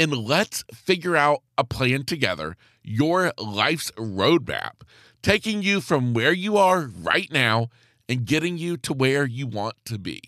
and 0.00 0.16
let's 0.16 0.64
figure 0.72 1.14
out 1.14 1.42
a 1.58 1.64
plan 1.64 2.04
together, 2.04 2.56
your 2.82 3.34
life's 3.38 3.90
roadmap, 3.92 4.80
taking 5.22 5.62
you 5.62 5.82
from 5.82 6.14
where 6.14 6.32
you 6.32 6.56
are 6.56 6.86
right 6.86 7.30
now 7.30 7.68
and 8.08 8.24
getting 8.24 8.56
you 8.56 8.78
to 8.78 8.94
where 8.94 9.26
you 9.26 9.46
want 9.46 9.74
to 9.84 9.98
be. 9.98 10.22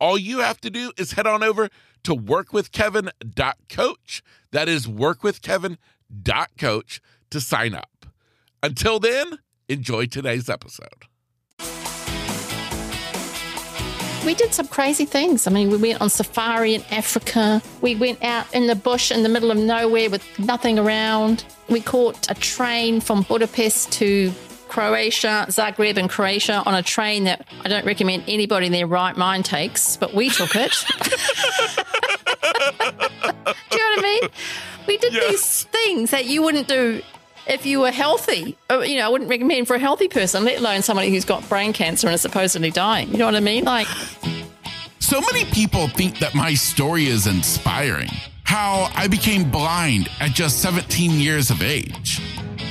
All 0.00 0.16
you 0.16 0.38
have 0.38 0.58
to 0.62 0.70
do 0.70 0.90
is 0.96 1.12
head 1.12 1.26
on 1.26 1.42
over 1.42 1.68
to 2.04 2.16
workwithkevin.coach. 2.16 4.22
That 4.52 4.70
is 4.70 4.86
workwithkevin.coach 4.86 7.00
to 7.30 7.40
sign 7.40 7.74
up. 7.74 8.06
Until 8.62 8.98
then, 8.98 9.38
enjoy 9.68 10.06
today's 10.06 10.48
episode. 10.48 11.04
We 14.24 14.34
did 14.34 14.54
some 14.54 14.68
crazy 14.68 15.04
things. 15.04 15.46
I 15.46 15.50
mean, 15.50 15.68
we 15.70 15.76
went 15.76 16.00
on 16.00 16.08
safari 16.08 16.74
in 16.74 16.82
Africa. 16.90 17.60
We 17.82 17.94
went 17.94 18.22
out 18.24 18.52
in 18.54 18.66
the 18.66 18.74
bush 18.74 19.10
in 19.12 19.22
the 19.22 19.28
middle 19.28 19.50
of 19.50 19.58
nowhere 19.58 20.08
with 20.08 20.24
nothing 20.38 20.78
around. 20.78 21.44
We 21.68 21.80
caught 21.82 22.30
a 22.30 22.34
train 22.34 23.00
from 23.00 23.22
Budapest 23.22 23.92
to 23.92 24.32
Croatia, 24.68 25.44
Zagreb, 25.50 25.98
and 25.98 26.08
Croatia 26.08 26.62
on 26.64 26.74
a 26.74 26.82
train 26.82 27.24
that 27.24 27.46
I 27.64 27.68
don't 27.68 27.84
recommend 27.84 28.24
anybody 28.26 28.66
in 28.66 28.72
their 28.72 28.86
right 28.86 29.14
mind 29.16 29.44
takes, 29.44 29.98
but 29.98 30.14
we 30.14 30.30
took 30.30 30.56
it. 30.56 30.72
do 30.98 31.10
you 33.76 33.78
know 33.78 33.96
what 33.96 33.98
I 33.98 34.18
mean? 34.22 34.30
We 34.86 34.96
did 34.96 35.12
Yes. 35.12 35.30
these 35.30 35.64
things 35.64 36.10
that 36.12 36.24
you 36.24 36.42
wouldn't 36.42 36.66
do 36.66 37.02
if 37.46 37.66
you 37.66 37.80
were 37.80 37.90
healthy. 37.90 38.56
Uh, 38.70 38.80
You 38.80 38.98
know, 38.98 39.06
I 39.06 39.08
wouldn't 39.08 39.30
recommend 39.30 39.66
for 39.66 39.76
a 39.76 39.78
healthy 39.78 40.08
person, 40.08 40.44
let 40.44 40.58
alone 40.58 40.82
somebody 40.82 41.10
who's 41.10 41.24
got 41.24 41.46
brain 41.48 41.72
cancer 41.72 42.06
and 42.06 42.14
is 42.14 42.20
supposedly 42.20 42.70
dying. 42.70 43.10
You 43.10 43.18
know 43.18 43.26
what 43.26 43.34
I 43.34 43.40
mean? 43.40 43.64
Like, 43.64 43.86
So 44.98 45.20
many 45.20 45.44
people 45.46 45.88
think 45.88 46.18
that 46.20 46.34
my 46.34 46.54
story 46.54 47.06
is 47.06 47.26
inspiring. 47.26 48.08
How 48.44 48.90
I 48.94 49.08
became 49.08 49.50
blind 49.50 50.08
at 50.20 50.30
just 50.32 50.60
17 50.62 51.12
years 51.12 51.50
of 51.50 51.62
age. 51.62 52.20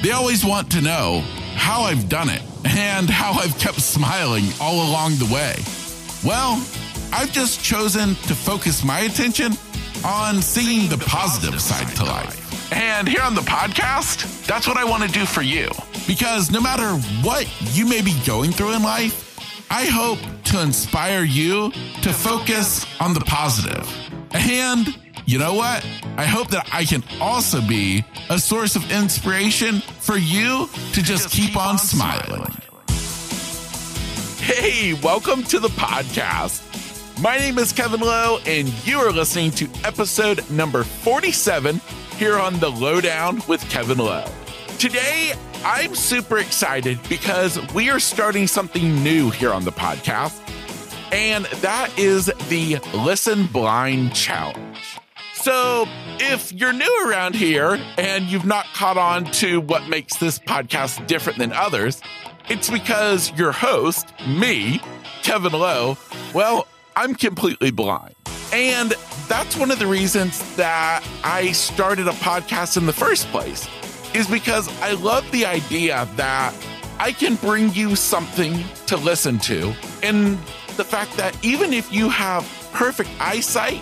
They 0.01 0.11
always 0.11 0.43
want 0.45 0.71
to 0.71 0.81
know 0.81 1.21
how 1.55 1.81
I've 1.83 2.09
done 2.09 2.29
it 2.29 2.41
and 2.65 3.09
how 3.21 3.33
I've 3.33 3.57
kept 3.59 3.79
smiling 3.81 4.45
all 4.59 4.89
along 4.89 5.15
the 5.15 5.25
way. 5.33 5.55
Well, 6.23 6.53
I've 7.11 7.31
just 7.31 7.63
chosen 7.63 8.15
to 8.27 8.33
focus 8.35 8.83
my 8.83 9.01
attention 9.01 9.53
on 10.03 10.41
seeing 10.41 10.89
the 10.89 10.97
positive 11.05 11.61
side 11.61 11.95
to 11.97 12.03
life. 12.05 12.42
And 12.73 13.07
here 13.07 13.21
on 13.21 13.35
the 13.35 13.41
podcast, 13.41 14.47
that's 14.47 14.67
what 14.67 14.77
I 14.77 14.83
want 14.83 15.03
to 15.03 15.09
do 15.09 15.27
for 15.27 15.43
you. 15.43 15.69
Because 16.07 16.49
no 16.49 16.59
matter 16.59 16.87
what 17.21 17.47
you 17.75 17.85
may 17.85 18.01
be 18.01 18.19
going 18.25 18.51
through 18.51 18.73
in 18.73 18.81
life, 18.81 19.69
I 19.69 19.85
hope 19.85 20.17
to 20.45 20.59
inspire 20.59 21.23
you 21.23 21.71
to 22.01 22.11
focus 22.11 22.87
on 22.99 23.13
the 23.13 23.19
positive. 23.19 23.87
And 24.31 24.97
you 25.27 25.37
know 25.37 25.53
what? 25.53 25.87
I 26.17 26.25
hope 26.25 26.47
that 26.47 26.67
I 26.73 26.83
can 26.83 27.03
also 27.21 27.61
be 27.61 28.03
a 28.31 28.39
source 28.39 28.75
of 28.75 28.91
inspiration 28.91 29.81
for 29.99 30.17
you 30.17 30.67
to 30.93 31.03
just 31.03 31.29
keep 31.29 31.55
on 31.55 31.77
smiling. 31.77 32.51
Hey, 34.39 34.93
welcome 35.03 35.43
to 35.43 35.59
the 35.59 35.69
podcast. 35.69 36.61
My 37.21 37.37
name 37.37 37.59
is 37.59 37.71
Kevin 37.71 37.99
Lowe, 37.99 38.39
and 38.47 38.67
you 38.83 38.97
are 38.97 39.11
listening 39.11 39.51
to 39.51 39.69
episode 39.83 40.49
number 40.49 40.83
47 40.83 41.79
here 42.23 42.39
on 42.39 42.57
The 42.61 42.71
Lowe 42.71 43.01
Down 43.01 43.41
with 43.49 43.69
Kevin 43.69 43.97
Lowe. 43.97 44.23
Today, 44.79 45.33
I'm 45.65 45.93
super 45.93 46.37
excited 46.37 46.97
because 47.09 47.59
we 47.73 47.89
are 47.89 47.99
starting 47.99 48.47
something 48.47 49.03
new 49.03 49.29
here 49.29 49.51
on 49.51 49.65
the 49.65 49.73
podcast, 49.73 50.39
and 51.11 51.43
that 51.59 51.91
is 51.99 52.27
the 52.47 52.77
Listen 52.93 53.45
Blind 53.47 54.15
Challenge. 54.15 54.77
So, 55.33 55.85
if 56.17 56.53
you're 56.53 56.71
new 56.71 57.09
around 57.09 57.35
here 57.35 57.77
and 57.97 58.23
you've 58.27 58.45
not 58.45 58.67
caught 58.67 58.95
on 58.97 59.25
to 59.41 59.59
what 59.59 59.89
makes 59.89 60.15
this 60.15 60.39
podcast 60.39 61.05
different 61.07 61.39
than 61.39 61.51
others, 61.51 62.01
it's 62.47 62.69
because 62.69 63.33
your 63.37 63.51
host, 63.51 64.13
me, 64.25 64.81
Kevin 65.23 65.51
Lowe, 65.51 65.97
well, 66.33 66.67
I'm 66.95 67.15
completely 67.15 67.71
blind. 67.71 68.15
And 68.53 68.93
that's 69.33 69.57
one 69.57 69.71
of 69.71 69.79
the 69.79 69.87
reasons 69.87 70.55
that 70.57 71.03
I 71.23 71.53
started 71.53 72.07
a 72.07 72.11
podcast 72.11 72.77
in 72.77 72.85
the 72.85 72.93
first 72.93 73.25
place, 73.29 73.67
is 74.13 74.27
because 74.27 74.69
I 74.79 74.91
love 74.91 75.29
the 75.31 75.43
idea 75.43 76.07
that 76.17 76.53
I 76.99 77.13
can 77.13 77.33
bring 77.37 77.73
you 77.73 77.95
something 77.95 78.63
to 78.85 78.95
listen 78.95 79.39
to. 79.39 79.73
And 80.03 80.37
the 80.77 80.83
fact 80.83 81.17
that 81.17 81.35
even 81.43 81.73
if 81.73 81.91
you 81.91 82.09
have 82.09 82.43
perfect 82.73 83.09
eyesight, 83.19 83.81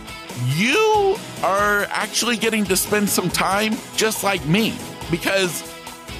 you 0.56 1.18
are 1.44 1.84
actually 1.90 2.38
getting 2.38 2.64
to 2.64 2.78
spend 2.78 3.10
some 3.10 3.30
time 3.30 3.74
just 3.98 4.24
like 4.24 4.46
me. 4.46 4.74
Because 5.12 5.70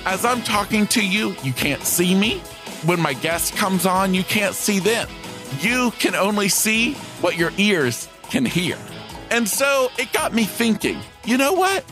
as 0.06 0.26
I'm 0.26 0.42
talking 0.42 0.88
to 0.88 1.08
you, 1.08 1.38
you 1.42 1.54
can't 1.54 1.84
see 1.84 2.14
me. 2.14 2.40
When 2.84 3.00
my 3.00 3.14
guest 3.14 3.56
comes 3.56 3.86
on, 3.86 4.14
you 4.14 4.26
can't 4.26 4.56
see 4.56 4.80
them. 4.80 5.08
You 5.62 5.92
can 6.00 6.16
only 6.16 6.50
see 6.50 6.96
what 7.22 7.38
your 7.38 7.54
ears 7.58 8.10
can 8.24 8.44
hear. 8.44 8.78
And 9.32 9.48
so 9.48 9.90
it 9.98 10.12
got 10.12 10.34
me 10.34 10.44
thinking, 10.44 11.00
you 11.24 11.38
know 11.38 11.54
what? 11.54 11.86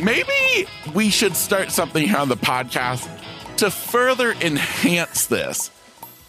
Maybe 0.00 0.68
we 0.94 1.08
should 1.08 1.34
start 1.34 1.72
something 1.72 2.06
here 2.06 2.18
on 2.18 2.28
the 2.28 2.36
podcast 2.36 3.08
to 3.56 3.70
further 3.70 4.32
enhance 4.32 5.26
this. 5.26 5.70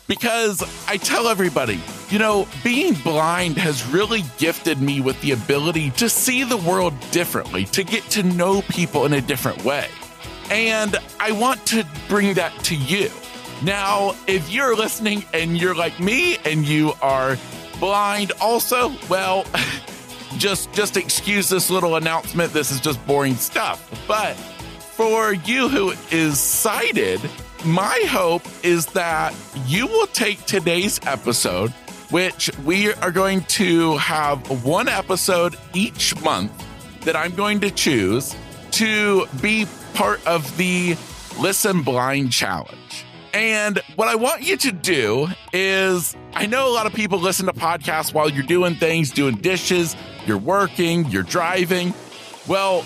Because 0.08 0.64
I 0.88 0.96
tell 0.96 1.28
everybody, 1.28 1.82
you 2.10 2.18
know, 2.18 2.48
being 2.64 2.94
blind 2.94 3.58
has 3.58 3.86
really 3.88 4.24
gifted 4.38 4.82
me 4.82 5.02
with 5.02 5.20
the 5.20 5.32
ability 5.32 5.92
to 5.92 6.08
see 6.08 6.46
the 6.46 6.56
world 6.56 6.94
differently, 7.12 7.66
to 7.66 7.84
get 7.84 8.04
to 8.12 8.24
know 8.24 8.62
people 8.62 9.06
in 9.06 9.12
a 9.12 9.20
different 9.20 9.66
way. 9.66 9.90
And 10.50 10.96
I 11.20 11.34
want 11.34 11.66
to 11.68 11.86
bring 12.08 12.36
that 12.36 12.58
to 12.66 12.76
you. 12.76 13.10
Now, 13.64 14.16
if 14.28 14.50
you're 14.50 14.78
listening 14.78 15.26
and 15.34 15.60
you're 15.60 15.76
like 15.76 16.00
me 16.00 16.38
and 16.46 16.66
you 16.66 16.94
are 17.02 17.36
blind 17.82 18.32
also, 18.40 18.94
well, 19.10 19.46
just 20.38 20.72
just 20.74 20.98
excuse 20.98 21.50
this 21.50 21.70
little 21.70 21.96
announcement. 21.96 22.54
This 22.54 22.72
is 22.72 22.80
just 22.80 23.06
boring 23.06 23.36
stuff. 23.36 23.90
But 24.08 24.36
for 24.36 25.34
you 25.34 25.70
who 25.70 25.94
is 26.12 26.40
sighted, 26.40 27.22
my 27.66 28.04
hope 28.08 28.44
is 28.64 28.86
that 28.88 29.36
you 29.66 29.88
will 29.88 30.08
take 30.08 30.46
today's 30.46 31.00
episode, 31.06 31.72
which 32.12 32.50
we 32.66 32.94
are 32.94 33.12
going 33.12 33.42
to 33.42 33.98
have 33.98 34.66
one 34.66 34.88
episode 34.88 35.58
each 35.74 36.20
month 36.22 36.52
that 37.02 37.16
I'm 37.16 37.36
going 37.36 37.60
to 37.62 37.72
choose 37.72 38.36
to 38.72 39.26
be 39.42 39.66
part 39.94 40.26
of 40.28 40.56
the 40.58 40.96
Listen 41.40 41.82
Blind 41.84 42.32
Challenge. 42.32 43.06
And 43.34 43.80
what 43.96 44.08
I 44.08 44.16
want 44.16 44.42
you 44.42 44.58
to 44.58 44.72
do 44.72 45.28
is 45.54 46.16
I 46.34 46.46
know 46.48 46.68
a 46.68 46.74
lot 46.74 46.86
of 46.86 46.94
people 46.94 47.20
listen 47.20 47.46
to 47.46 47.54
podcasts 47.54 48.14
while 48.14 48.30
you're 48.30 48.44
doing 48.44 48.76
things, 48.76 49.12
doing 49.12 49.36
dishes, 49.36 49.96
you're 50.28 50.38
working, 50.38 51.06
you're 51.06 51.24
driving. 51.24 51.94
Well, 52.48 52.84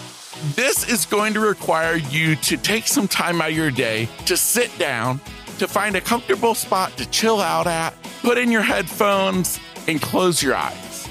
this 0.55 0.87
is 0.89 1.05
going 1.05 1.33
to 1.33 1.39
require 1.39 1.95
you 1.95 2.35
to 2.37 2.57
take 2.57 2.87
some 2.87 3.07
time 3.07 3.41
out 3.41 3.49
of 3.49 3.55
your 3.55 3.71
day 3.71 4.07
to 4.25 4.37
sit 4.37 4.75
down, 4.77 5.19
to 5.59 5.67
find 5.67 5.95
a 5.95 6.01
comfortable 6.01 6.55
spot 6.55 6.95
to 6.97 7.09
chill 7.09 7.41
out 7.41 7.67
at, 7.67 7.93
put 8.21 8.37
in 8.37 8.51
your 8.51 8.61
headphones, 8.61 9.59
and 9.87 10.01
close 10.01 10.41
your 10.41 10.55
eyes. 10.55 11.09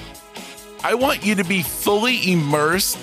I 0.82 0.94
want 0.94 1.24
you 1.24 1.34
to 1.34 1.44
be 1.44 1.62
fully 1.62 2.32
immersed 2.32 2.98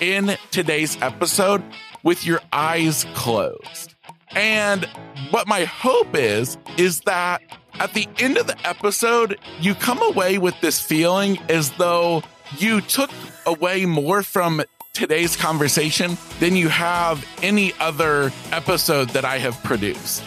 in 0.00 0.36
today's 0.50 1.00
episode 1.00 1.62
with 2.02 2.26
your 2.26 2.40
eyes 2.52 3.06
closed. 3.14 3.94
And 4.32 4.84
what 5.30 5.48
my 5.48 5.64
hope 5.64 6.14
is, 6.14 6.58
is 6.76 7.00
that 7.02 7.40
at 7.80 7.94
the 7.94 8.06
end 8.18 8.36
of 8.36 8.46
the 8.46 8.68
episode, 8.68 9.38
you 9.60 9.74
come 9.74 10.02
away 10.02 10.38
with 10.38 10.60
this 10.60 10.80
feeling 10.80 11.38
as 11.48 11.70
though 11.72 12.22
you 12.58 12.80
took 12.80 13.10
away 13.46 13.86
more 13.86 14.22
from 14.22 14.62
today's 14.92 15.36
conversation 15.36 16.16
than 16.38 16.56
you 16.56 16.68
have 16.68 17.26
any 17.42 17.72
other 17.80 18.32
episode 18.52 19.10
that 19.10 19.24
I 19.24 19.38
have 19.38 19.60
produced. 19.64 20.22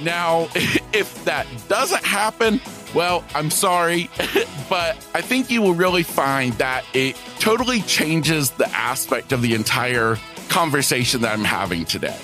Now, 0.00 0.48
if 0.54 1.24
that 1.24 1.46
doesn't 1.68 2.04
happen, 2.04 2.60
well, 2.94 3.24
I'm 3.34 3.50
sorry, 3.50 4.10
but 4.68 4.96
I 5.14 5.20
think 5.20 5.50
you 5.50 5.62
will 5.62 5.74
really 5.74 6.02
find 6.02 6.52
that 6.54 6.84
it 6.92 7.16
totally 7.38 7.80
changes 7.82 8.50
the 8.50 8.68
aspect 8.68 9.32
of 9.32 9.42
the 9.42 9.54
entire 9.54 10.16
conversation 10.48 11.22
that 11.22 11.32
I'm 11.32 11.44
having 11.44 11.84
today. 11.84 12.18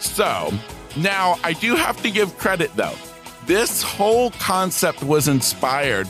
So 0.00 0.52
now 0.96 1.38
I 1.44 1.52
do 1.52 1.76
have 1.76 2.00
to 2.02 2.10
give 2.10 2.36
credit 2.38 2.74
though. 2.76 2.94
This 3.46 3.82
whole 3.82 4.30
concept 4.32 5.02
was 5.02 5.28
inspired 5.28 6.08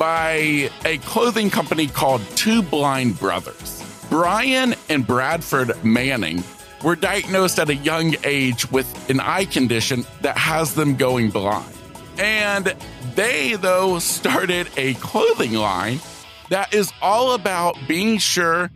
by 0.00 0.70
a 0.86 0.96
clothing 1.04 1.50
company 1.50 1.86
called 1.86 2.22
Two 2.34 2.62
Blind 2.62 3.20
Brothers. 3.20 3.84
Bryan 4.08 4.74
and 4.88 5.06
Bradford 5.06 5.84
Manning 5.84 6.42
were 6.82 6.96
diagnosed 6.96 7.58
at 7.58 7.68
a 7.68 7.74
young 7.74 8.14
age 8.24 8.68
with 8.72 9.10
an 9.10 9.20
eye 9.20 9.44
condition 9.44 10.06
that 10.22 10.38
has 10.38 10.74
them 10.74 10.96
going 10.96 11.28
blind. 11.28 11.70
And 12.18 12.74
they, 13.14 13.56
though, 13.56 13.98
started 13.98 14.70
a 14.78 14.94
clothing 14.94 15.52
line 15.52 16.00
that 16.48 16.72
is 16.72 16.90
all 17.02 17.34
about 17.34 17.76
being 17.86 18.16
sure 18.16 18.70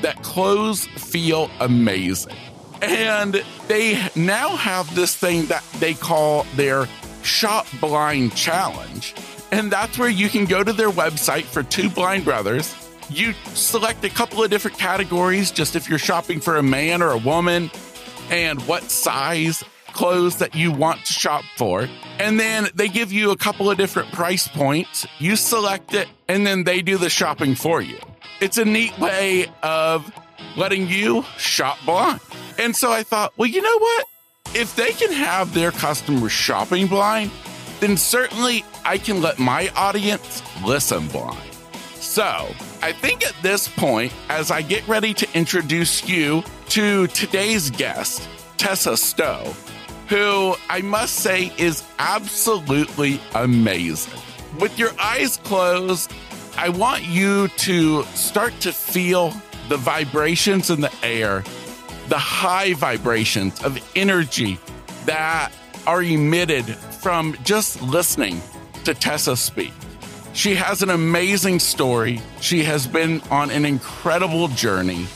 that 0.00 0.22
clothes 0.22 0.86
feel 0.86 1.50
amazing. 1.60 2.34
And 2.80 3.44
they 3.68 4.02
now 4.16 4.56
have 4.56 4.92
this 4.94 5.14
thing 5.14 5.44
that 5.46 5.64
they 5.80 5.92
call 5.92 6.44
their 6.56 6.88
Shop 7.22 7.66
Blind 7.78 8.34
Challenge. 8.34 9.14
And 9.52 9.70
that's 9.70 9.98
where 9.98 10.08
you 10.08 10.30
can 10.30 10.46
go 10.46 10.64
to 10.64 10.72
their 10.72 10.90
website 10.90 11.44
for 11.44 11.62
Two 11.62 11.90
Blind 11.90 12.24
Brothers. 12.24 12.74
You 13.10 13.34
select 13.52 14.02
a 14.02 14.08
couple 14.08 14.42
of 14.42 14.48
different 14.48 14.78
categories, 14.78 15.50
just 15.50 15.76
if 15.76 15.90
you're 15.90 15.98
shopping 15.98 16.40
for 16.40 16.56
a 16.56 16.62
man 16.62 17.02
or 17.02 17.10
a 17.10 17.18
woman, 17.18 17.70
and 18.30 18.62
what 18.66 18.82
size 18.84 19.62
clothes 19.88 20.38
that 20.38 20.54
you 20.54 20.72
want 20.72 21.04
to 21.04 21.12
shop 21.12 21.44
for. 21.56 21.86
And 22.18 22.40
then 22.40 22.68
they 22.74 22.88
give 22.88 23.12
you 23.12 23.30
a 23.30 23.36
couple 23.36 23.70
of 23.70 23.76
different 23.76 24.10
price 24.12 24.48
points. 24.48 25.06
You 25.18 25.36
select 25.36 25.92
it, 25.92 26.08
and 26.28 26.46
then 26.46 26.64
they 26.64 26.80
do 26.80 26.96
the 26.96 27.10
shopping 27.10 27.54
for 27.54 27.82
you. 27.82 27.98
It's 28.40 28.56
a 28.56 28.64
neat 28.64 28.98
way 28.98 29.48
of 29.62 30.10
letting 30.56 30.88
you 30.88 31.26
shop 31.36 31.76
blind. 31.84 32.20
And 32.58 32.74
so 32.74 32.90
I 32.90 33.02
thought, 33.02 33.34
well, 33.36 33.50
you 33.50 33.60
know 33.60 33.78
what? 33.78 34.06
If 34.54 34.76
they 34.76 34.92
can 34.92 35.12
have 35.12 35.52
their 35.52 35.72
customers 35.72 36.32
shopping 36.32 36.86
blind, 36.86 37.30
then 37.82 37.96
certainly 37.96 38.64
I 38.84 38.96
can 38.96 39.20
let 39.20 39.40
my 39.40 39.68
audience 39.70 40.40
listen 40.64 41.08
blind. 41.08 41.52
So 41.94 42.54
I 42.80 42.92
think 42.92 43.26
at 43.26 43.34
this 43.42 43.66
point, 43.66 44.12
as 44.28 44.52
I 44.52 44.62
get 44.62 44.86
ready 44.86 45.12
to 45.14 45.26
introduce 45.34 46.08
you 46.08 46.44
to 46.68 47.08
today's 47.08 47.70
guest, 47.70 48.28
Tessa 48.56 48.96
Stowe, 48.96 49.52
who 50.06 50.54
I 50.70 50.80
must 50.82 51.14
say 51.16 51.52
is 51.58 51.82
absolutely 51.98 53.20
amazing. 53.34 54.20
With 54.60 54.78
your 54.78 54.92
eyes 55.00 55.38
closed, 55.38 56.12
I 56.56 56.68
want 56.68 57.02
you 57.02 57.48
to 57.48 58.04
start 58.14 58.52
to 58.60 58.72
feel 58.72 59.34
the 59.68 59.76
vibrations 59.76 60.70
in 60.70 60.82
the 60.82 60.92
air, 61.02 61.42
the 62.06 62.18
high 62.18 62.74
vibrations 62.74 63.60
of 63.64 63.76
energy 63.96 64.60
that 65.06 65.50
are 65.86 66.02
emitted 66.02 66.64
from 66.76 67.36
just 67.44 67.80
listening 67.82 68.40
to 68.84 68.94
Tessa 68.94 69.36
speak. 69.36 69.72
She 70.32 70.54
has 70.54 70.82
an 70.82 70.90
amazing 70.90 71.58
story. 71.58 72.20
She 72.40 72.64
has 72.64 72.86
been 72.86 73.20
on 73.30 73.50
an 73.50 73.64
incredible 73.64 74.48
journey. 74.48 75.06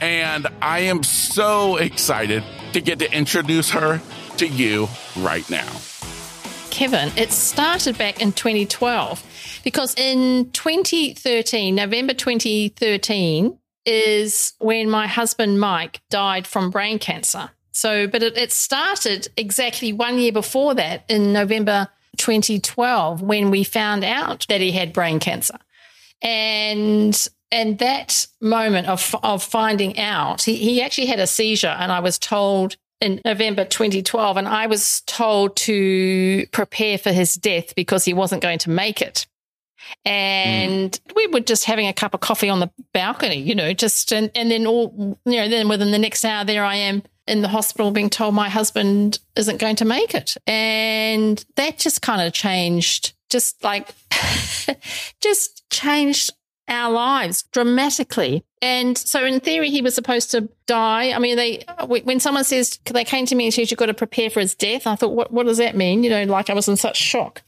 And 0.00 0.46
I 0.62 0.80
am 0.80 1.02
so 1.02 1.76
excited 1.76 2.44
to 2.72 2.80
get 2.80 2.98
to 3.00 3.12
introduce 3.12 3.70
her 3.70 4.00
to 4.36 4.46
you 4.46 4.88
right 5.18 5.48
now. 5.50 5.68
Kevin, 6.70 7.12
it 7.16 7.30
started 7.30 7.96
back 7.96 8.20
in 8.20 8.32
2012 8.32 9.60
because 9.64 9.94
in 9.94 10.50
2013, 10.50 11.74
November 11.74 12.14
2013, 12.14 13.58
is 13.86 14.54
when 14.58 14.88
my 14.88 15.06
husband 15.06 15.60
Mike 15.60 16.00
died 16.10 16.46
from 16.46 16.70
brain 16.70 16.98
cancer. 16.98 17.50
So, 17.74 18.06
but 18.06 18.22
it, 18.22 18.38
it 18.38 18.52
started 18.52 19.28
exactly 19.36 19.92
one 19.92 20.18
year 20.18 20.32
before 20.32 20.74
that 20.74 21.04
in 21.08 21.32
November 21.32 21.88
2012 22.16 23.20
when 23.20 23.50
we 23.50 23.64
found 23.64 24.04
out 24.04 24.46
that 24.48 24.60
he 24.60 24.70
had 24.70 24.92
brain 24.92 25.18
cancer. 25.18 25.58
And 26.22 27.28
and 27.50 27.78
that 27.80 28.26
moment 28.40 28.88
of 28.88 29.14
of 29.22 29.42
finding 29.42 29.98
out, 29.98 30.42
he, 30.42 30.56
he 30.56 30.82
actually 30.82 31.08
had 31.08 31.18
a 31.18 31.26
seizure, 31.26 31.66
and 31.66 31.92
I 31.92 32.00
was 32.00 32.18
told 32.18 32.76
in 33.00 33.20
November 33.24 33.64
2012, 33.64 34.36
and 34.36 34.48
I 34.48 34.66
was 34.66 35.02
told 35.06 35.56
to 35.56 36.46
prepare 36.52 36.96
for 36.96 37.12
his 37.12 37.34
death 37.34 37.74
because 37.74 38.04
he 38.04 38.14
wasn't 38.14 38.40
going 38.40 38.60
to 38.60 38.70
make 38.70 39.02
it. 39.02 39.26
And 40.04 40.92
mm. 40.92 41.16
we 41.16 41.26
were 41.26 41.40
just 41.40 41.64
having 41.64 41.86
a 41.86 41.92
cup 41.92 42.14
of 42.14 42.20
coffee 42.20 42.48
on 42.48 42.60
the 42.60 42.70
balcony, 42.92 43.36
you 43.36 43.54
know, 43.54 43.72
just 43.74 44.12
and, 44.12 44.30
and 44.34 44.50
then 44.50 44.66
all 44.66 45.18
you 45.26 45.36
know, 45.36 45.48
then 45.48 45.68
within 45.68 45.90
the 45.90 45.98
next 45.98 46.24
hour 46.24 46.44
there 46.44 46.64
I 46.64 46.76
am 46.76 47.02
in 47.26 47.42
the 47.42 47.48
hospital 47.48 47.90
being 47.90 48.10
told 48.10 48.34
my 48.34 48.48
husband 48.48 49.18
isn't 49.36 49.58
going 49.58 49.76
to 49.76 49.84
make 49.84 50.14
it. 50.14 50.36
And 50.46 51.44
that 51.56 51.78
just 51.78 52.02
kind 52.02 52.20
of 52.20 52.32
changed, 52.32 53.14
just 53.30 53.62
like, 53.64 53.94
just 55.20 55.68
changed 55.70 56.30
our 56.68 56.90
lives 56.90 57.44
dramatically. 57.52 58.44
And 58.62 58.96
so, 58.96 59.24
in 59.24 59.40
theory, 59.40 59.70
he 59.70 59.82
was 59.82 59.94
supposed 59.94 60.30
to 60.30 60.48
die. 60.66 61.12
I 61.12 61.18
mean, 61.18 61.36
they 61.36 61.64
when 61.86 62.20
someone 62.20 62.44
says 62.44 62.78
they 62.86 63.04
came 63.04 63.26
to 63.26 63.34
me 63.34 63.44
and 63.44 63.54
said 63.54 63.70
you've 63.70 63.78
got 63.78 63.86
to 63.86 63.94
prepare 63.94 64.30
for 64.30 64.40
his 64.40 64.54
death, 64.54 64.86
I 64.86 64.96
thought, 64.96 65.12
what 65.12 65.30
what 65.30 65.46
does 65.46 65.58
that 65.58 65.76
mean? 65.76 66.02
You 66.02 66.10
know, 66.10 66.24
like 66.24 66.48
I 66.48 66.54
was 66.54 66.68
in 66.68 66.76
such 66.76 66.96
shock. 66.96 67.42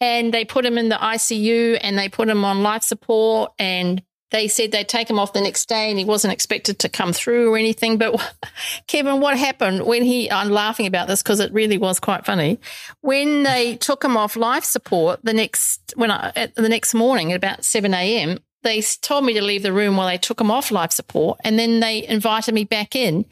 And 0.00 0.32
they 0.32 0.44
put 0.44 0.64
him 0.64 0.78
in 0.78 0.88
the 0.88 0.96
ICU 0.96 1.78
and 1.80 1.98
they 1.98 2.08
put 2.08 2.28
him 2.28 2.44
on 2.44 2.62
life 2.62 2.82
support 2.82 3.52
and 3.58 4.02
they 4.32 4.48
said 4.48 4.72
they'd 4.72 4.88
take 4.88 5.08
him 5.08 5.18
off 5.18 5.34
the 5.34 5.40
next 5.40 5.68
day 5.68 5.90
and 5.90 5.98
he 5.98 6.04
wasn't 6.04 6.32
expected 6.32 6.78
to 6.80 6.88
come 6.88 7.12
through 7.12 7.52
or 7.52 7.58
anything. 7.58 7.98
But 7.98 8.34
Kevin, 8.86 9.20
what 9.20 9.38
happened 9.38 9.84
when 9.86 10.02
he, 10.02 10.30
I'm 10.30 10.50
laughing 10.50 10.86
about 10.86 11.06
this 11.06 11.22
because 11.22 11.38
it 11.38 11.52
really 11.52 11.78
was 11.78 12.00
quite 12.00 12.24
funny. 12.24 12.58
When 13.02 13.42
they 13.42 13.76
took 13.76 14.02
him 14.02 14.16
off 14.16 14.34
life 14.34 14.64
support 14.64 15.20
the 15.22 15.34
next, 15.34 15.92
when 15.96 16.10
I, 16.10 16.32
at 16.34 16.54
the 16.54 16.68
next 16.68 16.94
morning 16.94 17.30
at 17.30 17.36
about 17.36 17.64
7 17.64 17.92
a.m., 17.92 18.38
they 18.62 18.80
told 18.80 19.24
me 19.24 19.34
to 19.34 19.42
leave 19.42 19.62
the 19.62 19.72
room 19.72 19.96
while 19.96 20.06
they 20.06 20.18
took 20.18 20.40
him 20.40 20.50
off 20.50 20.70
life 20.70 20.92
support 20.92 21.38
and 21.44 21.58
then 21.58 21.80
they 21.80 22.06
invited 22.06 22.54
me 22.54 22.64
back 22.64 22.96
in. 22.96 23.26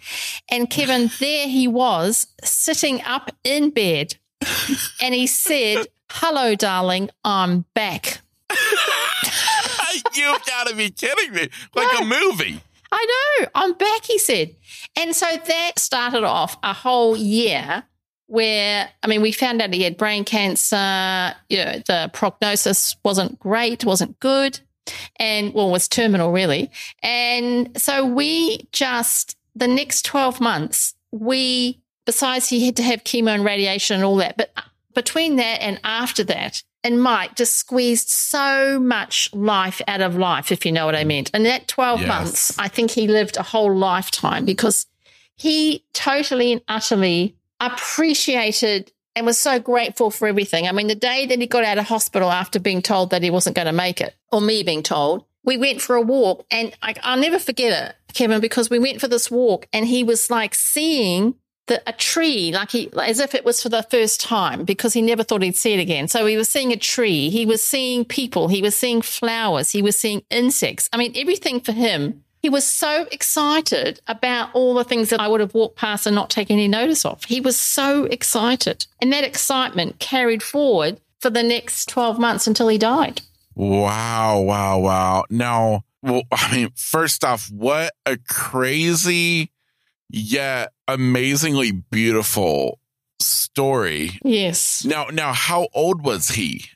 And 0.51 0.69
Kevin, 0.69 1.11
there 1.19 1.49
he 1.49 1.67
was 1.67 2.27
sitting 2.45 3.01
up 3.03 3.31
in 3.43 3.71
bed 3.71 4.17
and 5.01 5.15
he 5.15 5.27
said, 5.27 5.87
Hello, 6.11 6.55
darling, 6.55 7.09
I'm 7.25 7.65
back. 7.75 8.21
You've 10.15 10.45
got 10.45 10.69
to 10.69 10.77
be 10.77 10.91
kidding 10.91 11.33
me. 11.33 11.49
Like 11.75 11.89
no, 11.93 12.01
a 12.01 12.05
movie. 12.05 12.63
I 12.93 13.39
know. 13.41 13.49
I'm 13.55 13.73
back, 13.75 14.05
he 14.05 14.19
said. 14.19 14.55
And 14.97 15.15
so 15.15 15.27
that 15.27 15.73
started 15.79 16.25
off 16.25 16.57
a 16.63 16.73
whole 16.73 17.17
year 17.17 17.85
where, 18.27 18.89
I 19.03 19.07
mean, 19.07 19.23
we 19.23 19.33
found 19.33 19.61
out 19.61 19.73
he 19.73 19.83
had 19.83 19.97
brain 19.97 20.25
cancer. 20.25 21.35
You 21.49 21.65
know, 21.65 21.83
the 21.87 22.11
prognosis 22.13 22.97
wasn't 23.05 23.39
great, 23.39 23.85
wasn't 23.85 24.19
good, 24.21 24.61
and 25.17 25.53
well, 25.55 25.71
was 25.71 25.89
terminal 25.89 26.33
really. 26.33 26.71
And 27.03 27.81
so 27.81 28.05
we 28.05 28.69
just, 28.73 29.37
the 29.55 29.69
next 29.69 30.05
12 30.05 30.41
months, 30.41 30.95
we, 31.13 31.81
besides 32.07 32.49
he 32.49 32.67
had 32.67 32.77
to 32.77 32.83
have 32.83 33.05
chemo 33.05 33.35
and 33.35 33.45
radiation 33.45 33.97
and 33.97 34.05
all 34.05 34.17
that, 34.17 34.37
but 34.37 34.53
between 34.95 35.37
that 35.37 35.61
and 35.61 35.81
after 35.85 36.25
that, 36.25 36.63
and 36.83 37.03
Mike 37.03 37.37
just 37.37 37.57
squeezed 37.57 38.09
so 38.09 38.81
much 38.81 39.33
life 39.35 39.83
out 39.87 40.01
of 40.01 40.17
life, 40.17 40.51
if 40.51 40.65
you 40.65 40.73
know 40.73 40.87
what 40.87 40.97
I 40.97 41.05
meant. 41.05 41.31
And 41.35 41.45
that 41.47 41.69
12 41.69 42.01
yes. 42.01 42.09
months, 42.09 42.59
I 42.59 42.69
think 42.69 42.91
he 42.91 43.07
lived 43.07 43.37
a 43.37 43.43
whole 43.43 43.75
lifetime 43.75 44.45
because 44.45 44.87
he 45.37 45.85
totally 45.93 46.53
and 46.53 46.63
utterly 46.69 47.37
appreciated 47.61 48.93
and 49.15 49.27
was 49.27 49.39
so 49.39 49.59
grateful 49.59 50.11
for 50.11 50.29
everything. 50.29 50.67
I 50.67 50.73
mean, 50.73 50.87
the 50.87 50.95
day 50.95 51.27
that 51.27 51.39
he 51.39 51.47
got 51.47 51.65
out 51.65 51.79
of 51.79 51.87
hospital 51.87 52.31
after 52.31 52.59
being 52.59 52.81
told 52.81 53.11
that 53.11 53.23
he 53.23 53.31
wasn't 53.31 53.57
going 53.57 53.67
to 53.67 53.73
make 53.73 54.01
it, 54.01 54.15
or 54.33 54.41
me 54.41 54.63
being 54.63 54.83
told, 54.83 55.25
we 55.45 55.57
went 55.57 55.81
for 55.81 55.97
a 55.97 56.03
walk 56.03 56.47
and 56.51 56.77
I, 56.83 56.95
I'll 57.03 57.19
never 57.19 57.39
forget 57.39 57.89
it, 57.89 58.15
Kevin, 58.15 58.41
because 58.41 58.71
we 58.71 58.79
went 58.79 59.01
for 59.01 59.09
this 59.09 59.31
walk 59.31 59.67
and 59.73 59.87
he 59.87 60.05
was 60.05 60.31
like 60.31 60.55
seeing 60.55 61.35
the, 61.71 61.81
a 61.89 61.93
tree, 61.93 62.51
like 62.53 62.73
he, 62.73 62.91
as 63.01 63.21
if 63.21 63.33
it 63.33 63.45
was 63.45 63.63
for 63.63 63.69
the 63.69 63.85
first 63.85 64.21
time, 64.21 64.65
because 64.65 64.93
he 64.93 65.01
never 65.01 65.23
thought 65.23 65.41
he'd 65.41 65.57
see 65.57 65.73
it 65.73 65.79
again. 65.79 66.09
So 66.09 66.27
he 66.27 66.37
was 66.37 66.49
seeing 66.49 66.73
a 66.73 66.77
tree, 66.77 67.31
he 67.31 67.47
was 67.47 67.63
seeing 67.63 68.05
people, 68.05 68.49
he 68.49 68.61
was 68.61 68.77
seeing 68.77 69.01
flowers, 69.01 69.71
he 69.71 69.81
was 69.81 69.97
seeing 69.97 70.23
insects. 70.31 70.91
I 70.93 70.97
mean, 70.97 71.13
everything 71.15 71.61
for 71.61 71.73
him. 71.73 72.25
He 72.43 72.49
was 72.49 72.67
so 72.67 73.07
excited 73.13 74.01
about 74.09 74.51
all 74.53 74.75
the 74.75 74.83
things 74.83 75.11
that 75.11 75.21
I 75.21 75.29
would 75.29 75.41
have 75.41 75.55
walked 75.55 75.77
past 75.77 76.07
and 76.07 76.15
not 76.17 76.31
taken 76.31 76.55
any 76.55 76.69
notice 76.69 77.05
of. 77.05 77.23
He 77.25 77.41
was 77.41 77.57
so 77.59 78.05
excited. 78.05 78.87
And 79.01 79.13
that 79.13 79.25
excitement 79.25 79.99
carried 80.01 80.43
forward 80.43 81.01
for 81.21 81.31
the 81.31 81.43
next 81.43 81.89
12 81.91 82.19
months 82.19 82.47
until 82.47 82.69
he 82.69 82.79
died. 82.79 83.21
Wow, 83.55 84.41
wow, 84.41 84.81
wow. 84.81 85.25
Now, 85.31 85.85
well, 86.03 86.23
I 86.33 86.57
mean, 86.57 86.71
first 86.75 87.25
off, 87.25 87.49
what 87.51 87.93
a 88.07 88.17
crazy 88.17 89.53
yet 90.13 90.73
amazingly 90.89 91.73
beautiful 91.73 92.79
story. 93.21 94.19
Yes. 94.25 94.85
Now, 94.85 95.07
now, 95.13 95.33
how 95.33 95.69
old 95.75 96.05
was 96.05 96.31
he? 96.31 96.67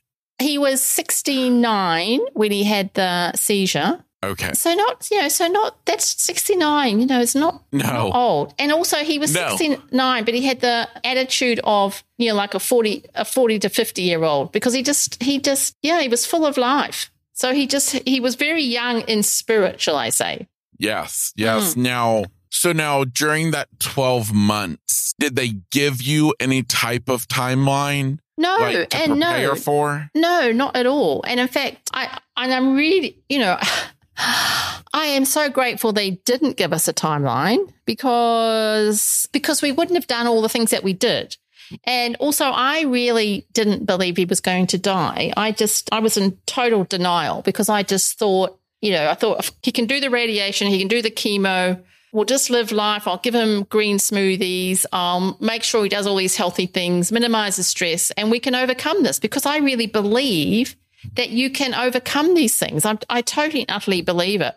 He 0.41 0.59
was 0.59 0.83
69 0.83 2.21
when 2.35 2.51
he 2.51 2.65
had 2.65 2.93
the 2.95 3.33
seizure. 3.35 4.05
Okay. 4.23 4.53
So 4.55 4.73
not, 4.75 5.07
you 5.11 5.21
know, 5.21 5.29
so 5.29 5.47
not 5.49 5.85
that's 5.85 6.23
69, 6.23 7.01
you 7.01 7.07
know, 7.07 7.21
it's 7.21 7.35
not, 7.35 7.63
No. 7.73 7.85
not 7.85 8.15
old. 8.15 8.55
And 8.59 8.73
also 8.73 8.99
he 8.99 9.19
was 9.19 9.35
No. 9.35 9.57
69, 9.57 10.25
but 10.25 10.35
he 10.35 10.45
had 10.47 10.61
the 10.61 10.89
attitude 11.05 11.61
of, 11.63 12.03
you 12.17 12.31
know, 12.31 12.35
like 12.35 12.55
a 12.55 12.59
40 12.61 13.05
a 13.15 13.25
40 13.25 13.59
to 13.61 13.69
50 13.69 14.03
year 14.03 14.25
old 14.25 14.51
because 14.51 14.73
he 14.73 14.83
just 14.83 15.23
he 15.23 15.39
just 15.39 15.77
yeah, 15.83 16.01
he 16.01 16.09
was 16.09 16.25
full 16.25 16.47
of 16.47 16.57
life. 16.57 17.11
So 17.35 17.53
he 17.53 17.67
just 17.67 17.93
he 18.09 18.19
was 18.19 18.35
very 18.37 18.63
young 18.63 19.03
in 19.03 19.23
spirit, 19.23 19.81
shall 19.81 19.97
I 19.97 20.09
say. 20.11 20.49
Yes. 20.79 21.33
Yes. 21.37 21.75
Mm. 21.75 21.77
Now, 21.77 22.25
so 22.55 22.73
now 22.73 23.03
during 23.03 23.51
that 23.51 23.69
12 23.81 24.33
months, 24.33 25.13
did 25.19 25.35
they 25.35 25.55
give 25.73 26.01
you 26.01 26.35
any 26.39 26.63
type 26.63 27.09
of 27.09 27.27
timeline 27.27 28.21
No, 28.39 28.57
like 28.59 28.95
and 28.95 29.19
no. 29.19 29.57
for? 29.57 30.09
No, 30.15 30.53
not 30.53 30.77
at 30.77 30.87
all. 30.87 31.25
And 31.27 31.41
in 31.41 31.49
fact, 31.49 31.91
I 31.93 32.17
and 32.37 32.55
I'm 32.55 32.77
really, 32.77 33.19
you 33.29 33.41
know, 33.41 33.59
I 34.17 35.07
am 35.07 35.25
so 35.25 35.51
grateful 35.51 35.93
they 35.93 36.13
didn't 36.13 36.57
give 36.57 36.73
us 36.73 36.87
a 36.87 36.93
timeline 36.93 37.73
because 37.87 39.29
because 39.33 39.61
we 39.61 39.73
wouldn't 39.73 39.97
have 39.97 40.07
done 40.07 40.29
all 40.29 40.41
the 40.41 40.49
things 40.49 40.71
that 40.71 40.85
we 40.85 40.93
did. 40.93 41.37
And 41.83 42.15
also 42.21 42.45
I 42.45 42.83
really 42.83 43.49
didn't 43.53 43.85
believe 43.85 44.17
he 44.17 44.27
was 44.27 44.41
going 44.41 44.69
to 44.69 44.79
die. 44.79 45.33
I 45.37 45.51
just 45.51 45.93
I 45.93 45.99
was 45.99 46.17
in 46.17 46.39
total 46.47 46.85
denial 46.85 47.43
because 47.43 47.69
I 47.69 47.83
just 47.83 48.17
thought, 48.17 48.57
you 48.81 48.93
know, 48.93 49.11
I 49.11 49.15
thought 49.15 49.51
he 49.61 49.73
can 49.73 49.87
do 49.87 49.99
the 49.99 50.09
radiation, 50.11 50.69
he 50.69 50.79
can 50.79 50.89
do 50.89 51.03
the 51.03 51.11
chemo, 51.11 51.83
we'll 52.15 52.25
just 52.25 52.49
live 52.49 52.73
life. 52.73 53.07
I'll 53.07 53.19
give 53.19 53.35
him 53.35 53.65
green 53.65 53.99
smoothies. 53.99 54.87
I'll 54.93 55.37
make 55.41 55.65
sure 55.65 55.83
he 55.83 55.91
does 55.91 56.07
all 56.07 56.17
these 56.17 56.37
healthy 56.37 56.67
things, 56.67 57.13
minimize 57.13 57.57
the 57.57 57.65
stress, 57.65 58.11
and 58.13 58.31
we 58.31 58.41
can 58.41 58.55
overcome 58.55 59.03
this 59.03 59.19
because 59.19 59.45
I 59.45 59.59
really 59.59 59.89
believe 59.89 60.77
that 61.17 61.31
you 61.31 61.51
can 61.51 61.75
overcome 61.75 62.35
these 62.35 62.57
things. 62.57 62.87
I, 62.87 62.97
I 63.11 63.21
totally 63.21 63.63
and 63.63 63.71
utterly 63.71 64.01
believe 64.01 64.41
it. 64.41 64.55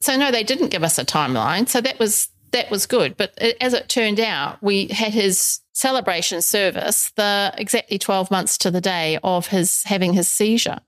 So 0.00 0.16
no, 0.16 0.30
they 0.30 0.42
didn't 0.42 0.68
give 0.68 0.82
us 0.82 0.98
a 0.98 1.04
timeline. 1.04 1.68
So 1.68 1.80
that 1.80 1.98
was 1.98 2.28
that 2.50 2.70
was 2.70 2.86
good. 2.86 3.16
But 3.16 3.32
it, 3.38 3.56
as 3.60 3.72
it 3.72 3.88
turned 3.88 4.20
out, 4.20 4.62
we 4.62 4.88
had 4.88 5.12
his 5.12 5.60
celebration 5.72 6.42
service 6.42 7.12
the 7.16 7.54
exactly 7.56 7.98
12 7.98 8.30
months 8.30 8.58
to 8.58 8.70
the 8.70 8.80
day 8.80 9.18
of 9.22 9.46
his 9.46 9.84
having 9.84 10.12
his 10.12 10.28
seizure. 10.28 10.80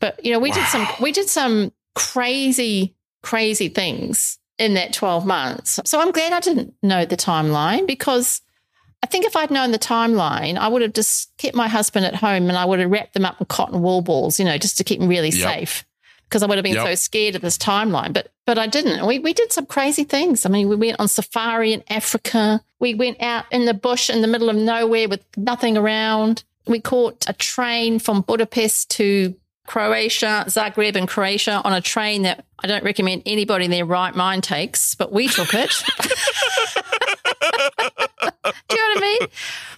But 0.00 0.24
you 0.24 0.32
know, 0.32 0.38
we 0.38 0.50
did 0.50 0.66
some 0.66 0.86
we 1.00 1.12
did 1.12 1.28
some 1.28 1.72
crazy 1.94 2.94
crazy 3.22 3.68
things 3.68 4.38
in 4.58 4.74
that 4.74 4.92
12 4.92 5.26
months. 5.26 5.80
So 5.84 6.00
I'm 6.00 6.12
glad 6.12 6.32
I 6.32 6.40
didn't 6.40 6.74
know 6.82 7.04
the 7.04 7.16
timeline 7.16 7.86
because 7.86 8.40
I 9.02 9.06
think 9.06 9.24
if 9.26 9.36
I'd 9.36 9.50
known 9.50 9.70
the 9.72 9.78
timeline, 9.78 10.56
I 10.56 10.68
would 10.68 10.82
have 10.82 10.94
just 10.94 11.30
kept 11.36 11.54
my 11.54 11.68
husband 11.68 12.06
at 12.06 12.14
home 12.16 12.48
and 12.48 12.56
I 12.56 12.64
would 12.64 12.80
have 12.80 12.90
wrapped 12.90 13.14
them 13.14 13.26
up 13.26 13.38
in 13.40 13.46
cotton 13.46 13.82
wool 13.82 14.00
balls, 14.00 14.38
you 14.38 14.44
know, 14.44 14.56
just 14.58 14.78
to 14.78 14.84
keep 14.84 15.00
him 15.00 15.08
really 15.08 15.28
Yep. 15.30 15.38
safe. 15.54 15.84
Because 16.24 16.42
I 16.42 16.46
would 16.46 16.56
have 16.58 16.64
been 16.64 16.74
Yep. 16.74 16.86
so 16.86 16.94
scared 16.96 17.34
of 17.36 17.42
this 17.42 17.56
timeline, 17.58 18.12
but 18.12 18.32
but 18.46 18.58
I 18.58 18.66
didn't. 18.66 19.06
We 19.06 19.18
we 19.20 19.32
did 19.32 19.52
some 19.52 19.66
crazy 19.66 20.02
things. 20.04 20.44
I 20.44 20.48
mean, 20.48 20.68
we 20.68 20.74
went 20.74 20.98
on 20.98 21.06
safari 21.08 21.72
in 21.72 21.84
Africa. 21.88 22.62
We 22.80 22.94
went 22.94 23.22
out 23.22 23.44
in 23.52 23.64
the 23.66 23.74
bush 23.74 24.10
in 24.10 24.22
the 24.22 24.26
middle 24.28 24.48
of 24.48 24.56
nowhere 24.56 25.08
with 25.08 25.22
nothing 25.36 25.76
around. 25.76 26.42
We 26.66 26.80
caught 26.80 27.24
a 27.28 27.32
train 27.32 28.00
from 28.00 28.22
Budapest 28.22 28.90
to 28.92 29.36
Croatia, 29.66 30.44
Zagreb 30.48 30.96
and 30.96 31.08
Croatia 31.08 31.60
on 31.64 31.72
a 31.72 31.80
train 31.80 32.22
that 32.22 32.44
I 32.62 32.66
don't 32.66 32.84
recommend 32.84 33.22
anybody 33.26 33.66
in 33.66 33.70
their 33.70 33.84
right 33.84 34.14
mind 34.14 34.44
takes, 34.44 34.94
but 34.94 35.12
we 35.12 35.28
took 35.28 35.52
it. 35.54 35.70
do 36.00 36.08
you 38.76 38.76
know 38.76 38.94
what 38.94 38.98
I 38.98 39.00
mean? 39.00 39.28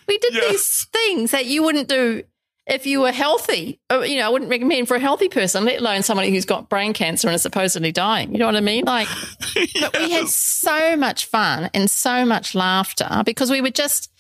We 0.06 0.18
did 0.18 0.34
Yes. 0.34 0.50
these 0.50 0.84
things 0.92 1.30
that 1.32 1.46
you 1.46 1.62
wouldn't 1.62 1.88
do 1.88 2.22
if 2.66 2.86
you 2.86 3.00
were 3.00 3.12
healthy. 3.12 3.80
Uh, 3.90 4.00
You 4.00 4.18
know, 4.18 4.26
I 4.26 4.28
wouldn't 4.28 4.50
recommend 4.50 4.88
for 4.88 4.96
a 4.96 5.00
healthy 5.00 5.28
person, 5.28 5.64
let 5.64 5.80
alone 5.80 6.02
somebody 6.02 6.30
who's 6.30 6.44
got 6.44 6.68
brain 6.68 6.92
cancer 6.92 7.28
and 7.28 7.34
is 7.34 7.42
supposedly 7.42 7.92
dying. 7.92 8.32
You 8.32 8.38
know 8.38 8.46
what 8.46 8.56
I 8.56 8.60
mean? 8.60 8.84
Like, 8.84 9.08
but 9.80 9.98
we 9.98 10.10
had 10.12 10.28
so 10.28 10.96
much 10.96 11.26
fun 11.26 11.70
and 11.74 11.90
so 11.90 12.24
much 12.24 12.54
laughter 12.54 13.22
because 13.24 13.50
we 13.50 13.60
were 13.60 13.70
just, 13.70 14.10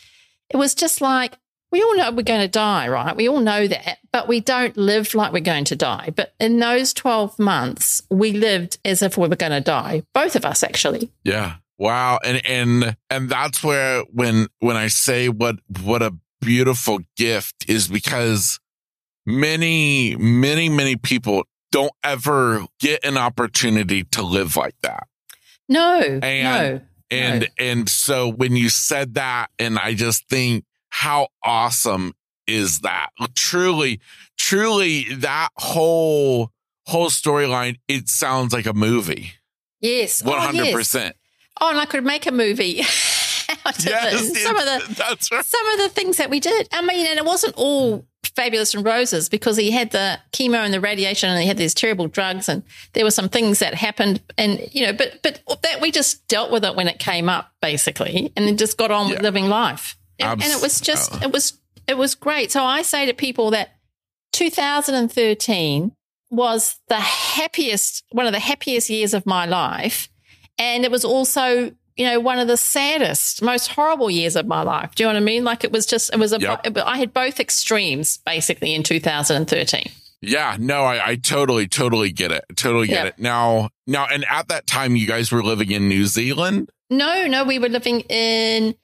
it 0.50 0.56
was 0.56 0.74
just 0.74 1.00
like, 1.00 1.38
we 1.70 1.82
all 1.82 1.96
know 1.96 2.10
we're 2.10 2.22
going 2.22 2.40
to 2.40 2.48
die, 2.48 2.88
right? 2.88 3.14
We 3.16 3.28
all 3.28 3.40
know 3.40 3.66
that, 3.66 3.98
but 4.12 4.26
we 4.28 4.40
don't 4.40 4.76
live 4.76 5.14
like 5.14 5.32
we're 5.32 5.40
going 5.40 5.64
to 5.66 5.76
die. 5.76 6.10
But 6.16 6.34
in 6.40 6.58
those 6.58 6.92
12 6.94 7.38
months, 7.38 8.02
we 8.10 8.32
lived 8.32 8.78
as 8.84 9.02
if 9.02 9.18
we 9.18 9.28
were 9.28 9.36
going 9.36 9.52
to 9.52 9.60
die. 9.60 10.02
Both 10.14 10.34
of 10.36 10.44
us, 10.44 10.62
actually. 10.62 11.10
Yeah. 11.24 11.56
Wow. 11.78 12.18
And 12.24 12.44
and 12.46 12.96
and 13.10 13.28
that's 13.28 13.62
where 13.62 14.02
when 14.12 14.48
when 14.60 14.76
I 14.76 14.88
say 14.88 15.28
what 15.28 15.56
what 15.82 16.02
a 16.02 16.14
beautiful 16.40 16.98
gift 17.16 17.66
is 17.68 17.86
because 17.86 18.58
many 19.26 20.16
many 20.16 20.68
many 20.68 20.96
people 20.96 21.44
don't 21.70 21.92
ever 22.02 22.64
get 22.80 23.04
an 23.04 23.16
opportunity 23.16 24.02
to 24.04 24.22
live 24.22 24.56
like 24.56 24.74
that. 24.82 25.06
No, 25.68 26.00
And- 26.00 26.22
no. 26.22 26.80
And 27.10 27.40
No. 27.40 27.46
and 27.58 27.88
so 27.88 28.28
when 28.28 28.56
you 28.56 28.68
said 28.68 29.14
that 29.14 29.48
and 29.58 29.78
I 29.78 29.94
just 29.94 30.28
think 30.28 30.64
how 30.98 31.28
awesome 31.44 32.12
is 32.48 32.80
that? 32.80 33.10
Truly 33.36 34.00
truly 34.36 35.04
that 35.14 35.50
whole 35.56 36.50
whole 36.86 37.08
storyline 37.08 37.76
it 37.86 38.08
sounds 38.08 38.52
like 38.52 38.66
a 38.66 38.72
movie. 38.72 39.34
Yes. 39.80 40.22
Oh, 40.24 40.30
one 40.30 40.40
hundred 40.40 40.72
percent. 40.72 41.14
Oh, 41.60 41.70
and 41.70 41.78
I 41.78 41.84
could 41.84 42.04
make 42.04 42.26
a 42.26 42.32
movie 42.32 42.80
out 43.64 43.78
of 43.78 43.84
Yes. 43.84 44.42
Some 44.42 44.56
of 44.56 44.64
the 44.64 44.94
that's 44.98 45.30
right. 45.30 45.44
some 45.44 45.66
of 45.68 45.78
the 45.78 45.88
things 45.88 46.16
that 46.16 46.30
we 46.30 46.40
did. 46.40 46.68
I 46.72 46.82
mean, 46.82 47.06
and 47.06 47.16
it 47.16 47.24
wasn't 47.24 47.54
all 47.56 48.04
fabulous 48.24 48.74
and 48.74 48.84
roses 48.84 49.28
because 49.28 49.56
he 49.56 49.70
had 49.70 49.92
the 49.92 50.18
chemo 50.32 50.64
and 50.64 50.74
the 50.74 50.80
radiation 50.80 51.30
and 51.30 51.40
he 51.40 51.46
had 51.46 51.58
these 51.58 51.74
terrible 51.74 52.08
drugs 52.08 52.48
and 52.48 52.64
there 52.94 53.04
were 53.04 53.12
some 53.12 53.28
things 53.28 53.60
that 53.60 53.74
happened 53.74 54.20
and 54.36 54.68
you 54.72 54.84
know, 54.84 54.92
but 54.92 55.20
but 55.22 55.42
that 55.62 55.80
we 55.80 55.92
just 55.92 56.26
dealt 56.26 56.50
with 56.50 56.64
it 56.64 56.74
when 56.74 56.88
it 56.88 56.98
came 56.98 57.28
up 57.28 57.52
basically 57.62 58.32
and 58.36 58.48
then 58.48 58.56
just 58.56 58.76
got 58.76 58.90
on 58.90 59.10
with 59.10 59.22
living 59.22 59.48
life. 59.48 59.94
And, 60.18 60.42
and 60.42 60.52
it 60.52 60.60
was 60.62 60.80
just 60.80 61.12
Abs- 61.14 61.24
it 61.24 61.32
was 61.32 61.58
it 61.86 61.96
was 61.96 62.14
great. 62.14 62.50
So 62.52 62.64
I 62.64 62.82
say 62.82 63.06
to 63.06 63.14
people 63.14 63.50
that 63.52 63.70
2013 64.32 65.92
was 66.30 66.76
the 66.88 66.96
happiest 67.00 68.04
one 68.12 68.26
of 68.26 68.32
the 68.32 68.38
happiest 68.38 68.90
years 68.90 69.14
of 69.14 69.24
my 69.26 69.46
life 69.46 70.08
and 70.58 70.84
it 70.84 70.90
was 70.90 71.04
also 71.04 71.72
you 71.96 72.04
know 72.04 72.20
one 72.20 72.38
of 72.38 72.46
the 72.46 72.56
saddest 72.56 73.40
most 73.42 73.68
horrible 73.68 74.10
years 74.10 74.36
of 74.36 74.46
my 74.46 74.60
life 74.62 74.94
do 74.94 75.02
you 75.02 75.08
know 75.08 75.14
what 75.14 75.20
i 75.20 75.24
mean 75.24 75.42
like 75.42 75.64
it 75.64 75.72
was 75.72 75.86
just 75.86 76.12
it 76.12 76.18
was 76.18 76.32
a 76.34 76.38
Yep. 76.40 76.76
i 76.84 76.98
had 76.98 77.14
both 77.14 77.40
extremes 77.40 78.18
basically 78.26 78.74
in 78.74 78.82
2013 78.82 79.84
Yeah, 80.20 80.56
no, 80.58 80.82
I, 80.82 81.10
I 81.10 81.14
totally, 81.16 81.68
totally 81.68 82.10
get 82.10 82.32
it. 82.32 82.44
Totally 82.56 82.88
get 82.88 83.04
Yeah. 83.04 83.08
it. 83.10 83.18
Now, 83.20 83.68
now, 83.86 84.06
and 84.12 84.24
at 84.28 84.48
that 84.48 84.66
time, 84.66 84.96
you 84.96 85.06
guys 85.06 85.30
were 85.30 85.44
living 85.44 85.70
in 85.70 85.88
New 85.88 86.06
Zealand. 86.06 86.70
no 86.90 87.26
no 87.28 87.44
we 87.44 87.58
were 87.60 87.68
living 87.68 88.00
in 88.10 88.74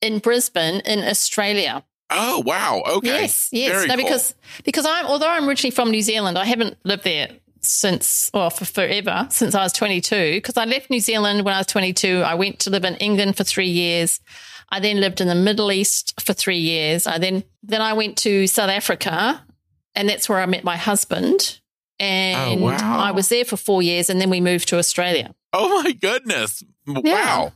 in 0.00 0.18
brisbane 0.18 0.80
in 0.84 1.00
australia 1.00 1.84
Oh, 2.08 2.40
wow. 2.46 2.84
Okay. 2.88 3.08
Yes, 3.22 3.48
yes. 3.50 3.72
Very 3.72 3.88
no, 3.88 3.96
cool. 3.96 4.04
because 4.04 4.34
because 4.62 4.86
I'm 4.86 5.06
although 5.06 5.28
I'm 5.28 5.48
originally 5.48 5.72
from 5.74 5.90
New 5.90 6.02
Zealand, 6.02 6.38
I 6.38 6.44
haven't 6.44 6.76
lived 6.84 7.02
there 7.02 7.30
since 7.62 8.30
well 8.32 8.48
for 8.48 8.64
forever 8.64 9.26
since 9.28 9.56
I 9.56 9.62
was 9.64 9.72
22. 9.72 10.34
Because 10.36 10.56
I 10.56 10.66
left 10.66 10.88
New 10.88 11.00
Zealand 11.00 11.44
when 11.44 11.52
I 11.52 11.58
was 11.58 11.66
22. 11.66 12.22
I 12.24 12.34
went 12.36 12.60
to 12.60 12.70
live 12.70 12.84
in 12.84 12.94
England 12.98 13.36
for 13.36 13.42
three 13.42 13.66
years. 13.70 14.20
I 14.68 14.78
then 14.78 15.00
lived 15.00 15.20
in 15.20 15.26
the 15.26 15.34
Middle 15.34 15.72
East 15.72 16.14
for 16.20 16.32
three 16.32 16.58
years. 16.58 17.08
I 17.08 17.18
then 17.18 17.42
then 17.64 17.82
I 17.82 17.92
went 17.94 18.16
to 18.18 18.46
South 18.46 18.70
Africa, 18.70 19.44
and 19.96 20.08
that's 20.08 20.28
where 20.28 20.38
I 20.38 20.46
met 20.46 20.62
my 20.62 20.76
husband. 20.76 21.58
Oh, 21.98 22.04
and 22.04 22.60
Oh, 22.60 22.66
wow. 22.66 22.98
I 23.00 23.10
was 23.10 23.28
there 23.30 23.44
for 23.44 23.56
four 23.56 23.82
years, 23.82 24.08
and 24.10 24.20
then 24.20 24.30
we 24.30 24.40
moved 24.40 24.68
to 24.68 24.78
Australia. 24.78 25.34
oh 25.52 25.82
my 25.82 25.90
goodness. 25.90 26.62
Wow. 26.86 27.02
Yeah. 27.02 27.50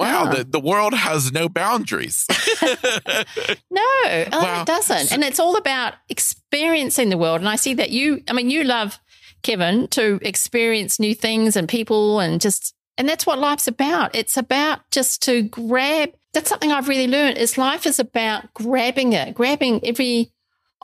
Wow. 0.00 0.24
Yeah. 0.24 0.34
The, 0.38 0.44
the 0.44 0.60
world 0.60 0.94
has 0.94 1.30
no 1.32 1.48
boundaries. 1.48 2.26
No, 3.70 3.80
oh, 3.82 4.26
Wow. 4.32 4.62
it 4.62 4.66
doesn't. 4.66 5.12
And 5.12 5.22
it's 5.22 5.38
all 5.38 5.56
about 5.56 5.94
experiencing 6.08 7.08
the 7.10 7.18
world. 7.18 7.40
And 7.40 7.48
I 7.48 7.56
see 7.56 7.74
that 7.74 7.90
you, 7.90 8.22
I 8.28 8.32
mean, 8.32 8.50
you 8.50 8.64
love, 8.64 8.98
Kevin, 9.42 9.86
to 9.88 10.18
experience 10.22 10.98
new 10.98 11.14
things 11.14 11.56
and 11.56 11.68
people 11.68 12.18
and 12.20 12.40
just, 12.40 12.74
and 12.98 13.08
that's 13.08 13.26
what 13.26 13.38
life's 13.38 13.68
about. 13.68 14.14
It's 14.14 14.36
about 14.36 14.80
just 14.90 15.22
to 15.24 15.42
grab, 15.42 16.10
that's 16.32 16.48
something 16.48 16.72
I've 16.72 16.88
really 16.88 17.06
learned 17.08 17.38
is 17.38 17.56
life 17.58 17.86
is 17.86 17.98
about 17.98 18.52
grabbing 18.54 19.12
it, 19.12 19.34
grabbing 19.34 19.84
every 19.84 20.32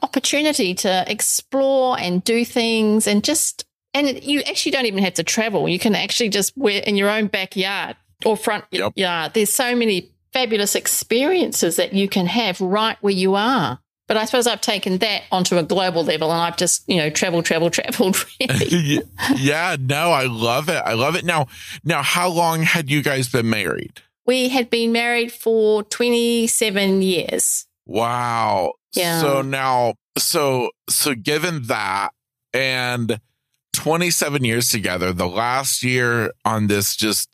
opportunity 0.03 0.75
to 0.75 1.05
explore 1.09 1.99
and 1.99 2.23
do 2.23 2.45
things 2.45 3.07
and 3.07 3.25
just, 3.25 3.65
and 3.95 4.23
you 4.23 4.41
actually 4.43 4.73
don't 4.73 4.87
even 4.87 5.03
have 5.03 5.15
to 5.15 5.25
travel. 5.25 5.69
You 5.69 5.79
can 5.79 5.95
actually 5.95 6.29
just 6.29 6.53
wear 6.57 6.83
in 6.83 6.97
your 6.97 7.09
own 7.11 7.27
backyard 7.29 7.97
or 8.25 8.37
front 8.37 8.65
Yep. 8.71 8.93
yard. 8.97 9.35
There's 9.35 9.53
so 9.53 9.75
many 9.77 10.11
fabulous 10.33 10.75
experiences 10.75 11.77
that 11.77 11.93
you 11.93 12.09
can 12.09 12.27
have 12.27 12.61
right 12.61 12.97
where 13.01 13.13
you 13.13 13.35
are. 13.35 13.81
But 14.09 14.17
I 14.17 14.25
suppose 14.25 14.47
I've 14.47 14.61
taken 14.61 14.99
that 14.99 15.23
onto 15.33 15.59
a 15.59 15.65
global 15.65 16.05
level 16.05 16.31
and 16.31 16.41
I've 16.41 16.57
just, 16.57 16.85
you 16.89 16.97
know, 16.99 17.11
traveled, 17.11 17.45
traveled, 17.45 17.73
traveled. 17.79 18.25
Really. 18.41 19.01
yeah. 19.37 19.77
No, 19.81 20.13
I 20.13 20.27
love 20.27 20.69
it. 20.69 20.81
I 20.85 20.93
love 20.93 21.17
it. 21.17 21.25
Now, 21.25 21.47
now, 21.85 22.03
how 22.03 22.29
long 22.29 22.63
had 22.63 22.89
you 22.91 23.03
guys 23.03 23.29
been 23.29 23.51
married? 23.51 24.01
we 24.27 24.49
had 24.49 24.69
been 24.71 24.91
married 24.91 25.31
for 25.31 25.85
27 25.85 27.01
years. 27.03 27.67
Wow. 27.87 28.73
Yeah. 28.93 29.21
So 29.21 29.41
now, 29.43 29.95
so, 30.19 30.71
so 30.91 31.15
given 31.15 31.63
that, 31.65 32.11
and 32.53 33.21
27 33.73 34.45
years 34.45 34.69
together, 34.69 35.13
the 35.13 35.29
last 35.29 35.85
year 35.85 36.33
on 36.45 36.67
this 36.67 36.97
just 36.97 37.29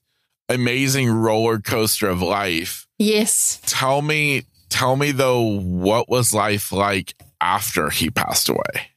amazing 0.52 1.10
roller 1.10 1.58
coaster 1.58 2.08
of 2.08 2.22
life. 2.22 2.86
Yes. 2.98 3.60
Tell 3.66 4.02
me, 4.02 4.44
tell 4.68 4.96
me 4.96 5.12
though, 5.12 5.60
what 5.60 6.08
was 6.08 6.32
life 6.32 6.72
like 6.72 7.14
after 7.40 7.90
he 7.90 8.10
passed 8.10 8.48
away? 8.48 8.90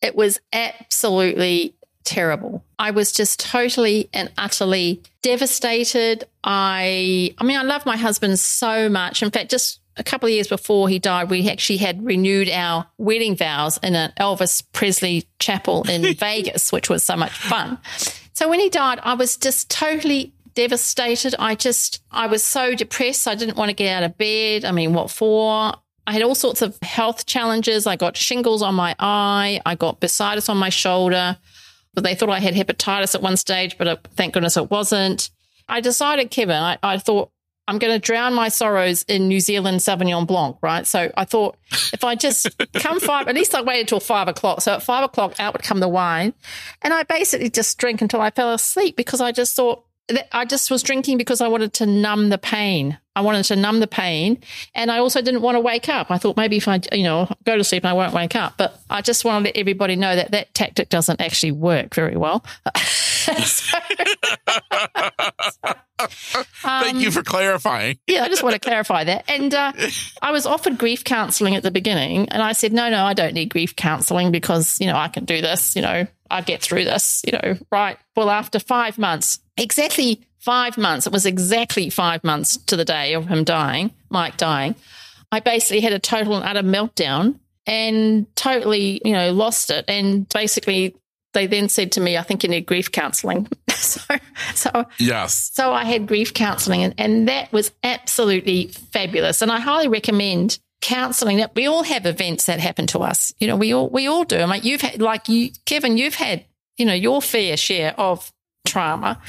It 0.00 0.16
was 0.16 0.40
absolutely 0.52 1.74
terrible. 2.04 2.64
I 2.78 2.90
was 2.90 3.12
just 3.12 3.40
totally 3.40 4.08
and 4.12 4.30
utterly 4.36 5.02
devastated. 5.22 6.24
I 6.42 7.34
I 7.38 7.44
mean 7.44 7.58
I 7.58 7.62
love 7.62 7.86
my 7.86 7.96
husband 7.96 8.38
so 8.38 8.88
much. 8.88 9.22
In 9.22 9.30
fact, 9.30 9.50
just 9.50 9.80
a 9.96 10.02
couple 10.02 10.26
of 10.26 10.32
years 10.32 10.48
before 10.48 10.88
he 10.88 10.98
died, 10.98 11.30
we 11.30 11.48
actually 11.48 11.76
had 11.76 12.04
renewed 12.04 12.48
our 12.48 12.86
wedding 12.98 13.36
vows 13.36 13.78
in 13.82 13.94
an 13.94 14.12
Elvis 14.18 14.62
Presley 14.72 15.26
chapel 15.38 15.88
in 15.88 16.14
Vegas, 16.16 16.72
which 16.72 16.88
was 16.88 17.04
so 17.04 17.16
much 17.16 17.32
fun. 17.32 17.78
So 18.32 18.48
when 18.48 18.60
he 18.60 18.70
died, 18.70 19.00
I 19.02 19.14
was 19.14 19.36
just 19.36 19.70
totally 19.70 20.32
devastated. 20.54 21.34
I 21.38 21.54
just, 21.54 22.02
I 22.10 22.26
was 22.26 22.42
so 22.44 22.74
depressed. 22.74 23.28
I 23.28 23.34
didn't 23.34 23.56
want 23.56 23.70
to 23.70 23.74
get 23.74 23.96
out 23.96 24.02
of 24.02 24.18
bed. 24.18 24.64
I 24.64 24.72
mean, 24.72 24.92
what 24.92 25.10
for? 25.10 25.74
I 26.06 26.12
had 26.12 26.22
all 26.22 26.34
sorts 26.34 26.62
of 26.62 26.78
health 26.82 27.26
challenges. 27.26 27.86
I 27.86 27.96
got 27.96 28.16
shingles 28.16 28.62
on 28.62 28.74
my 28.74 28.94
eye. 28.98 29.60
I 29.64 29.74
got 29.74 30.00
bursitis 30.00 30.48
on 30.48 30.56
my 30.56 30.68
shoulder. 30.68 31.38
But 31.94 32.04
they 32.04 32.14
thought 32.14 32.30
I 32.30 32.40
had 32.40 32.54
hepatitis 32.54 33.14
at 33.14 33.22
one 33.22 33.36
stage, 33.36 33.76
but 33.76 33.86
uh, 33.86 33.96
thank 34.16 34.34
goodness 34.34 34.56
it 34.56 34.70
wasn't. 34.70 35.30
I 35.68 35.80
decided, 35.80 36.30
Kevin, 36.30 36.56
I, 36.56 36.78
I 36.82 36.98
thought 36.98 37.30
I'm 37.68 37.78
going 37.78 37.92
to 37.92 37.98
drown 37.98 38.34
my 38.34 38.48
sorrows 38.48 39.04
in 39.04 39.28
New 39.28 39.40
Zealand 39.40 39.78
Sauvignon 39.78 40.26
Blanc, 40.26 40.56
right? 40.62 40.86
So 40.86 41.12
I 41.16 41.24
thought 41.24 41.56
if 41.92 42.02
I 42.02 42.14
just 42.14 42.48
come 42.74 42.98
five, 42.98 43.28
at 43.28 43.34
least 43.34 43.54
I 43.54 43.62
waited 43.62 43.88
till 43.88 44.00
five 44.00 44.26
o'clock. 44.26 44.62
So 44.62 44.72
at 44.74 44.82
five 44.82 45.04
o'clock, 45.04 45.38
out 45.38 45.52
would 45.54 45.62
come 45.62 45.80
the 45.80 45.88
wine. 45.88 46.34
And 46.82 46.92
I 46.92 47.04
basically 47.04 47.50
just 47.50 47.78
drink 47.78 48.02
until 48.02 48.20
I 48.20 48.30
fell 48.30 48.52
asleep 48.52 48.96
because 48.96 49.20
I 49.20 49.30
just 49.30 49.54
thought, 49.54 49.84
I 50.32 50.44
just 50.44 50.70
was 50.70 50.82
drinking 50.82 51.18
because 51.18 51.40
I 51.40 51.48
wanted 51.48 51.72
to 51.74 51.86
numb 51.86 52.28
the 52.28 52.38
pain. 52.38 52.98
I 53.14 53.20
wanted 53.20 53.44
to 53.46 53.56
numb 53.56 53.80
the 53.80 53.86
pain. 53.86 54.38
And 54.74 54.90
I 54.90 54.98
also 54.98 55.20
didn't 55.20 55.42
want 55.42 55.56
to 55.56 55.60
wake 55.60 55.88
up. 55.88 56.10
I 56.10 56.18
thought 56.18 56.36
maybe 56.36 56.56
if 56.56 56.66
I, 56.66 56.80
you 56.92 57.02
know, 57.02 57.28
go 57.44 57.56
to 57.56 57.64
sleep, 57.64 57.84
and 57.84 57.90
I 57.90 57.92
won't 57.92 58.14
wake 58.14 58.34
up. 58.34 58.56
But 58.56 58.80
I 58.88 59.02
just 59.02 59.24
want 59.24 59.44
to 59.44 59.48
let 59.48 59.56
everybody 59.56 59.96
know 59.96 60.16
that 60.16 60.30
that 60.30 60.54
tactic 60.54 60.88
doesn't 60.88 61.20
actually 61.20 61.52
work 61.52 61.94
very 61.94 62.16
well. 62.16 62.44
so, 62.84 63.78
Thank 66.62 67.00
you 67.00 67.10
for 67.10 67.22
clarifying. 67.22 67.98
yeah, 68.06 68.24
I 68.24 68.28
just 68.28 68.42
want 68.42 68.54
to 68.54 68.60
clarify 68.60 69.04
that. 69.04 69.24
And 69.28 69.54
uh, 69.54 69.72
I 70.20 70.32
was 70.32 70.46
offered 70.46 70.78
grief 70.78 71.04
counseling 71.04 71.54
at 71.54 71.62
the 71.62 71.70
beginning. 71.70 72.28
And 72.30 72.42
I 72.42 72.52
said, 72.52 72.72
no, 72.72 72.90
no, 72.90 73.04
I 73.04 73.14
don't 73.14 73.34
need 73.34 73.50
grief 73.50 73.76
counseling 73.76 74.32
because, 74.32 74.80
you 74.80 74.86
know, 74.86 74.96
I 74.96 75.08
can 75.08 75.24
do 75.24 75.40
this. 75.40 75.76
You 75.76 75.82
know, 75.82 76.06
I 76.32 76.40
get 76.40 76.62
through 76.62 76.84
this, 76.84 77.22
you 77.26 77.32
know, 77.32 77.58
right. 77.70 77.98
Well, 78.16 78.30
after 78.30 78.58
five 78.58 78.98
months, 78.98 79.38
exactly 79.56 80.22
five 80.38 80.76
months, 80.78 81.06
it 81.06 81.12
was 81.12 81.26
exactly 81.26 81.90
five 81.90 82.24
months 82.24 82.56
to 82.56 82.76
the 82.76 82.84
day 82.84 83.14
of 83.14 83.28
him 83.28 83.44
dying, 83.44 83.92
Mike 84.10 84.36
dying. 84.36 84.74
I 85.30 85.40
basically 85.40 85.80
had 85.80 85.92
a 85.92 85.98
total 85.98 86.36
and 86.36 86.44
utter 86.44 86.66
meltdown 86.66 87.38
and 87.66 88.26
totally, 88.36 89.00
you 89.04 89.12
know, 89.12 89.32
lost 89.32 89.70
it. 89.70 89.84
And 89.88 90.28
basically, 90.28 90.96
they 91.32 91.46
then 91.46 91.68
said 91.68 91.92
to 91.92 92.00
me, 92.00 92.16
I 92.16 92.22
think 92.22 92.42
you 92.42 92.48
need 92.48 92.66
grief 92.66 92.92
counseling. 92.92 93.48
so, 93.70 94.00
so, 94.54 94.86
yes. 94.98 95.50
So 95.54 95.72
I 95.72 95.84
had 95.84 96.06
grief 96.06 96.34
counseling, 96.34 96.82
and, 96.82 96.94
and 96.98 97.28
that 97.28 97.52
was 97.52 97.72
absolutely 97.82 98.66
fabulous. 98.66 99.42
And 99.42 99.50
I 99.50 99.60
highly 99.60 99.88
recommend 99.88 100.58
counseling 100.82 101.38
that 101.38 101.54
we 101.54 101.66
all 101.66 101.84
have 101.84 102.04
events 102.04 102.44
that 102.44 102.60
happen 102.60 102.86
to 102.88 102.98
us. 102.98 103.32
You 103.38 103.46
know, 103.46 103.56
we 103.56 103.72
all, 103.72 103.88
we 103.88 104.06
all 104.06 104.24
do. 104.24 104.38
I 104.38 104.46
mean, 104.46 104.60
you've 104.62 104.82
had, 104.82 105.00
like 105.00 105.28
you, 105.28 105.50
Kevin, 105.64 105.96
you've 105.96 106.16
had, 106.16 106.44
you 106.76 106.84
know, 106.84 106.92
your 106.92 107.22
fair 107.22 107.56
share 107.56 107.98
of 107.98 108.30
trauma. 108.66 109.20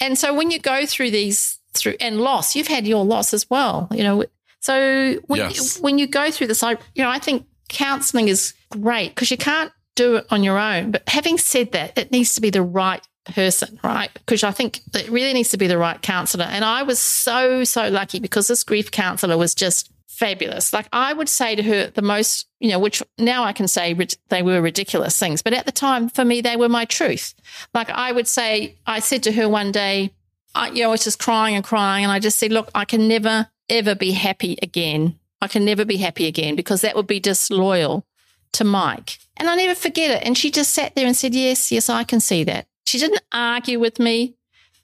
And 0.00 0.18
so 0.18 0.34
when 0.34 0.50
you 0.50 0.58
go 0.58 0.86
through 0.86 1.12
these 1.12 1.58
through 1.74 1.94
and 2.00 2.20
loss, 2.20 2.56
you've 2.56 2.68
had 2.68 2.86
your 2.86 3.04
loss 3.04 3.32
as 3.34 3.48
well, 3.48 3.88
you 3.92 4.02
know. 4.02 4.24
So 4.60 5.14
when, 5.26 5.40
Yes. 5.40 5.76
you, 5.76 5.82
when 5.82 5.98
you 5.98 6.06
go 6.06 6.30
through 6.30 6.46
this, 6.48 6.62
I, 6.62 6.72
you 6.94 7.02
know, 7.02 7.10
I 7.10 7.18
think 7.18 7.46
counseling 7.68 8.28
is 8.28 8.54
great 8.70 9.10
because 9.10 9.30
you 9.30 9.36
can't 9.36 9.70
do 9.94 10.16
it 10.16 10.26
on 10.30 10.42
your 10.42 10.58
own. 10.58 10.90
But 10.90 11.08
having 11.08 11.38
said 11.38 11.72
that, 11.72 11.96
it 11.98 12.10
needs 12.10 12.34
to 12.34 12.40
be 12.40 12.50
the 12.50 12.62
right 12.62 13.06
person, 13.26 13.78
right? 13.84 14.10
Because 14.14 14.42
I 14.42 14.50
think 14.52 14.80
it 14.94 15.08
really 15.10 15.32
needs 15.32 15.50
to 15.50 15.56
be 15.56 15.66
the 15.66 15.78
right 15.78 16.00
counselor. 16.00 16.44
And 16.44 16.64
I 16.64 16.82
was 16.82 16.98
so, 16.98 17.64
so 17.64 17.88
lucky 17.88 18.20
because 18.20 18.48
this 18.48 18.64
grief 18.64 18.90
counselor 18.90 19.36
was 19.36 19.54
just 19.54 19.90
fabulous. 20.14 20.72
Like 20.72 20.88
I 20.92 21.12
would 21.12 21.28
say 21.28 21.54
to 21.54 21.62
her 21.62 21.88
the 21.88 22.02
most, 22.02 22.46
you 22.60 22.70
know, 22.70 22.78
which 22.78 23.02
now 23.18 23.44
I 23.44 23.52
can 23.52 23.68
say 23.68 23.96
they 24.28 24.42
were 24.42 24.62
ridiculous 24.62 25.18
things, 25.18 25.42
but 25.42 25.52
at 25.52 25.66
the 25.66 25.72
time 25.72 26.08
for 26.08 26.24
me, 26.24 26.40
they 26.40 26.56
were 26.56 26.68
my 26.68 26.84
truth. 26.84 27.34
Like 27.74 27.90
I 27.90 28.12
would 28.12 28.28
say, 28.28 28.76
I 28.86 29.00
said 29.00 29.22
to 29.24 29.32
her 29.32 29.48
one 29.48 29.72
day, 29.72 30.12
I, 30.54 30.68
you 30.68 30.82
know, 30.82 30.88
I 30.88 30.92
was 30.92 31.04
just 31.04 31.18
crying 31.18 31.56
and 31.56 31.64
crying. 31.64 32.04
And 32.04 32.12
I 32.12 32.18
just 32.18 32.38
said, 32.38 32.52
look, 32.52 32.70
I 32.74 32.84
can 32.84 33.08
never, 33.08 33.48
ever 33.68 33.94
be 33.94 34.12
happy 34.12 34.56
again. 34.62 35.18
I 35.40 35.48
can 35.48 35.64
never 35.64 35.84
be 35.84 35.96
happy 35.96 36.26
again 36.26 36.56
because 36.56 36.80
that 36.82 36.96
would 36.96 37.06
be 37.06 37.20
disloyal 37.20 38.06
to 38.52 38.64
Mike. 38.64 39.18
And 39.36 39.48
I 39.48 39.56
never 39.56 39.74
forget 39.74 40.10
it. 40.10 40.26
And 40.26 40.38
she 40.38 40.50
just 40.50 40.72
sat 40.72 40.94
there 40.94 41.06
and 41.06 41.16
said, 41.16 41.34
yes, 41.34 41.72
yes, 41.72 41.90
I 41.90 42.04
can 42.04 42.20
see 42.20 42.44
that. 42.44 42.66
She 42.84 42.98
didn't 42.98 43.22
argue 43.32 43.80
with 43.80 43.98
me. 43.98 44.36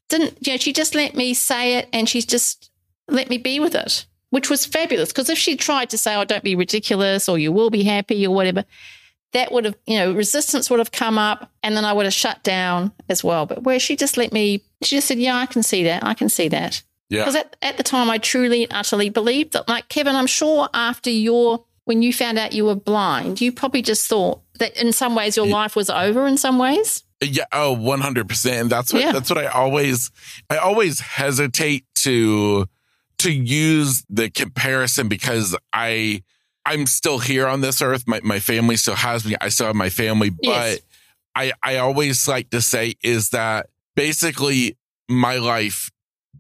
Didn't, 0.09 0.45
you 0.45 0.55
know, 0.55 0.57
she 0.57 0.73
just 0.73 0.95
let 0.97 1.15
me 1.15 1.35
say 1.35 1.77
it 1.77 1.89
and 1.93 2.09
she's 2.09 2.27
just 2.27 2.71
let 3.07 3.31
me 3.31 3.39
be 3.39 3.61
with 3.61 3.75
it, 3.75 4.07
which 4.31 4.49
was 4.51 4.67
fabulous. 4.67 5.11
Because 5.11 5.29
if 5.31 5.39
she 5.39 5.57
tried 5.57 5.91
to 5.91 5.99
say, 5.99 6.15
oh, 6.15 6.25
don't 6.25 6.43
be 6.45 6.55
ridiculous 6.57 7.29
or 7.29 7.39
you 7.39 7.53
will 7.53 7.71
be 7.71 7.83
happy 7.83 8.27
or 8.27 8.35
whatever, 8.35 8.65
that 9.33 9.53
would 9.53 9.65
have, 9.65 9.77
you 9.87 9.99
know, 9.99 10.13
resistance 10.13 10.71
would 10.71 10.79
have 10.81 10.91
come 10.93 11.19
up 11.19 11.51
and 11.63 11.77
then 11.77 11.85
I 11.85 11.93
would 11.93 12.05
have 12.07 12.15
shut 12.15 12.43
down 12.43 12.93
as 13.09 13.23
well. 13.23 13.47
But 13.47 13.63
where 13.63 13.79
she 13.79 13.95
just 13.97 14.17
let 14.17 14.33
me, 14.33 14.63
she 14.83 14.97
just 14.97 15.07
said, 15.09 15.19
yeah, 15.19 15.37
I 15.37 15.47
can 15.47 15.63
see 15.63 15.85
that. 15.85 16.03
I 16.05 16.15
can 16.15 16.29
see 16.29 16.49
that. 16.49 16.83
Yeah. 17.09 17.21
Because 17.21 17.37
at, 17.37 17.57
at 17.63 17.77
the 17.77 17.83
time, 17.83 18.11
I 18.11 18.19
truly 18.19 18.65
and 18.65 18.73
utterly 18.73 19.09
believed 19.11 19.53
that, 19.53 19.69
like 19.69 19.89
Kevin, 19.89 20.17
I'm 20.17 20.27
sure 20.27 20.69
after 20.75 21.11
your, 21.11 21.65
when 21.85 22.03
you 22.03 22.13
found 22.13 22.39
out 22.39 22.53
you 22.53 22.65
were 22.65 22.75
blind, 22.77 23.41
you 23.41 23.53
probably 23.53 23.83
just 23.83 24.07
thought 24.09 24.41
that 24.59 24.81
in 24.81 24.93
some 24.93 25.15
ways 25.17 25.37
your 25.37 25.47
life 25.47 25.75
was 25.75 25.91
over 25.91 26.27
in 26.27 26.37
some 26.37 26.59
ways. 26.59 27.03
Yeah, 27.23 27.45
oh, 27.53 27.77
100%. 27.77 28.69
That's 28.69 28.93
what 28.93 29.03
Yeah. 29.03 29.13
that's 29.13 29.29
what 29.29 29.39
I 29.39 29.47
always 29.47 30.11
I 30.49 30.57
always 30.57 31.01
hesitate 31.01 31.85
to 31.97 32.67
to 33.21 33.33
use 33.33 34.05
the 34.09 34.31
comparison 34.31 35.09
because 35.09 35.57
I 35.73 36.23
I'm 36.67 36.87
still 36.87 37.19
here 37.19 37.47
on 37.47 37.61
this 37.63 37.81
earth. 37.83 38.05
My 38.07 38.21
my 38.23 38.39
family 38.41 38.77
still 38.77 38.95
has 38.97 39.25
me. 39.25 39.35
I 39.41 39.49
still 39.49 39.67
have 39.69 39.77
my 39.77 39.91
family, 39.91 40.31
but 40.31 40.45
Yes. 40.45 40.79
I 41.35 41.53
I 41.63 41.77
always 41.79 42.27
like 42.29 42.51
to 42.51 42.61
say 42.61 42.95
is 43.03 43.31
that 43.31 43.69
basically 43.97 44.77
my 45.09 45.37
life 45.37 45.91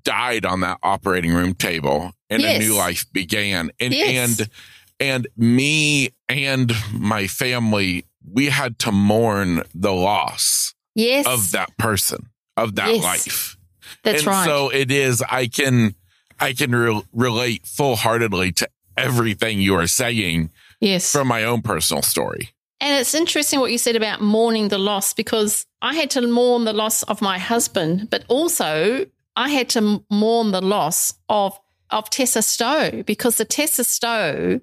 died 0.04 0.44
on 0.44 0.60
that 0.60 0.78
operating 0.82 1.32
room 1.32 1.54
table 1.54 2.12
and 2.28 2.40
Yes. 2.42 2.56
a 2.56 2.66
new 2.66 2.74
life 2.76 3.04
began. 3.12 3.70
And 3.80 3.92
Yes. 3.94 4.40
and 4.40 4.50
and 4.98 5.28
me 5.36 6.10
and 6.28 6.72
my 6.92 7.26
family 7.26 8.04
we 8.30 8.46
had 8.46 8.78
to 8.80 8.92
mourn 8.92 9.62
the 9.74 9.92
loss 9.92 10.74
Yes. 10.94 11.26
of 11.26 11.52
that 11.52 11.76
person 11.78 12.28
of 12.56 12.74
that 12.76 12.94
life 12.98 13.56
That's 14.04 14.18
and 14.20 14.26
right. 14.26 14.44
so 14.44 14.68
it 14.68 14.90
is 14.90 15.22
i 15.30 15.46
can 15.46 15.94
i 16.40 16.52
can 16.52 16.74
re- 16.74 17.02
relate 17.12 17.66
full-heartedly 17.66 18.52
to 18.52 18.68
everything 18.96 19.60
you 19.60 19.74
are 19.74 19.86
saying 19.86 20.50
yes. 20.80 21.10
from 21.12 21.28
my 21.28 21.44
own 21.44 21.62
personal 21.62 22.02
story 22.02 22.50
And 22.80 22.98
it's 22.98 23.14
interesting 23.14 23.60
what 23.60 23.70
you 23.70 23.78
said 23.78 23.96
about 23.96 24.20
mourning 24.22 24.68
the 24.68 24.78
loss 24.78 25.12
because 25.12 25.66
I 25.82 25.94
had 25.94 26.10
to 26.10 26.26
mourn 26.26 26.64
the 26.64 26.72
loss 26.72 27.02
of 27.02 27.20
my 27.20 27.38
husband, 27.38 28.08
but 28.08 28.24
also 28.28 29.06
I 29.36 29.50
had 29.50 29.68
to 29.70 30.02
mourn 30.10 30.50
the 30.50 30.62
loss 30.62 31.12
of 31.28 31.58
of 31.90 32.08
Tessa 32.08 32.40
Stowe 32.40 33.02
because 33.02 33.36
the 33.36 33.44
Tessa 33.44 33.84
Stowe 33.84 34.60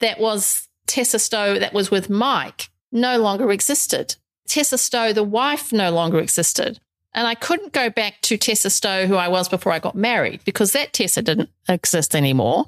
that 0.00 0.18
was 0.18 0.68
Tessa 0.86 1.18
Stowe 1.18 1.58
that 1.58 1.74
was 1.74 1.90
with 1.90 2.08
Mike 2.08 2.70
no 2.90 3.18
longer 3.18 3.50
existed. 3.50 4.16
Tessa 4.48 4.78
Stowe, 4.78 5.12
the 5.12 5.24
wife, 5.24 5.72
no 5.72 5.90
longer 5.90 6.18
existed. 6.18 6.80
And 7.14 7.26
I 7.26 7.34
couldn't 7.34 7.72
go 7.72 7.90
back 7.90 8.20
to 8.22 8.36
Tessa 8.36 8.70
Stowe, 8.70 9.06
who 9.06 9.16
I 9.16 9.28
was 9.28 9.48
before 9.48 9.72
I 9.72 9.78
got 9.78 9.94
married, 9.94 10.40
because 10.44 10.72
that 10.72 10.92
Tessa 10.92 11.22
didn't 11.22 11.50
exist 11.68 12.14
anymore. 12.14 12.66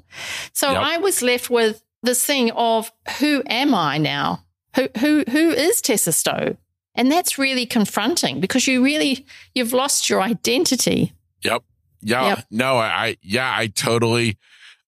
So 0.53 0.71
Yep. 0.71 0.81
I 0.81 0.97
was 0.97 1.21
left 1.21 1.49
with 1.49 1.83
this 2.03 2.25
thing 2.25 2.51
of 2.51 2.91
who 3.19 3.43
am 3.45 3.75
I 3.75 3.97
now? 3.97 4.43
Who 4.75 4.87
who 4.99 5.23
who 5.29 5.51
is 5.51 5.81
Tessa 5.81 6.11
Stowe? 6.11 6.57
And 6.95 7.11
that's 7.11 7.37
really 7.37 7.65
confronting 7.65 8.39
because 8.39 8.67
you 8.67 8.83
really 8.83 9.25
you've 9.53 9.73
lost 9.73 10.09
your 10.09 10.21
identity. 10.21 11.13
Yep. 11.43 11.63
Yeah. 12.01 12.27
Yep. 12.29 12.45
No, 12.51 12.77
I, 12.77 12.87
I, 12.87 13.17
yeah, 13.21 13.53
I 13.55 13.67
totally, 13.67 14.37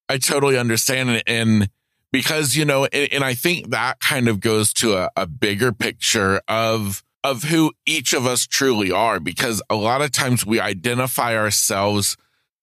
I 0.10 0.18
totally 0.18 0.58
understand 0.58 1.12
it. 1.12 1.24
And 1.28 1.70
because, 2.12 2.56
you 2.56 2.66
know, 2.66 2.86
and, 2.86 3.14
and 3.14 3.24
I 3.24 3.36
think 3.36 3.70
that 3.70 4.00
kind 4.00 4.28
of 4.28 4.40
goes 4.40 4.74
to 4.74 4.96
a, 4.96 5.12
a 5.16 5.28
bigger 5.28 5.72
picture 5.72 6.42
of, 6.48 7.04
of 7.24 7.44
who 7.44 7.72
each 7.86 8.14
of 8.14 8.26
us 8.26 8.46
truly 8.46 8.92
are, 8.92 9.20
because 9.20 9.62
a 9.70 9.76
lot 9.76 10.02
of 10.02 10.12
times 10.12 10.46
we 10.46 10.60
identify 10.60 11.36
ourselves 11.38 12.18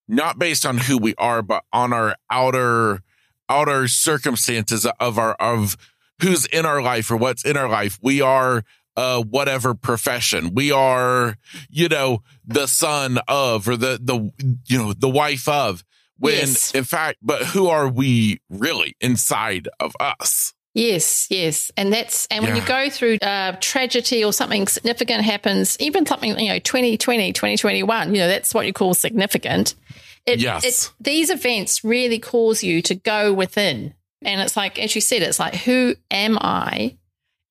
not 0.07 0.39
based 0.39 0.67
on 0.67 0.79
who 0.79 0.99
we 0.99 1.15
are, 1.17 1.41
but 1.41 1.65
on 1.73 1.93
our 1.93 2.17
outer, 2.31 3.01
outer 3.49 3.89
circumstances 3.89 4.87
of 4.99 5.19
our, 5.19 5.35
of 5.35 5.77
who's 6.21 6.47
in 6.47 6.67
our 6.67 6.83
life 6.83 7.11
or 7.11 7.17
what's 7.17 7.45
in 7.45 7.57
our 7.57 7.69
life. 7.69 7.99
We 8.03 8.21
are 8.21 8.65
uh, 8.97 9.23
whatever 9.23 9.75
profession. 9.75 10.53
We 10.55 10.73
are, 10.73 11.37
you 11.71 11.89
know, 11.89 12.23
the 12.45 12.67
son 12.67 13.19
of, 13.29 13.69
or 13.69 13.77
the, 13.77 13.99
the, 14.03 14.31
you 14.67 14.79
know, 14.79 14.93
the 14.93 15.09
wife 15.09 15.49
of 15.49 15.85
when 16.19 16.35
Yes. 16.35 16.75
in 16.75 16.85
fact, 16.85 17.19
but 17.23 17.47
who 17.47 17.69
are 17.69 17.89
we 17.89 18.41
really 18.51 18.95
inside 19.01 19.69
of 19.79 19.95
us? 19.99 20.53
Yes, 20.75 21.27
yes. 21.31 21.73
And 21.77 21.93
that's, 21.93 22.27
and 22.31 22.45
when 22.45 22.55
you 22.55 22.63
go 22.65 22.89
through 22.91 23.17
uh, 23.17 23.57
tragedy 23.61 24.25
or 24.25 24.33
something 24.33 24.69
significant 24.69 25.25
happens, 25.25 25.77
even 25.81 26.07
something, 26.07 26.39
you 26.39 26.49
know, 26.49 26.59
2020, 26.61 27.33
2021, 27.33 28.15
you 28.15 28.21
know, 28.21 28.29
that's 28.29 28.55
what 28.55 28.67
you 28.67 28.73
call 28.73 28.95
significant. 28.95 29.75
It, 30.27 30.39
Yes. 30.39 30.65
it- 30.65 30.93
these 31.01 31.29
events 31.31 31.83
really 31.83 32.19
cause 32.21 32.63
you 32.63 32.83
to 32.83 32.95
go 32.95 33.33
within. 33.33 33.95
And 34.23 34.41
it's 34.41 34.57
like, 34.57 34.79
as 34.79 34.95
you 34.95 35.01
said, 35.01 35.23
it's 35.23 35.41
like, 35.41 35.55
who 35.57 35.97
am 36.11 36.39
I? 36.41 36.97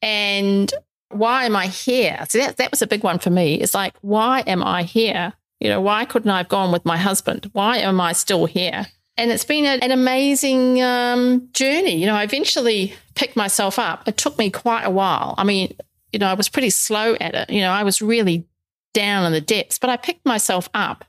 And 0.01 0.71
why 1.09 1.45
am 1.45 1.55
I 1.55 1.67
here? 1.67 2.25
So 2.29 2.37
that, 2.37 2.57
that 2.57 2.71
was 2.71 2.81
a 2.81 2.87
big 2.87 3.03
one 3.03 3.19
for 3.19 3.31
me. 3.31 3.55
It's 3.55 3.73
like, 3.73 3.95
why 4.01 4.41
am 4.41 4.63
I 4.63 4.83
here? 4.83 5.33
You 5.59 5.69
know, 5.69 5.81
why 5.81 6.05
couldn't 6.05 6.29
I 6.31 6.37
have 6.37 6.47
gone 6.47 6.71
with 6.71 6.85
my 6.85 6.95
husband? 6.97 7.49
Why 7.51 7.79
am 7.79 7.99
I 7.99 8.13
still 8.13 8.45
here? 8.45 8.85
And 9.19 9.31
it's 9.31 9.43
been 9.43 9.65
a, 9.65 9.83
an 9.83 9.91
amazing 9.91 10.81
um, 10.81 11.49
journey. 11.51 11.97
You 11.97 12.05
know, 12.05 12.15
I 12.15 12.23
eventually 12.23 12.93
picked 13.15 13.35
myself 13.35 13.77
up. 13.77 14.07
It 14.07 14.15
took 14.15 14.37
me 14.37 14.49
quite 14.49 14.85
a 14.85 14.89
while. 14.89 15.35
I 15.37 15.43
mean, 15.43 15.75
you 16.13 16.19
know, 16.19 16.27
I 16.27 16.35
was 16.35 16.47
pretty 16.47 16.69
slow 16.69 17.15
at 17.19 17.35
it. 17.35 17.49
You 17.49 17.59
know, 17.59 17.71
I 17.71 17.83
was 17.83 18.01
really 18.01 18.47
down 18.93 19.25
in 19.25 19.33
the 19.33 19.41
depths, 19.41 19.77
but 19.77 19.89
I 19.89 19.97
picked 19.97 20.25
myself 20.25 20.69
up. 20.73 21.03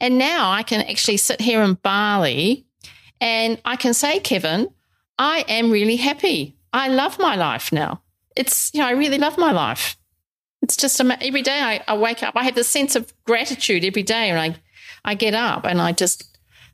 And 0.00 0.18
now 0.18 0.52
I 0.52 0.62
can 0.62 0.82
actually 0.82 1.16
sit 1.16 1.40
here 1.40 1.60
in 1.62 1.74
Bali 1.74 2.64
and 3.20 3.60
I 3.64 3.74
can 3.74 3.92
say, 3.92 4.20
Kevin, 4.20 4.68
I 5.18 5.44
am 5.48 5.72
really 5.72 5.96
happy. 5.96 6.54
I 6.72 6.86
love 6.86 7.18
my 7.18 7.34
life 7.34 7.72
now. 7.72 8.02
It's, 8.36 8.72
you 8.72 8.78
know, 8.78 8.86
I 8.86 8.92
really 8.92 9.18
love 9.18 9.36
my 9.36 9.50
life. 9.50 9.98
It's 10.62 10.76
just 10.76 11.00
every 11.00 11.42
day 11.42 11.60
I, 11.60 11.82
I 11.88 11.96
wake 11.96 12.22
up, 12.22 12.36
I 12.36 12.44
have 12.44 12.54
this 12.54 12.68
sense 12.68 12.94
of 12.94 13.12
gratitude 13.24 13.84
every 13.84 14.04
day. 14.04 14.30
And 14.30 14.38
I, 14.38 14.56
I 15.04 15.16
get 15.16 15.34
up 15.34 15.64
and 15.64 15.82
I 15.82 15.90
just 15.90 16.27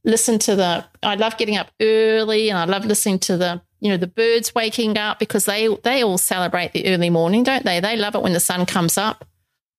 listen 0.05 0.39
to 0.41 0.57
the, 0.57 0.85
I 1.03 1.15
love 1.15 1.37
getting 1.39 1.57
up 1.57 1.71
early 1.81 2.51
and 2.51 2.59
I 2.59 2.65
love 2.65 2.85
listening 2.85 3.19
to 3.21 3.37
the, 3.37 3.63
you 3.81 3.91
know, 3.91 3.97
the 3.97 4.07
birds 4.07 4.55
waking 4.55 4.97
up 4.99 5.19
because 5.19 5.45
they, 5.47 5.69
they 5.83 6.03
all 6.03 6.19
celebrate 6.19 6.73
the 6.73 6.87
early 6.89 7.11
morning, 7.11 7.43
don't 7.43 7.65
they? 7.65 7.81
They 7.81 7.97
love 7.97 8.15
it 8.15 8.23
when 8.23 8.33
the 8.33 8.41
sun 8.41 8.67
comes 8.67 8.97
up. 8.97 9.25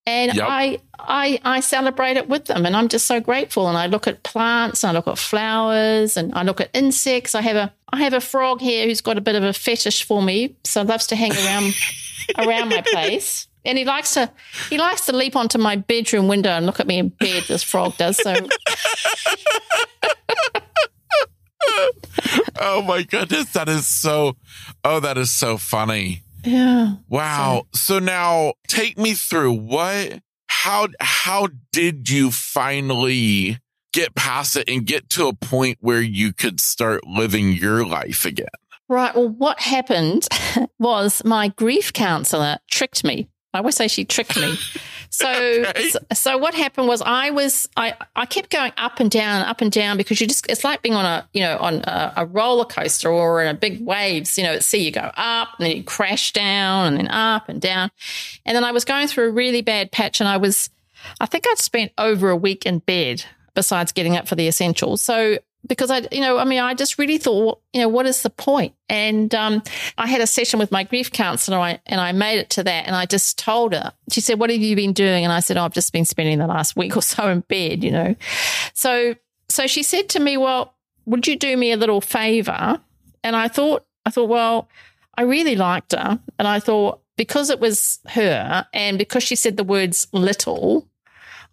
And 0.08 0.36
Yep. 0.36 0.46
I, 0.48 0.80
I, 1.00 1.40
I 1.44 1.60
celebrate 1.62 2.16
it 2.16 2.30
with 2.30 2.46
them, 2.46 2.66
and 2.68 2.76
I'm 2.76 2.90
just 2.90 3.08
so 3.08 3.20
grateful. 3.20 3.68
And 3.68 3.76
I 3.76 3.88
look 3.88 4.08
at 4.08 4.22
plants, 4.22 4.84
and 4.84 4.92
I 4.92 4.94
look 4.94 5.08
at 5.08 5.18
flowers, 5.18 6.16
and 6.16 6.32
I 6.36 6.44
look 6.44 6.62
at 6.62 6.70
insects. 6.76 7.34
I 7.34 7.42
have 7.42 7.56
a, 7.56 7.74
I 7.92 8.04
have 8.04 8.14
a 8.14 8.22
frog 8.22 8.62
here 8.62 8.86
who's 8.86 9.02
got 9.02 9.18
a 9.18 9.22
bit 9.22 9.36
of 9.36 9.44
a 9.44 9.52
fetish 9.52 10.04
for 10.04 10.22
me, 10.22 10.56
so 10.64 10.84
loves 10.84 11.08
to 11.08 11.16
hang 11.16 11.32
around, 11.32 11.74
around 12.38 12.70
my 12.70 12.82
place. 12.82 13.48
And 13.66 13.78
he 13.78 13.86
likes 13.86 14.14
to, 14.14 14.32
he 14.70 14.78
likes 14.78 15.06
to 15.08 15.16
leap 15.16 15.36
onto 15.36 15.58
my 15.58 15.76
bedroom 15.76 16.28
window 16.28 16.52
and 16.52 16.66
look 16.66 16.80
at 16.80 16.88
me 16.88 17.00
in 17.00 17.10
bed. 17.10 17.44
This 17.48 17.64
frog 17.64 17.98
does 17.98 18.18
so. 18.18 18.36
Oh 22.60 22.82
my 22.82 23.04
goodness. 23.04 23.52
That 23.54 23.70
is 23.70 23.88
so, 23.88 24.38
oh, 24.84 25.00
that 25.00 25.18
is 25.18 25.32
so 25.32 25.58
funny. 25.58 26.24
Yeah. 26.44 26.96
Wow. 27.10 27.68
So 27.74 28.00
now 28.00 28.54
take 28.68 28.98
me 28.98 29.14
through 29.14 29.54
what, 29.54 30.20
how, 30.48 30.88
how 31.00 31.50
did 31.72 32.10
you 32.10 32.32
finally 32.32 33.60
get 33.94 34.16
past 34.16 34.56
it 34.56 34.70
and 34.70 34.86
get 34.86 35.10
to 35.12 35.28
a 35.28 35.34
point 35.34 35.78
where 35.82 36.02
you 36.02 36.34
could 36.34 36.60
start 36.60 37.06
living 37.08 37.54
your 37.54 37.86
life 37.86 38.26
again? 38.26 38.48
Right. 38.88 39.16
Well, 39.16 39.30
what 39.30 39.60
happened 39.60 40.28
was 40.80 41.24
my 41.26 41.50
grief 41.50 41.92
counselor 41.94 42.58
tricked 42.70 43.04
me. 43.04 43.28
I 43.56 43.60
always 43.60 43.76
say 43.76 43.88
she 43.88 44.06
tricked 44.06 44.36
me. 44.38 44.58
So, 45.12 45.30
Okay. 45.30 45.90
so, 45.92 46.00
so 46.14 46.38
what 46.38 46.54
happened 46.54 46.90
was 46.90 47.02
I 47.02 47.30
was 47.30 47.70
I 47.78 47.94
I 48.18 48.26
kept 48.26 48.50
going 48.50 48.74
up 48.76 49.00
and 49.00 49.10
down, 49.10 49.44
up 49.44 49.62
and 49.62 49.72
down 49.72 49.96
because 49.96 50.20
you 50.20 50.28
just 50.28 50.50
it's 50.50 50.66
like 50.66 50.82
being 50.82 50.96
on 50.96 51.06
a 51.06 51.26
you 51.32 51.40
know 51.42 51.58
on 51.60 51.76
a, 51.86 52.14
a 52.18 52.26
roller 52.26 52.66
coaster 52.66 53.10
or 53.10 53.42
in 53.42 53.48
a 53.48 53.54
big 53.54 53.86
waves. 53.86 54.38
You 54.38 54.44
know, 54.44 54.54
at 54.54 54.66
sea 54.66 54.80
you 54.80 54.92
go 54.92 55.10
up 55.16 55.50
and 55.58 55.68
then 55.68 55.78
you 55.78 55.84
crash 55.84 56.34
down 56.34 56.88
and 56.88 56.98
then 56.98 57.08
up 57.08 57.48
and 57.48 57.62
down, 57.62 57.92
and 58.46 58.58
then 58.58 58.66
I 58.66 58.72
was 58.74 58.84
going 58.84 59.08
through 59.08 59.30
a 59.30 59.32
really 59.32 59.62
bad 59.62 59.92
patch, 59.94 60.20
and 60.20 60.28
I 60.28 60.36
was 60.36 60.70
I 61.22 61.28
think 61.28 61.46
I'd 61.48 61.60
spent 61.60 61.94
over 61.98 62.30
a 62.30 62.36
week 62.36 62.66
in 62.66 62.80
bed 62.80 63.24
besides 63.54 63.94
getting 63.94 64.18
up 64.18 64.28
for 64.28 64.36
the 64.36 64.50
essentials. 64.50 65.02
So 65.02 65.38
because 65.68 65.90
I, 65.92 66.08
you 66.12 66.22
know, 66.22 66.38
I 66.38 66.46
mean, 66.46 66.60
I 66.60 66.74
just 66.74 66.98
really 67.00 67.18
thought, 67.18 67.60
you 67.74 67.82
know, 67.82 67.88
what 67.88 68.06
is 68.06 68.22
the 68.22 68.30
point? 68.30 68.74
And 68.90 69.34
um, 69.34 69.64
I 69.98 70.08
had 70.08 70.22
a 70.22 70.28
session 70.28 70.60
with 70.60 70.72
my 70.72 70.84
grief 70.84 71.12
counselor, 71.12 71.58
I- 71.58 71.80
and 71.86 72.00
I 72.00 72.12
made 72.12 72.40
it 72.40 72.50
to 72.52 72.64
that, 72.64 72.86
and 72.88 72.96
I 72.96 73.06
just 73.06 73.38
told 73.40 73.74
her. 73.74 73.94
She 74.12 74.22
said, 74.22 74.40
"What 74.40 74.50
have 74.50 74.60
you 74.60 74.76
been 74.76 74.94
doing?" 74.94 75.24
And 75.24 75.34
I 75.34 75.40
said, 75.40 75.58
"Oh, 75.58 75.64
I've 75.64 75.74
just 75.74 75.92
been 75.94 76.06
spending 76.06 76.38
the 76.40 76.48
last 76.48 76.76
week 76.76 76.96
or 76.98 77.02
so 77.02 77.28
in 77.30 77.40
bed, 77.42 77.84
you 77.84 77.92
know." 77.92 78.16
So, 78.74 79.16
so 79.50 79.68
she 79.68 79.84
said 79.84 80.10
to 80.10 80.20
me, 80.20 80.38
"Well, 80.38 80.74
would 81.06 81.28
you 81.28 81.36
do 81.38 81.56
me 81.58 81.72
a 81.72 81.78
little 81.78 82.02
favor?" 82.02 82.80
And 83.24 83.36
I 83.36 83.48
thought, 83.48 83.86
I 84.06 84.12
thought, 84.12 84.30
well, 84.30 84.70
I 85.18 85.24
really 85.24 85.56
liked 85.56 85.94
her, 85.94 86.20
and 86.38 86.48
I 86.48 86.60
thought 86.60 87.02
because 87.18 87.50
it 87.50 87.60
was 87.60 88.00
her, 88.10 88.68
and 88.74 88.98
because 89.00 89.24
she 89.24 89.36
said 89.36 89.58
the 89.58 89.64
words 89.64 90.08
"little." 90.12 90.88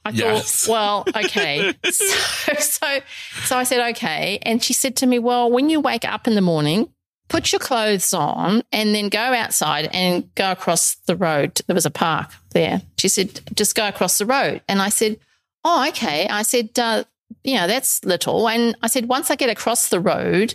I 0.04 0.10
Yes. 0.10 0.66
thought, 0.66 0.72
well, 1.14 1.24
okay. 1.24 1.72
so, 1.84 2.54
so, 2.58 2.98
so 3.44 3.56
I 3.56 3.64
said, 3.64 3.90
okay. 3.90 4.38
And 4.42 4.62
she 4.62 4.72
said 4.72 4.96
to 4.96 5.06
me, 5.06 5.18
well, 5.18 5.50
when 5.50 5.70
you 5.70 5.80
wake 5.80 6.04
up 6.04 6.26
in 6.26 6.34
the 6.34 6.40
morning, 6.40 6.88
put 7.28 7.52
your 7.52 7.60
clothes 7.60 8.12
on 8.12 8.62
and 8.72 8.94
then 8.94 9.08
go 9.08 9.18
outside 9.20 9.88
and 9.92 10.32
go 10.34 10.50
across 10.52 10.96
the 11.06 11.16
road. 11.16 11.60
There 11.66 11.74
was 11.74 11.86
a 11.86 11.90
park 11.90 12.30
there. 12.50 12.82
She 12.98 13.08
said, 13.08 13.40
just 13.54 13.74
go 13.74 13.86
across 13.88 14.18
the 14.18 14.26
road. 14.26 14.60
And 14.68 14.82
I 14.82 14.88
said, 14.88 15.18
oh, 15.64 15.86
okay. 15.88 16.28
I 16.28 16.42
said, 16.42 16.70
uh, 16.78 17.04
you 17.44 17.54
know, 17.56 17.66
that's 17.66 18.04
little. 18.04 18.48
And 18.48 18.76
I 18.82 18.88
said, 18.88 19.06
once 19.08 19.30
I 19.30 19.36
get 19.36 19.48
across 19.50 19.88
the 19.88 20.00
road, 20.00 20.54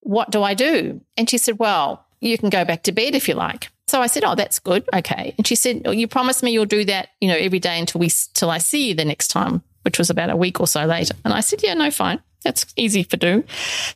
what 0.00 0.30
do 0.30 0.42
I 0.42 0.54
do? 0.54 1.00
And 1.16 1.28
she 1.28 1.36
said, 1.36 1.58
well, 1.58 2.06
you 2.20 2.38
can 2.38 2.48
go 2.48 2.64
back 2.64 2.84
to 2.84 2.92
bed 2.92 3.14
if 3.14 3.28
you 3.28 3.34
like. 3.34 3.70
So 3.88 4.00
I 4.02 4.06
said, 4.06 4.24
"Oh, 4.24 4.34
that's 4.34 4.58
good. 4.58 4.88
Okay." 4.94 5.34
And 5.36 5.46
she 5.46 5.54
said, 5.54 5.82
oh, 5.86 5.90
"You 5.90 6.06
promised 6.06 6.42
me 6.42 6.52
you'll 6.52 6.66
do 6.66 6.84
that, 6.84 7.10
you 7.20 7.28
know, 7.28 7.36
every 7.36 7.58
day 7.58 7.78
until 7.78 8.00
we 8.00 8.10
till 8.34 8.50
I 8.50 8.58
see 8.58 8.88
you 8.88 8.94
the 8.94 9.04
next 9.04 9.28
time, 9.28 9.62
which 9.82 9.98
was 9.98 10.10
about 10.10 10.30
a 10.30 10.36
week 10.36 10.60
or 10.60 10.66
so 10.66 10.84
later." 10.84 11.14
And 11.24 11.32
I 11.32 11.40
said, 11.40 11.62
"Yeah, 11.62 11.74
no, 11.74 11.90
fine. 11.90 12.20
That's 12.44 12.66
easy 12.76 13.02
for 13.02 13.16
do." 13.16 13.44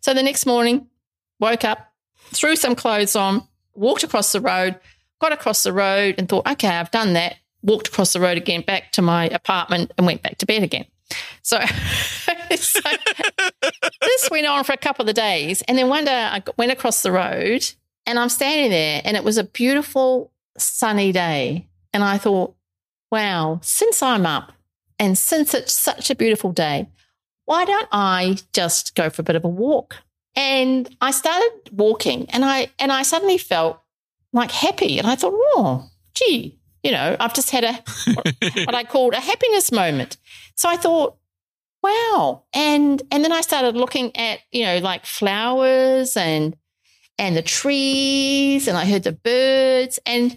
So 0.00 0.14
the 0.14 0.22
next 0.22 0.46
morning, 0.46 0.88
woke 1.38 1.64
up, 1.64 1.92
threw 2.33 2.57
some 2.57 2.74
clothes 2.74 3.14
on, 3.14 3.46
walked 3.74 4.02
across 4.02 4.33
the 4.33 4.40
road, 4.40 4.78
got 5.20 5.33
across 5.33 5.62
the 5.62 5.72
road, 5.72 6.16
and 6.18 6.28
thought, 6.28 6.46
"Okay, 6.46 6.68
I've 6.68 6.90
done 6.90 7.12
that." 7.12 7.37
Walked 7.64 7.87
across 7.88 8.12
the 8.12 8.18
road 8.18 8.37
again, 8.37 8.62
back 8.62 8.90
to 8.92 9.02
my 9.02 9.26
apartment, 9.26 9.92
and 9.96 10.05
went 10.05 10.20
back 10.22 10.37
to 10.38 10.46
bed 10.46 10.64
again. 10.64 10.85
So, 11.42 11.61
so 12.57 12.81
this 14.00 14.28
went 14.31 14.46
on 14.46 14.64
for 14.64 14.72
a 14.72 14.76
couple 14.76 15.09
of 15.09 15.14
days. 15.14 15.62
And 15.62 15.78
then 15.78 15.88
one 15.88 16.05
day 16.05 16.12
I 16.12 16.42
went 16.57 16.72
across 16.72 17.02
the 17.02 17.12
road 17.12 17.70
and 18.06 18.18
I'm 18.18 18.28
standing 18.28 18.70
there 18.70 19.02
and 19.04 19.16
it 19.16 19.24
was 19.24 19.38
a 19.38 19.44
beautiful 19.44 20.32
sunny 20.58 21.12
day. 21.12 21.68
And 21.92 22.02
I 22.02 22.18
thought, 22.18 22.54
wow, 23.10 23.60
since 23.62 24.02
I'm 24.02 24.26
up 24.26 24.52
and 24.98 25.16
since 25.16 25.54
it's 25.54 25.74
such 25.74 26.10
a 26.10 26.14
beautiful 26.14 26.52
day, 26.52 26.88
why 27.44 27.64
don't 27.64 27.88
I 27.92 28.38
just 28.52 28.94
go 28.94 29.10
for 29.10 29.22
a 29.22 29.24
bit 29.24 29.36
of 29.36 29.44
a 29.44 29.48
walk? 29.48 29.98
And 30.34 30.94
I 31.00 31.10
started 31.10 31.70
walking 31.72 32.30
and 32.30 32.44
I 32.44 32.70
and 32.78 32.90
I 32.90 33.02
suddenly 33.02 33.36
felt 33.36 33.80
like 34.32 34.50
happy. 34.50 34.98
And 34.98 35.06
I 35.06 35.14
thought, 35.14 35.34
oh, 35.34 35.90
gee, 36.14 36.58
you 36.82 36.90
know, 36.90 37.16
I've 37.20 37.34
just 37.34 37.50
had 37.50 37.64
a 37.64 37.72
what 38.64 38.74
I 38.74 38.84
called 38.84 39.12
a 39.14 39.20
happiness 39.20 39.70
moment. 39.70 40.16
So 40.54 40.68
I 40.68 40.76
thought, 40.76 41.16
wow. 41.82 42.44
And 42.54 43.02
and 43.10 43.22
then 43.22 43.32
I 43.32 43.42
started 43.42 43.76
looking 43.76 44.16
at, 44.16 44.40
you 44.50 44.64
know, 44.64 44.78
like 44.78 45.04
flowers 45.04 46.16
and 46.16 46.56
and 47.22 47.37
the 47.37 47.42
trees 47.42 48.66
and 48.66 48.76
I 48.76 48.85
heard 48.85 49.04
the 49.04 49.12
birds 49.12 50.00
and 50.04 50.37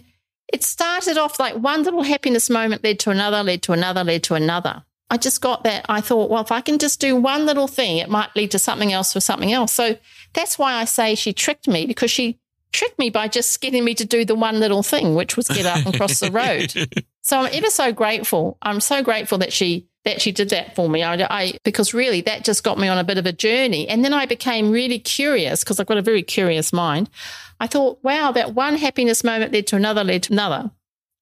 it 0.52 0.62
started 0.62 1.18
off 1.18 1.40
like 1.40 1.56
one 1.56 1.82
little 1.82 2.04
happiness 2.04 2.48
moment 2.48 2.84
led 2.84 3.00
to 3.00 3.10
another, 3.10 3.42
led 3.42 3.62
to 3.62 3.72
another, 3.72 4.04
led 4.04 4.22
to 4.24 4.34
another. 4.34 4.84
I 5.10 5.16
just 5.16 5.40
got 5.40 5.64
that. 5.64 5.84
I 5.88 6.00
thought, 6.00 6.30
well, 6.30 6.42
if 6.42 6.52
I 6.52 6.60
can 6.60 6.78
just 6.78 7.00
do 7.00 7.16
one 7.16 7.44
little 7.44 7.66
thing, 7.66 7.98
it 7.98 8.08
might 8.08 8.34
lead 8.36 8.52
to 8.52 8.60
something 8.60 8.92
else 8.92 9.16
or 9.16 9.20
something 9.20 9.52
else. 9.52 9.72
So 9.72 9.96
that's 10.32 10.60
why 10.60 10.74
I 10.74 10.84
say 10.84 11.16
she 11.16 11.32
tricked 11.32 11.66
me 11.66 11.86
because 11.86 12.12
she 12.12 12.38
tricked 12.70 13.00
me 13.00 13.10
by 13.10 13.26
just 13.26 13.60
getting 13.60 13.84
me 13.84 13.94
to 13.94 14.04
do 14.04 14.24
the 14.24 14.36
one 14.36 14.60
little 14.60 14.84
thing, 14.84 15.16
which 15.16 15.36
was 15.36 15.48
get 15.48 15.66
up 15.66 15.84
and 15.84 15.96
cross 15.96 16.20
the 16.20 16.30
road. 16.30 16.72
So 17.26 17.40
I'm 17.40 17.50
ever 17.52 17.70
so 17.70 17.92
grateful. 17.92 18.56
I'm 18.62 18.78
so 18.78 19.02
grateful 19.02 19.38
that 19.38 19.52
she 19.52 19.88
that 20.06 20.22
she 20.22 20.30
did 20.30 20.50
that 20.50 20.76
for 20.76 20.88
me. 20.88 21.02
I, 21.02 21.26
I 21.28 21.58
because 21.64 21.92
really 21.92 22.20
that 22.22 22.44
just 22.44 22.62
got 22.62 22.78
me 22.78 22.86
on 22.86 22.96
a 22.96 23.04
bit 23.04 23.18
of 23.18 23.26
a 23.26 23.32
journey, 23.32 23.88
and 23.88 24.04
then 24.04 24.14
I 24.14 24.24
became 24.24 24.70
really 24.70 25.00
curious 25.00 25.62
because 25.62 25.78
I've 25.78 25.88
got 25.88 25.98
a 25.98 26.02
very 26.02 26.22
curious 26.22 26.72
mind. 26.72 27.10
I 27.58 27.66
thought, 27.66 27.98
wow, 28.02 28.30
that 28.32 28.54
one 28.54 28.76
happiness 28.76 29.24
moment 29.24 29.52
led 29.52 29.66
to 29.68 29.76
another, 29.76 30.04
led 30.04 30.22
to 30.24 30.32
another. 30.32 30.70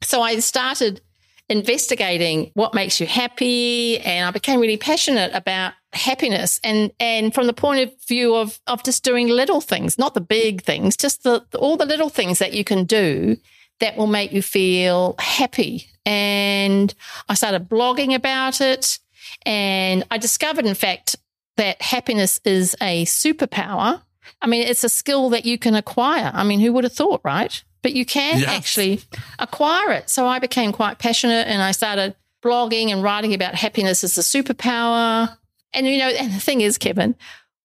So 0.02 0.20
I 0.20 0.38
started 0.40 1.00
investigating 1.48 2.50
what 2.54 2.74
makes 2.74 3.00
you 3.00 3.06
happy, 3.06 3.98
and 4.00 4.26
I 4.28 4.30
became 4.30 4.60
really 4.60 4.76
passionate 4.76 5.32
about 5.32 5.72
happiness 5.94 6.60
and 6.62 6.92
and 7.00 7.32
from 7.32 7.46
the 7.46 7.52
point 7.54 7.88
of 7.88 8.06
view 8.06 8.34
of 8.34 8.60
of 8.66 8.84
just 8.84 9.02
doing 9.02 9.28
little 9.28 9.62
things, 9.62 9.98
not 9.98 10.12
the 10.12 10.20
big 10.20 10.62
things, 10.62 10.94
just 10.94 11.22
the 11.22 11.42
all 11.58 11.78
the 11.78 11.86
little 11.86 12.10
things 12.10 12.38
that 12.38 12.52
you 12.52 12.64
can 12.64 12.84
do 12.84 13.38
that 13.80 13.96
will 13.96 14.06
make 14.06 14.32
you 14.32 14.42
feel 14.42 15.14
happy. 15.18 15.86
And 16.06 16.94
I 17.28 17.34
started 17.34 17.68
blogging 17.68 18.14
about 18.14 18.60
it. 18.60 18.98
And 19.46 20.04
I 20.10 20.18
discovered, 20.18 20.66
in 20.66 20.74
fact, 20.74 21.16
that 21.56 21.80
happiness 21.80 22.40
is 22.44 22.76
a 22.80 23.04
superpower. 23.04 24.02
I 24.40 24.46
mean, 24.46 24.66
it's 24.66 24.84
a 24.84 24.88
skill 24.88 25.30
that 25.30 25.44
you 25.44 25.58
can 25.58 25.74
acquire. 25.74 26.30
I 26.34 26.44
mean, 26.44 26.60
who 26.60 26.72
would 26.72 26.84
have 26.84 26.92
thought, 26.92 27.20
right? 27.24 27.62
But 27.82 27.92
you 27.94 28.04
can 28.06 28.40
Yes. 28.40 28.48
actually 28.48 29.00
acquire 29.38 29.92
it. 29.92 30.08
So 30.10 30.26
I 30.26 30.38
became 30.38 30.72
quite 30.72 30.98
passionate 30.98 31.46
and 31.48 31.62
I 31.62 31.72
started 31.72 32.14
blogging 32.42 32.90
and 32.90 33.02
writing 33.02 33.34
about 33.34 33.54
happiness 33.54 34.04
as 34.04 34.16
a 34.18 34.22
superpower. 34.22 35.36
And, 35.74 35.86
you 35.86 35.98
know, 35.98 36.08
and 36.08 36.32
the 36.32 36.40
thing 36.40 36.60
is, 36.60 36.78
Kevin, 36.78 37.14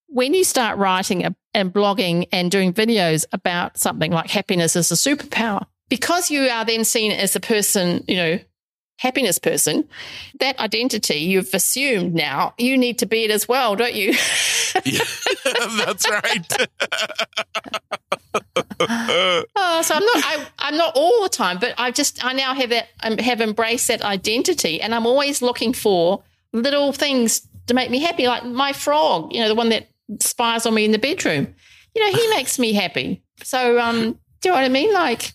when 0.08 0.34
you 0.34 0.44
start 0.44 0.78
writing 0.78 1.36
and 1.54 1.74
blogging 1.74 2.28
and 2.32 2.50
doing 2.50 2.74
videos 2.74 3.26
about 3.32 3.78
something 3.78 4.12
like 4.12 4.30
happiness 4.30 4.76
as 4.76 4.92
a 4.92 4.96
superpower, 4.96 5.66
because 5.90 6.32
you 6.32 6.44
are 6.44 6.66
then 6.66 6.84
seen 6.84 7.12
as 7.12 7.36
a 7.36 7.40
person, 7.40 8.04
you 8.08 8.16
know, 8.16 8.40
happiness 9.00 9.40
person, 9.40 9.88
that 10.40 10.60
identity 10.60 11.16
you've 11.16 11.54
assumed 11.54 12.14
now, 12.14 12.54
you 12.58 12.78
need 12.78 13.00
to 13.00 13.06
be 13.06 13.24
it 13.24 13.32
as 13.32 13.48
well, 13.48 13.76
don't 13.76 13.96
you? 13.96 14.14
Yeah, 14.86 15.04
that's 15.86 16.10
right. 16.10 16.68
oh, 19.56 19.82
so 19.82 19.96
I'm 19.96 20.04
not, 20.04 20.18
I, 20.18 20.48
I'm 20.60 20.78
not 20.78 20.94
all 20.96 21.24
the 21.24 21.30
time, 21.30 21.60
but 21.60 21.74
I 21.78 21.92
just, 21.92 22.24
I 22.24 22.34
now 22.34 22.54
have 22.54 22.70
that, 22.72 22.90
um, 23.02 23.18
have 23.18 23.40
embraced 23.40 23.88
that 23.88 24.02
identity 24.02 24.82
and 24.82 24.94
I'm 24.94 25.08
always 25.08 25.42
looking 25.42 25.72
for 25.74 26.22
little 26.52 26.92
things 26.92 27.48
to 27.68 27.74
make 27.74 27.90
me 27.90 28.00
happy. 28.00 28.28
Like 28.28 28.44
my 28.44 28.74
frog, 28.74 29.34
you 29.34 29.40
know, 29.40 29.48
the 29.48 29.56
one 29.56 29.70
that 29.70 29.88
spies 30.20 30.66
on 30.66 30.74
me 30.74 30.84
in 30.84 30.92
the 30.92 31.00
bedroom, 31.00 31.56
you 31.96 32.06
know, 32.06 32.18
he 32.18 32.30
makes 32.32 32.60
me 32.60 32.74
happy. 32.74 33.24
So, 33.44 33.80
um, 33.80 34.20
do 34.42 34.50
you 34.50 34.52
know 34.52 34.56
what 34.56 34.66
I 34.66 34.70
mean? 34.70 34.94
Like, 34.94 35.34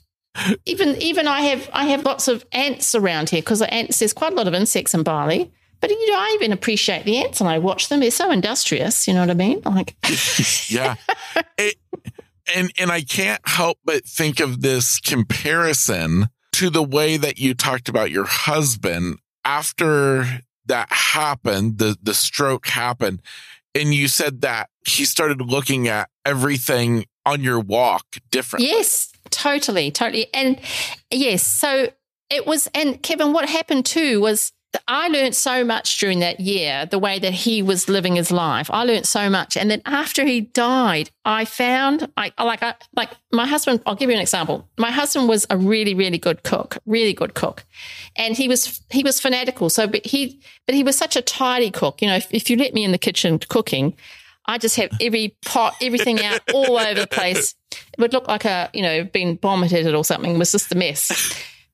even 0.67 1.01
even 1.01 1.29
I 1.29 1.43
have 1.43 1.71
I 1.73 1.85
have 1.87 2.05
lots 2.05 2.29
of 2.29 2.45
ants 2.53 2.95
around 2.95 3.31
here 3.31 3.41
because 3.41 3.61
the 3.61 3.73
ants 3.73 3.99
there's 3.99 4.13
quite 4.13 4.33
a 4.33 4.37
lot 4.37 4.49
of 4.49 4.55
insects 4.55 4.95
in 4.95 5.03
Bali. 5.03 5.53
But 5.81 5.91
you 5.91 6.11
know, 6.11 6.19
I 6.19 6.33
even 6.35 6.53
appreciate 6.53 7.05
the 7.05 7.19
ants 7.19 7.41
and 7.41 7.49
I 7.49 7.59
watch 7.59 7.89
them. 7.89 8.01
They're 8.01 8.11
so 8.11 8.31
industrious. 8.31 9.07
You 9.07 9.15
know 9.15 9.21
what 9.21 9.31
I 9.31 9.35
mean? 9.35 9.61
Like, 9.65 9.97
yeah. 10.69 10.97
It, 11.59 11.77
and 12.55 12.73
and 12.79 12.91
I 12.91 13.03
can't 13.03 13.41
help 13.47 13.79
but 13.85 14.05
think 14.05 14.41
of 14.41 14.61
this 14.61 14.99
comparison 14.99 16.29
to 16.55 16.71
the 16.71 16.83
way 16.83 17.17
that 17.17 17.39
you 17.39 17.55
talked 17.55 17.89
about 17.89 18.11
your 18.11 18.27
husband 18.27 19.19
after 19.45 20.27
that 20.67 20.91
happened, 20.91 21.79
the 21.79 21.97
the 22.03 22.15
stroke 22.15 22.69
happened, 22.69 23.23
and 23.75 23.95
you 23.95 24.09
said 24.09 24.41
that 24.41 24.71
he 24.87 25.05
started 25.05 25.41
looking 25.41 25.89
at 25.89 26.09
everything 26.25 27.05
on 27.27 27.43
your 27.43 27.61
walk 27.61 28.05
differently. 28.31 28.69
yes, 28.69 29.13
totally, 29.45 29.91
totally, 29.91 30.27
and 30.33 30.59
yes. 31.11 31.43
So 31.47 31.89
it 32.31 32.47
was. 32.47 32.69
And 32.75 33.03
Kevin, 33.03 33.33
what 33.33 33.49
happened 33.49 33.87
too 33.87 34.21
was 34.21 34.53
I 34.89 35.09
learned 35.09 35.35
so 35.37 35.65
much 35.65 35.99
during 35.99 36.21
that 36.21 36.41
year, 36.41 36.87
the 36.87 36.99
way 36.99 37.19
that 37.19 37.33
he 37.33 37.63
was 37.63 37.89
living 37.89 38.17
his 38.17 38.31
life. 38.33 38.71
I 38.71 38.85
learned 38.85 39.07
so 39.07 39.31
much, 39.31 39.57
and 39.57 39.71
then 39.71 39.83
after 39.85 40.25
he 40.25 40.41
died, 40.41 41.11
I 41.25 41.45
found 41.45 42.11
I 42.17 42.33
like 42.39 42.63
I 42.63 42.75
like 42.97 43.11
my 43.33 43.47
husband. 43.47 43.83
I'll 43.87 43.95
give 43.95 44.11
you 44.11 44.17
an 44.17 44.23
example. 44.23 44.69
My 44.79 44.91
husband 44.91 45.29
was 45.29 45.47
a 45.51 45.57
really, 45.57 45.95
really 45.95 46.19
good 46.19 46.43
cook, 46.43 46.79
really 46.87 47.13
good 47.13 47.35
cook, 47.35 47.65
and 48.17 48.37
he 48.37 48.49
was 48.49 48.81
he 48.91 49.03
was 49.03 49.21
fanatical. 49.21 49.71
So, 49.71 49.87
but 49.87 50.07
he 50.07 50.41
but 50.67 50.75
he 50.75 50.83
was 50.83 50.97
such 50.97 51.17
a 51.17 51.23
tidy 51.23 51.71
cook. 51.71 52.01
You 52.03 52.09
know, 52.09 52.17
if, 52.17 52.29
if 52.33 52.51
you 52.51 52.57
let 52.57 52.75
me 52.75 52.85
in 52.85 52.93
the 52.93 52.99
kitchen 52.99 53.39
cooking. 53.39 53.95
I 54.47 54.59
just 54.59 54.77
have 54.77 54.91
every 55.01 55.37
pot, 55.45 55.75
everything 55.81 56.23
out 56.23 56.41
all 56.55 56.79
over 56.79 57.01
the 57.01 57.07
place. 57.07 57.55
It 57.73 57.99
would 57.99 58.13
look 58.13 58.29
like 58.29 58.45
a, 58.45 58.71
you 58.73 58.83
know, 58.83 59.05
been 59.05 59.39
vomited 59.39 59.95
or 59.95 60.05
something. 60.05 60.35
It 60.35 60.39
was 60.39 60.53
just 60.53 60.73
a 60.73 60.77
mess. 60.77 61.11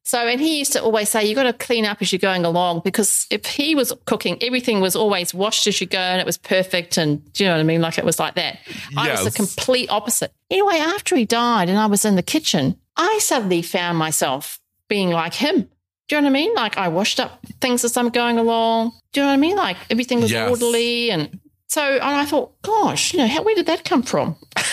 So, 0.02 0.18
and 0.26 0.40
he 0.40 0.58
used 0.58 0.72
to 0.72 0.82
always 0.82 1.08
say, 1.08 1.24
you've 1.24 1.36
got 1.36 1.44
to 1.44 1.52
clean 1.52 1.84
up 1.84 1.98
as 2.02 2.12
you're 2.12 2.18
going 2.18 2.44
along 2.44 2.80
because 2.84 3.26
if 3.30 3.46
he 3.46 3.74
was 3.76 3.92
cooking, 4.06 4.42
everything 4.42 4.80
was 4.80 4.96
always 4.96 5.32
washed 5.32 5.66
as 5.68 5.80
you 5.80 5.86
go 5.86 5.98
and 5.98 6.20
it 6.20 6.26
was 6.26 6.36
perfect. 6.38 6.96
And 6.96 7.32
do 7.32 7.44
you 7.44 7.48
know 7.50 7.54
what 7.54 7.60
I 7.60 7.64
mean? 7.64 7.80
Like 7.80 7.96
it 7.98 8.04
was 8.04 8.18
like 8.18 8.34
that. 8.34 8.58
I 8.96 9.10
was 9.12 9.24
the 9.24 9.30
complete 9.30 9.88
opposite. 9.90 10.32
Anyway, 10.50 10.76
after 10.78 11.14
he 11.16 11.24
died 11.26 11.68
and 11.68 11.78
I 11.78 11.86
was 11.86 12.04
in 12.04 12.16
the 12.16 12.22
kitchen, 12.24 12.76
I 12.96 13.18
suddenly 13.20 13.62
found 13.62 13.98
myself 13.98 14.58
being 14.88 15.10
like 15.10 15.34
him. 15.34 15.68
Do 16.08 16.16
you 16.16 16.22
know 16.22 16.26
what 16.26 16.30
I 16.30 16.40
mean? 16.40 16.54
Like 16.54 16.76
I 16.76 16.88
washed 16.88 17.20
up 17.20 17.38
things 17.60 17.84
as 17.84 17.96
I'm 17.96 18.08
going 18.08 18.36
along. 18.38 18.92
Do 19.12 19.20
you 19.20 19.26
know 19.26 19.30
what 19.30 19.34
I 19.34 19.38
mean? 19.38 19.56
Like 19.56 19.76
everything 19.90 20.20
was 20.20 20.32
Yes. 20.32 20.50
orderly 20.50 21.12
and 21.12 21.38
so, 21.70 21.82
and 21.82 22.02
I 22.02 22.24
thought, 22.24 22.60
gosh, 22.62 23.12
you 23.12 23.20
know, 23.20 23.28
how, 23.28 23.44
where 23.44 23.54
did 23.54 23.66
that 23.66 23.84
come 23.84 24.02
from? 24.02 24.34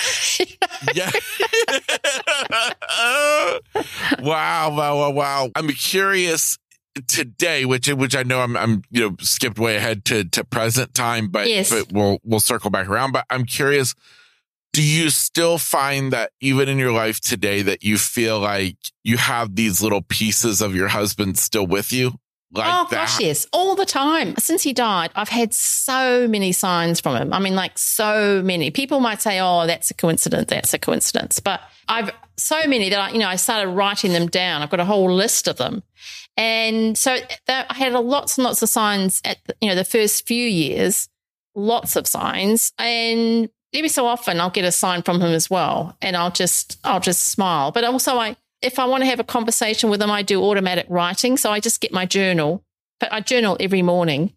Yeah. 0.94 1.10
wow, 4.20 4.76
wow, 4.76 4.98
wow, 4.98 5.10
wow. 5.12 5.52
I'm 5.56 5.68
curious 5.70 6.58
today, 7.08 7.66
which 7.66 7.88
which 7.88 8.16
I 8.16 8.24
know 8.24 8.42
I'm 8.42 8.56
I'm 8.56 8.84
you 8.92 9.02
know 9.02 9.16
skipped 9.20 9.60
way 9.60 9.76
ahead 9.76 10.06
to 10.06 10.24
to 10.26 10.44
present 10.44 10.94
time, 10.94 11.30
but 11.30 11.48
Yes. 11.48 11.70
but 11.72 11.92
we'll 11.92 12.20
we'll 12.24 12.40
circle 12.40 12.70
back 12.70 12.88
around. 12.88 13.12
But 13.12 13.26
I'm 13.30 13.46
curious, 13.46 13.96
do 14.74 14.84
you 14.84 15.10
still 15.10 15.58
find 15.58 16.14
that 16.14 16.32
even 16.42 16.70
in 16.70 16.78
your 16.78 16.92
life 16.92 17.20
today 17.20 17.62
that 17.64 17.84
you 17.84 17.98
feel 17.98 18.40
like 18.40 18.78
you 19.04 19.18
have 19.18 19.56
these 19.56 19.82
little 19.82 20.02
pieces 20.04 20.62
of 20.62 20.76
your 20.76 20.90
husband 20.90 21.38
still 21.38 21.68
with 21.68 21.92
you? 21.92 22.20
Like 22.52 22.66
oh 22.66 22.88
that? 22.90 22.96
gosh, 22.96 23.20
yes, 23.20 23.46
all 23.52 23.76
the 23.76 23.86
time. 23.86 24.36
Since 24.38 24.64
he 24.64 24.72
died, 24.72 25.12
I've 25.16 25.28
had 25.28 25.54
so 25.54 26.28
many 26.30 26.54
signs 26.54 27.02
from 27.02 27.18
him. 27.18 27.34
I 27.34 27.40
mean, 27.40 27.56
like 27.56 27.78
so 27.78 28.42
many. 28.42 28.72
People 28.72 29.02
might 29.02 29.22
say, 29.22 29.40
"Oh, 29.42 29.68
that's 29.68 29.92
a 29.92 29.94
coincidence. 29.94 30.50
That's 30.50 30.74
a 30.74 30.80
coincidence," 30.80 31.42
but 31.42 31.60
I've 31.90 32.12
so 32.38 32.66
many 32.66 32.90
that 32.90 33.00
I, 33.00 33.10
you 33.12 33.20
know, 33.20 33.28
I 33.28 33.36
started 33.36 33.72
writing 33.72 34.14
them 34.14 34.28
down. 34.28 34.62
I've 34.62 34.70
got 34.70 34.80
a 34.80 34.86
whole 34.86 35.14
list 35.14 35.50
of 35.50 35.58
them, 35.58 35.84
and 36.38 36.98
so 36.98 37.18
that, 37.48 37.68
I 37.70 37.74
had 37.74 37.92
a 37.92 38.00
lots 38.00 38.38
and 38.38 38.46
lots 38.46 38.62
of 38.62 38.70
signs 38.70 39.22
at 39.26 39.40
you 39.60 39.68
know 39.68 39.76
the 39.76 39.84
first 39.84 40.26
few 40.26 40.48
years, 40.48 41.10
lots 41.54 41.98
of 41.98 42.08
signs, 42.08 42.72
and 42.80 43.50
every 43.74 43.90
so 43.90 44.06
often 44.06 44.40
I'll 44.40 44.50
get 44.50 44.64
a 44.64 44.72
sign 44.72 45.02
from 45.02 45.20
him 45.20 45.34
as 45.34 45.50
well, 45.50 45.98
and 46.02 46.16
I'll 46.16 46.32
just 46.32 46.80
I'll 46.86 47.02
just 47.02 47.24
smile. 47.24 47.74
But 47.74 47.84
also 47.84 48.18
I 48.18 48.38
if 48.62 48.80
I 48.80 48.86
want 48.86 49.02
to 49.02 49.08
have 49.08 49.20
a 49.20 49.24
conversation 49.24 49.90
with 49.90 50.00
them, 50.00 50.12
I 50.12 50.22
do 50.22 50.44
automatic 50.44 50.86
writing. 50.90 51.38
So 51.38 51.52
I 51.52 51.60
just 51.60 51.82
get 51.82 51.94
my 51.94 52.06
journal, 52.06 52.64
but 53.00 53.12
I 53.12 53.22
journal 53.22 53.58
every 53.60 53.82
morning 53.82 54.34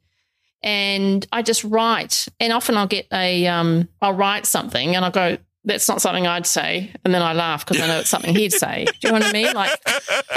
and 0.63 1.27
I 1.33 1.43
just 1.43 1.65
write. 1.65 2.29
And 2.39 2.53
often 2.53 2.77
I'll 2.77 2.87
get 2.87 3.07
a, 3.13 3.47
um, 3.47 3.89
I'll 4.01 4.13
write 4.13 4.47
something 4.47 4.95
and 4.95 5.05
I'll 5.05 5.11
go, 5.11 5.39
that's 5.65 5.89
not 5.89 6.01
something 6.01 6.27
I'd 6.27 6.47
say. 6.47 6.91
And 7.05 7.13
then 7.13 7.23
I 7.23 7.33
laugh 7.33 7.67
because 7.67 7.83
I 7.83 7.87
know 7.87 8.01
it's 8.01 8.09
something 8.09 8.35
he'd 8.35 8.53
say. 8.53 8.87
Do 8.87 8.93
you 9.03 9.09
know 9.09 9.19
what 9.19 9.27
I 9.27 9.33
mean? 9.33 9.53
Like, 9.53 9.71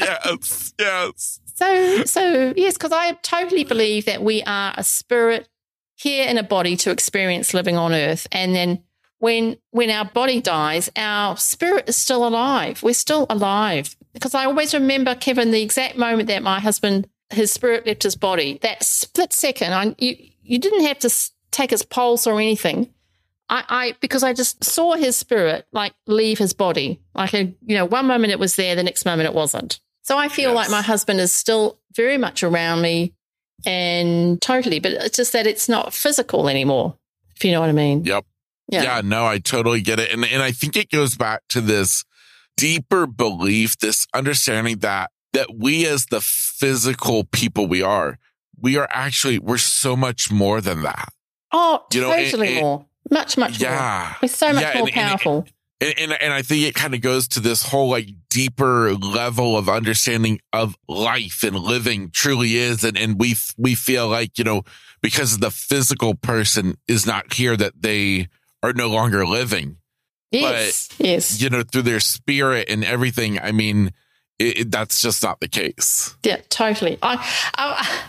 yes, 0.00 0.72
yes. 0.78 1.40
so, 1.54 2.04
so 2.04 2.54
yes, 2.56 2.74
because 2.74 2.92
I 2.92 3.12
totally 3.22 3.64
believe 3.64 4.06
that 4.06 4.22
we 4.22 4.42
are 4.42 4.72
a 4.76 4.84
spirit 4.84 5.48
here 5.96 6.26
in 6.26 6.38
a 6.38 6.42
body 6.42 6.76
to 6.78 6.90
experience 6.90 7.52
living 7.52 7.76
on 7.76 7.92
earth. 7.92 8.26
And 8.32 8.54
then 8.54 8.82
when 9.20 9.56
when 9.70 9.90
our 9.90 10.04
body 10.04 10.40
dies, 10.40 10.90
our 10.96 11.36
spirit 11.36 11.88
is 11.88 11.96
still 11.96 12.26
alive. 12.26 12.82
We're 12.82 12.94
still 12.94 13.26
alive. 13.30 13.96
Because 14.12 14.34
I 14.34 14.46
always 14.46 14.74
remember, 14.74 15.14
Kevin, 15.14 15.52
the 15.52 15.62
exact 15.62 15.96
moment 15.96 16.26
that 16.28 16.42
my 16.42 16.58
husband, 16.58 17.08
his 17.30 17.52
spirit 17.52 17.86
left 17.86 18.02
his 18.02 18.16
body, 18.16 18.58
that 18.62 18.82
split 18.82 19.32
second, 19.32 19.72
I, 19.72 19.94
you, 19.98 20.16
you 20.42 20.58
didn't 20.58 20.84
have 20.84 20.98
to 21.00 21.14
take 21.52 21.70
his 21.70 21.84
pulse 21.84 22.26
or 22.26 22.40
anything. 22.40 22.92
I, 23.48 23.64
I 23.68 23.94
because 24.00 24.22
I 24.22 24.32
just 24.32 24.64
saw 24.64 24.94
his 24.94 25.16
spirit 25.16 25.66
like 25.72 25.92
leave 26.06 26.38
his 26.38 26.52
body. 26.54 27.00
Like 27.14 27.34
a, 27.34 27.54
you 27.64 27.76
know, 27.76 27.84
one 27.84 28.06
moment 28.06 28.32
it 28.32 28.38
was 28.38 28.56
there, 28.56 28.74
the 28.74 28.82
next 28.82 29.04
moment 29.04 29.28
it 29.28 29.34
wasn't. 29.34 29.80
So 30.02 30.16
I 30.16 30.28
feel 30.28 30.50
Yes. 30.50 30.56
like 30.56 30.70
my 30.70 30.82
husband 30.82 31.20
is 31.20 31.32
still 31.32 31.78
very 31.94 32.16
much 32.16 32.42
around 32.42 32.80
me 32.80 33.12
and 33.66 34.40
totally, 34.40 34.80
but 34.80 34.92
it's 34.92 35.16
just 35.16 35.32
that 35.34 35.46
it's 35.46 35.68
not 35.68 35.92
physical 35.92 36.48
anymore. 36.48 36.96
If 37.36 37.44
you 37.44 37.52
know 37.52 37.60
what 37.60 37.68
I 37.68 37.72
mean. 37.72 38.04
Yep. 38.04 38.24
Yeah. 38.70 39.00
no, 39.04 39.26
I 39.26 39.38
totally 39.38 39.80
get 39.82 39.98
it. 39.98 40.12
And 40.12 40.24
and 40.24 40.42
I 40.42 40.52
think 40.52 40.76
it 40.76 40.90
goes 40.90 41.16
back 41.16 41.42
to 41.50 41.60
this 41.60 42.04
deeper 42.56 43.06
belief, 43.06 43.78
this 43.78 44.06
understanding 44.14 44.78
that 44.78 45.10
that 45.32 45.48
we 45.56 45.86
as 45.86 46.06
the 46.06 46.20
physical 46.20 47.24
people 47.24 47.66
we 47.66 47.82
are, 47.82 48.18
we 48.60 48.76
are 48.76 48.88
actually 48.90 49.38
we're 49.38 49.58
so 49.58 49.96
much 49.96 50.30
more 50.30 50.60
than 50.60 50.82
that. 50.82 51.08
Oh, 51.52 51.84
You 51.92 52.02
know, 52.02 52.14
totally 52.14 52.56
it- 52.58 52.60
more. 52.60 52.86
Much, 53.10 53.36
much 53.38 53.58
more. 53.60 53.70
Yeah. 53.70 54.14
We're 54.22 54.28
so 54.28 54.52
much 54.52 54.62
Yeah, 54.62 54.78
more 54.78 54.88
and- 54.88 54.96
and- 54.96 55.08
powerful. 55.08 55.46
And, 55.82 55.94
and 55.98 56.12
and 56.22 56.32
I 56.34 56.42
think 56.42 56.64
it 56.66 56.74
kind 56.74 56.94
of 56.94 57.00
goes 57.00 57.26
to 57.28 57.40
this 57.40 57.62
whole 57.62 57.88
like 57.88 58.08
deeper 58.28 58.92
level 58.94 59.56
of 59.56 59.66
understanding 59.70 60.38
of 60.52 60.76
life 60.88 61.42
and 61.42 61.56
living 61.56 62.10
truly 62.12 62.56
is. 62.56 62.84
And, 62.84 62.98
and 62.98 63.18
we, 63.18 63.34
we 63.56 63.74
feel 63.74 64.06
like, 64.06 64.36
you 64.36 64.44
know, 64.44 64.62
because 65.00 65.38
the 65.38 65.50
physical 65.50 66.14
person 66.14 66.76
is 66.86 67.06
not 67.06 67.32
here 67.32 67.56
that 67.56 67.72
they 67.80 68.28
are 68.62 68.72
no 68.72 68.88
longer 68.88 69.26
living. 69.26 69.76
yes. 70.30 70.88
yes. 70.98 71.40
you 71.40 71.50
know, 71.50 71.62
through 71.62 71.82
their 71.82 72.00
spirit 72.00 72.68
and 72.70 72.84
everything. 72.84 73.38
I 73.40 73.52
mean, 73.52 73.92
it, 74.38 74.60
it- 74.60 74.70
that's 74.70 75.00
just 75.00 75.22
not 75.22 75.40
the 75.40 75.48
case. 75.48 76.14
Yeah, 76.22 76.38
totally. 76.48 76.98
I, 77.02 77.16
I, 77.56 78.00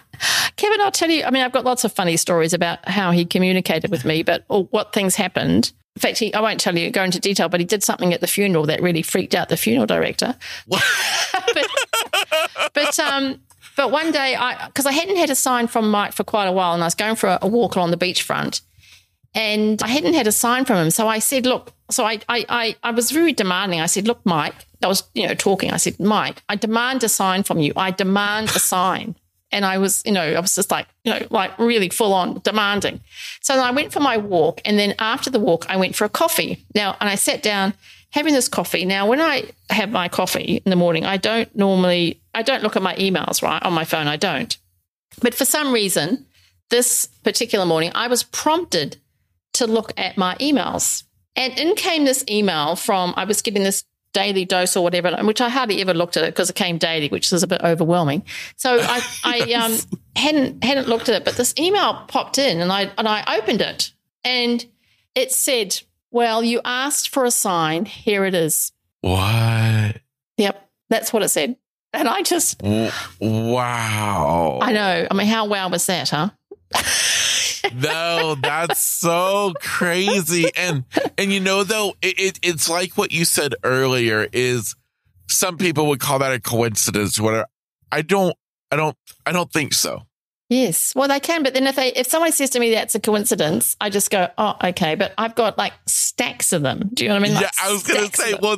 Kevin, 0.55 0.81
I'll 0.81 0.91
tell 0.91 1.09
you. 1.09 1.23
I 1.23 1.31
mean, 1.31 1.43
I've 1.43 1.51
got 1.51 1.65
lots 1.65 1.83
of 1.83 1.91
funny 1.93 2.17
stories 2.17 2.53
about 2.53 2.87
how 2.87 3.11
he 3.11 3.25
communicated 3.25 3.89
with 3.89 4.05
me, 4.05 4.23
but 4.23 4.45
or 4.49 4.65
what 4.65 4.93
things 4.93 5.15
happened. 5.15 5.71
In 5.95 5.99
fact, 5.99 6.19
he, 6.19 6.33
I 6.33 6.39
won't 6.39 6.59
tell 6.59 6.77
you, 6.77 6.89
go 6.89 7.03
into 7.03 7.19
detail, 7.19 7.49
but 7.49 7.59
he 7.59 7.65
did 7.65 7.83
something 7.83 8.13
at 8.13 8.21
the 8.21 8.27
funeral 8.27 8.65
that 8.67 8.81
really 8.81 9.01
freaked 9.01 9.35
out 9.35 9.49
the 9.49 9.57
funeral 9.57 9.85
director. 9.85 10.35
but, 10.67 11.67
but, 12.73 12.99
um, 12.99 13.41
but 13.75 13.91
one 13.91 14.11
day, 14.11 14.35
I 14.35 14.67
because 14.67 14.85
I 14.85 14.91
hadn't 14.93 15.17
had 15.17 15.29
a 15.29 15.35
sign 15.35 15.67
from 15.67 15.89
Mike 15.91 16.13
for 16.13 16.23
quite 16.23 16.45
a 16.47 16.51
while, 16.51 16.73
and 16.73 16.83
I 16.83 16.87
was 16.87 16.95
going 16.95 17.15
for 17.15 17.27
a, 17.27 17.39
a 17.41 17.47
walk 17.47 17.75
along 17.75 17.91
the 17.91 17.97
beachfront, 17.97 18.61
and 19.33 19.81
I 19.81 19.87
hadn't 19.87 20.13
had 20.13 20.27
a 20.27 20.31
sign 20.31 20.65
from 20.65 20.77
him. 20.77 20.91
So 20.91 21.07
I 21.07 21.19
said, 21.19 21.45
"Look," 21.45 21.73
so 21.89 22.05
I, 22.05 22.19
I, 22.27 22.45
I, 22.49 22.75
I 22.83 22.91
was 22.91 23.11
very 23.11 23.33
demanding. 23.33 23.79
I 23.79 23.85
said, 23.85 24.07
"Look, 24.07 24.25
Mike," 24.25 24.55
I 24.83 24.87
was, 24.87 25.03
you 25.13 25.27
know, 25.27 25.33
talking. 25.33 25.71
I 25.71 25.77
said, 25.77 25.99
"Mike, 25.99 26.43
I 26.49 26.55
demand 26.55 27.03
a 27.03 27.09
sign 27.09 27.43
from 27.43 27.59
you. 27.59 27.73
I 27.75 27.91
demand 27.91 28.49
a 28.49 28.59
sign." 28.59 29.15
And 29.53 29.65
I 29.65 29.77
was, 29.79 30.01
you 30.05 30.13
know, 30.13 30.21
I 30.21 30.39
was 30.39 30.55
just 30.55 30.71
like, 30.71 30.87
you 31.03 31.11
know, 31.11 31.27
like 31.29 31.57
really 31.59 31.89
full 31.89 32.13
on 32.13 32.39
demanding. 32.43 33.01
So 33.41 33.55
I 33.55 33.71
went 33.71 33.91
for 33.91 33.99
my 33.99 34.15
walk. 34.15 34.61
And 34.63 34.79
then 34.79 34.95
after 34.97 35.29
the 35.29 35.41
walk, 35.41 35.65
I 35.67 35.75
went 35.75 35.93
for 35.93 36.05
a 36.05 36.09
coffee. 36.09 36.65
Now, 36.73 36.95
and 37.01 37.09
I 37.09 37.15
sat 37.15 37.43
down 37.43 37.73
having 38.11 38.33
this 38.33 38.47
coffee. 38.47 38.85
Now, 38.85 39.07
when 39.07 39.19
I 39.19 39.51
have 39.69 39.91
my 39.91 40.07
coffee 40.07 40.61
in 40.65 40.69
the 40.69 40.77
morning, 40.77 41.05
I 41.05 41.17
don't 41.17 41.53
normally, 41.53 42.21
I 42.33 42.43
don't 42.43 42.63
look 42.63 42.77
at 42.77 42.81
my 42.81 42.95
emails, 42.95 43.41
right? 43.41 43.61
On 43.63 43.73
my 43.73 43.83
phone, 43.83 44.07
I 44.07 44.15
don't. 44.15 44.57
But 45.21 45.33
for 45.33 45.43
some 45.43 45.73
reason, 45.73 46.25
this 46.69 47.07
particular 47.23 47.65
morning, 47.65 47.91
I 47.93 48.07
was 48.07 48.23
prompted 48.23 48.97
to 49.61 49.71
look 49.71 49.93
at 49.97 50.17
my 50.17 50.35
emails. 50.35 51.03
And 51.35 51.57
in 51.57 51.75
came 51.75 52.05
this 52.05 52.25
email 52.29 52.75
from, 52.75 53.13
I 53.15 53.25
was 53.25 53.41
getting 53.41 53.63
this 53.63 53.85
daily 54.13 54.43
dose 54.43 54.75
or 54.75 54.83
whatever, 54.83 55.15
which 55.23 55.39
I 55.39 55.49
hardly 55.49 55.81
ever 55.81 55.93
looked 55.93 56.17
at 56.17 56.23
it 56.23 56.33
because 56.33 56.49
it 56.49 56.55
came 56.55 56.77
daily, 56.77 57.07
which 57.07 57.31
is 57.31 57.43
a 57.43 57.47
bit 57.47 57.61
overwhelming. 57.63 58.23
So 58.57 58.79
I, 58.81 59.01
I 59.23 59.53
um, 59.53 59.77
hadn't 60.15 60.63
hadn't 60.63 60.87
looked 60.87 61.09
at 61.09 61.15
it, 61.15 61.25
but 61.25 61.37
this 61.37 61.53
email 61.57 62.03
popped 62.07 62.37
in 62.37 62.59
and 62.59 62.71
I 62.71 62.91
and 62.97 63.07
I 63.07 63.37
opened 63.37 63.61
it 63.61 63.93
and 64.23 64.65
it 65.15 65.31
said, 65.31 65.79
Well, 66.09 66.43
you 66.43 66.59
asked 66.65 67.09
for 67.09 67.23
a 67.23 67.31
sign, 67.31 67.85
here 67.85 68.25
it 68.25 68.33
is. 68.33 68.73
What? 69.01 70.01
Yep, 70.37 70.69
that's 70.89 71.13
what 71.13 71.23
it 71.23 71.29
said. 71.29 71.55
And 71.93 72.07
I 72.07 72.23
just 72.23 72.61
Wow. 72.61 74.59
I 74.61 74.71
know. 74.73 75.07
I 75.09 75.13
mean, 75.13 75.27
how 75.27 75.45
wow 75.45 75.69
was 75.69 75.85
that, 75.85 76.09
huh? 76.09 76.31
no, 77.75 78.35
that's 78.35 78.79
so 78.79 79.53
crazy. 79.59 80.49
And 80.55 80.83
and 81.17 81.31
you 81.31 81.39
know 81.39 81.63
though, 81.63 81.95
it, 82.01 82.19
it, 82.19 82.39
it's 82.43 82.69
like 82.69 82.97
what 82.97 83.11
you 83.11 83.25
said 83.25 83.55
earlier 83.63 84.27
is 84.31 84.75
some 85.27 85.57
people 85.57 85.87
would 85.87 85.99
call 85.99 86.19
that 86.19 86.33
a 86.33 86.39
coincidence, 86.39 87.19
whatever. 87.19 87.45
I 87.91 88.01
don't 88.01 88.35
I 88.71 88.75
don't 88.75 88.97
I 89.25 89.31
don't 89.31 89.51
think 89.51 89.73
so. 89.73 90.03
Yes. 90.49 90.93
Well 90.95 91.07
they 91.07 91.19
can, 91.19 91.43
but 91.43 91.53
then 91.53 91.65
if 91.67 91.75
they 91.75 91.93
if 91.93 92.07
someone 92.07 92.31
says 92.31 92.49
to 92.51 92.59
me 92.59 92.71
that's 92.71 92.95
a 92.95 92.99
coincidence, 92.99 93.75
I 93.79 93.89
just 93.89 94.09
go, 94.09 94.27
Oh, 94.37 94.55
okay. 94.63 94.95
But 94.95 95.13
I've 95.17 95.35
got 95.35 95.57
like 95.57 95.73
stacks 95.87 96.53
of 96.53 96.61
them. 96.61 96.89
Do 96.93 97.03
you 97.03 97.09
know 97.09 97.15
what 97.15 97.21
I 97.21 97.23
mean? 97.23 97.33
Like 97.35 97.43
yeah, 97.43 97.49
I 97.61 97.71
was 97.71 97.83
gonna 97.83 98.11
say, 98.13 98.35
well 98.41 98.57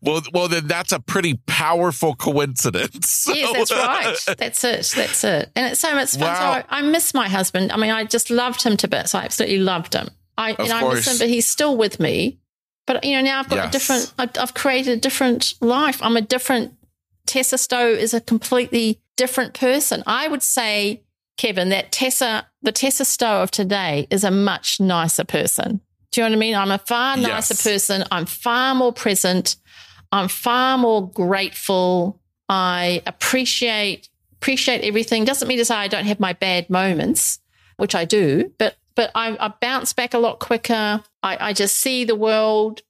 well, 0.00 0.22
well, 0.32 0.48
then 0.48 0.66
that's 0.66 0.92
a 0.92 1.00
pretty 1.00 1.40
powerful 1.46 2.14
coincidence. 2.14 3.28
Yes, 3.34 3.52
that's 3.52 3.72
right. 3.72 4.36
That's 4.38 4.64
it. 4.64 4.92
That's 4.96 5.24
it. 5.24 5.50
And 5.56 5.72
it's 5.72 5.80
so 5.80 5.94
much 5.94 6.12
fun. 6.12 6.20
Wow. 6.20 6.34
So 6.34 6.66
I, 6.70 6.78
I, 6.78 6.82
miss 6.82 7.14
my 7.14 7.28
husband. 7.28 7.72
I 7.72 7.76
mean, 7.76 7.90
I 7.90 8.04
just 8.04 8.30
loved 8.30 8.62
him 8.62 8.76
to 8.76 8.88
bits. 8.88 9.14
I 9.14 9.24
absolutely 9.24 9.58
loved 9.58 9.94
him. 9.94 10.08
I 10.38 10.50
of 10.52 10.60
and 10.60 10.68
course. 10.70 10.82
I 10.82 10.94
miss 10.94 11.06
him, 11.08 11.18
but 11.18 11.28
he's 11.28 11.46
still 11.46 11.76
with 11.76 11.98
me. 11.98 12.38
But 12.86 13.04
you 13.04 13.16
know, 13.16 13.22
now 13.22 13.40
I've 13.40 13.48
got 13.48 13.56
yes. 13.56 13.68
a 13.68 13.70
different. 13.72 14.14
I've, 14.18 14.30
I've 14.38 14.54
created 14.54 14.98
a 14.98 15.00
different 15.00 15.54
life. 15.60 16.02
I'm 16.02 16.16
a 16.16 16.20
different. 16.20 16.74
Tessa 17.26 17.58
Stowe 17.58 17.88
is 17.88 18.14
a 18.14 18.20
completely 18.20 19.00
different 19.16 19.54
person. 19.54 20.02
I 20.06 20.28
would 20.28 20.42
say, 20.42 21.02
Kevin, 21.38 21.70
that 21.70 21.90
Tessa, 21.90 22.46
the 22.62 22.72
Tessa 22.72 23.04
Stowe 23.04 23.42
of 23.42 23.50
today, 23.50 24.06
is 24.10 24.24
a 24.24 24.30
much 24.30 24.80
nicer 24.80 25.24
person. 25.24 25.80
Do 26.14 26.20
you 26.20 26.28
know 26.28 26.30
what 26.30 26.36
I 26.36 26.38
mean? 26.38 26.54
I'm 26.54 26.70
a 26.70 26.78
far 26.78 27.16
nicer 27.16 27.54
yes. 27.54 27.64
person. 27.64 28.04
I'm 28.12 28.24
far 28.24 28.72
more 28.76 28.92
present. 28.92 29.56
I'm 30.12 30.28
far 30.28 30.78
more 30.78 31.10
grateful. 31.10 32.20
I 32.48 33.02
appreciate 33.04 34.08
appreciate 34.34 34.84
everything. 34.84 35.24
Doesn't 35.24 35.48
mean 35.48 35.58
to 35.58 35.64
say 35.64 35.74
I 35.74 35.88
don't 35.88 36.04
have 36.04 36.20
my 36.20 36.32
bad 36.32 36.70
moments, 36.70 37.40
which 37.78 37.96
I 37.96 38.04
do, 38.04 38.52
but 38.58 38.76
but 38.94 39.10
I, 39.16 39.36
I 39.40 39.52
bounce 39.60 39.92
back 39.92 40.14
a 40.14 40.18
lot 40.18 40.38
quicker. 40.38 41.02
I, 41.24 41.48
I, 41.48 41.52
just 41.52 41.78
see 41.78 42.04
the 42.04 42.14
world 42.14 42.82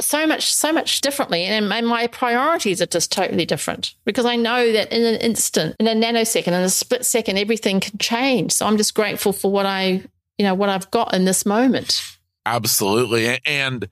so 0.00 0.26
much 0.26 0.52
so 0.52 0.72
much 0.72 1.00
differently, 1.00 1.44
and, 1.44 1.72
and 1.72 1.86
my 1.86 2.08
priorities 2.08 2.82
are 2.82 2.86
just 2.86 3.12
totally 3.12 3.46
different 3.46 3.94
because 4.04 4.26
I 4.26 4.34
know 4.34 4.72
that 4.72 4.92
in 4.92 5.04
an 5.04 5.20
instant, 5.20 5.76
in 5.78 5.86
a 5.86 5.94
nanosecond, 5.94 6.48
in 6.48 6.54
a 6.54 6.68
split 6.68 7.06
second, 7.06 7.38
everything 7.38 7.78
can 7.78 7.98
change. 7.98 8.50
So 8.50 8.66
I'm 8.66 8.78
just 8.78 8.94
grateful 8.94 9.32
for 9.32 9.52
what 9.52 9.64
I 9.64 10.02
you 10.38 10.44
know 10.44 10.54
what 10.54 10.70
I've 10.70 10.90
got 10.90 11.14
in 11.14 11.24
this 11.24 11.46
moment. 11.46 12.18
Absolutely, 12.46 13.38
and 13.44 13.88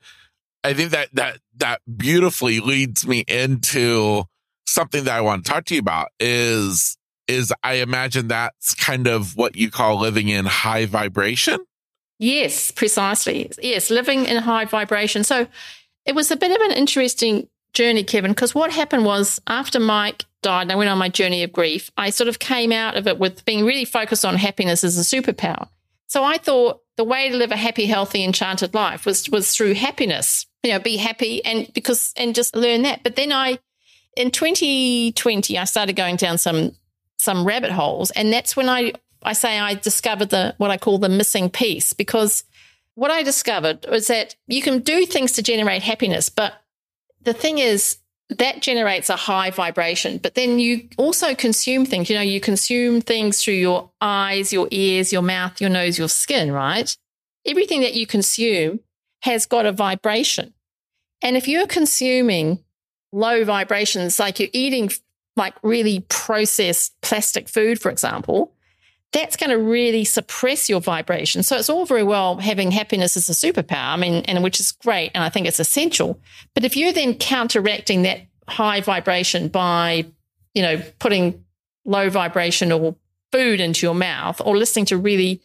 I 0.63 0.73
think 0.73 0.91
that 0.91 1.09
that 1.13 1.39
that 1.57 1.81
beautifully 1.97 2.59
leads 2.59 3.05
me 3.05 3.23
into 3.27 4.23
something 4.65 5.03
that 5.05 5.15
I 5.15 5.21
want 5.21 5.45
to 5.45 5.51
talk 5.51 5.65
to 5.65 5.75
you 5.75 5.79
about 5.79 6.09
is 6.19 6.97
is 7.27 7.53
I 7.63 7.75
imagine 7.75 8.27
that's 8.27 8.75
kind 8.75 9.07
of 9.07 9.35
what 9.35 9.55
you 9.55 9.71
call 9.71 9.99
living 9.99 10.27
in 10.27 10.45
high 10.45 10.85
vibration. 10.85 11.59
Yes, 12.19 12.71
precisely. 12.71 13.51
Yes, 13.61 13.89
living 13.89 14.25
in 14.25 14.37
high 14.37 14.65
vibration. 14.65 15.23
So 15.23 15.47
it 16.05 16.15
was 16.15 16.31
a 16.31 16.37
bit 16.37 16.51
of 16.51 16.61
an 16.69 16.77
interesting 16.77 17.47
journey, 17.73 18.03
Kevin, 18.03 18.31
because 18.31 18.53
what 18.53 18.71
happened 18.71 19.05
was 19.05 19.41
after 19.47 19.79
Mike 19.79 20.25
died 20.41 20.63
and 20.63 20.71
I 20.71 20.75
went 20.75 20.89
on 20.89 20.97
my 20.97 21.09
journey 21.09 21.43
of 21.43 21.51
grief, 21.51 21.91
I 21.97 22.11
sort 22.11 22.27
of 22.27 22.39
came 22.39 22.71
out 22.71 22.95
of 22.95 23.07
it 23.07 23.17
with 23.17 23.45
being 23.45 23.65
really 23.65 23.85
focused 23.85 24.25
on 24.25 24.35
happiness 24.35 24.83
as 24.83 24.97
a 24.97 25.01
superpower. 25.01 25.67
So 26.07 26.23
I 26.23 26.37
thought 26.37 26.82
the 26.97 27.03
way 27.03 27.29
to 27.29 27.37
live 27.37 27.51
a 27.51 27.57
happy, 27.57 27.85
healthy, 27.85 28.23
enchanted 28.23 28.73
life 28.73 29.05
was 29.05 29.29
was 29.29 29.55
through 29.55 29.73
happiness. 29.73 30.45
You 30.63 30.71
know, 30.71 30.79
be 30.79 30.97
happy 30.97 31.43
and 31.43 31.71
because 31.73 32.13
and 32.15 32.35
just 32.35 32.55
learn 32.55 32.83
that. 32.83 33.03
But 33.03 33.15
then 33.15 33.31
I 33.31 33.59
in 34.15 34.31
2020 34.31 35.57
I 35.57 35.63
started 35.65 35.95
going 35.95 36.15
down 36.15 36.37
some 36.37 36.75
some 37.19 37.45
rabbit 37.45 37.71
holes 37.71 38.11
and 38.11 38.31
that's 38.31 38.55
when 38.55 38.69
I 38.69 38.93
I 39.23 39.33
say 39.33 39.59
I 39.59 39.73
discovered 39.73 40.29
the 40.29 40.55
what 40.57 40.71
I 40.71 40.77
call 40.77 40.97
the 40.97 41.09
missing 41.09 41.49
piece 41.49 41.93
because 41.93 42.43
what 42.95 43.11
I 43.11 43.23
discovered 43.23 43.85
was 43.89 44.07
that 44.07 44.35
you 44.47 44.61
can 44.61 44.79
do 44.79 45.05
things 45.05 45.31
to 45.33 45.41
generate 45.41 45.81
happiness, 45.81 46.29
but 46.29 46.53
the 47.23 47.33
thing 47.33 47.57
is 47.57 47.97
that 48.29 48.61
generates 48.61 49.09
a 49.09 49.15
high 49.15 49.51
vibration. 49.51 50.17
But 50.17 50.35
then 50.35 50.59
you 50.59 50.87
also 50.97 51.35
consume 51.35 51.85
things. 51.85 52.09
You 52.09 52.15
know, 52.15 52.21
you 52.21 52.39
consume 52.39 53.01
things 53.01 53.43
through 53.43 53.55
your 53.55 53.91
eyes, 54.01 54.53
your 54.53 54.67
ears, 54.71 55.11
your 55.11 55.21
mouth, 55.21 55.59
your 55.59 55.69
nose, 55.69 55.97
your 55.97 56.09
skin, 56.09 56.51
right? 56.51 56.95
Everything 57.45 57.81
that 57.81 57.93
you 57.93 58.07
consume 58.07 58.79
has 59.21 59.45
got 59.45 59.65
a 59.65 59.71
vibration. 59.71 60.53
And 61.21 61.37
if 61.37 61.47
you're 61.47 61.67
consuming 61.67 62.63
low 63.11 63.43
vibrations, 63.45 64.19
like 64.19 64.39
you're 64.39 64.49
eating 64.53 64.91
like 65.35 65.55
really 65.63 66.01
processed 66.09 66.93
plastic 67.01 67.47
food, 67.49 67.79
for 67.79 67.89
example, 67.89 68.53
that's 69.13 69.37
going 69.37 69.51
to 69.51 69.57
really 69.57 70.03
suppress 70.03 70.67
your 70.67 70.81
vibration. 70.81 71.43
So 71.43 71.55
it's 71.55 71.69
all 71.69 71.85
very 71.85 72.03
well 72.03 72.37
having 72.37 72.71
happiness 72.71 73.15
as 73.15 73.29
a 73.29 73.33
superpower. 73.33 73.93
I 73.93 73.95
mean, 73.95 74.25
and 74.25 74.43
which 74.43 74.59
is 74.59 74.71
great. 74.71 75.11
And 75.13 75.23
I 75.23 75.29
think 75.29 75.47
it's 75.47 75.59
essential. 75.59 76.19
But 76.55 76.65
if 76.65 76.75
you're 76.75 76.91
then 76.91 77.13
counteracting 77.13 78.01
that 78.01 78.21
high 78.47 78.81
vibration 78.81 79.47
by, 79.47 80.07
you 80.53 80.63
know, 80.63 80.81
putting 80.99 81.45
low 81.85 82.09
vibrational 82.09 82.97
food 83.31 83.61
into 83.61 83.85
your 83.85 83.95
mouth 83.95 84.41
or 84.43 84.57
listening 84.57 84.85
to 84.85 84.97
really 84.97 85.41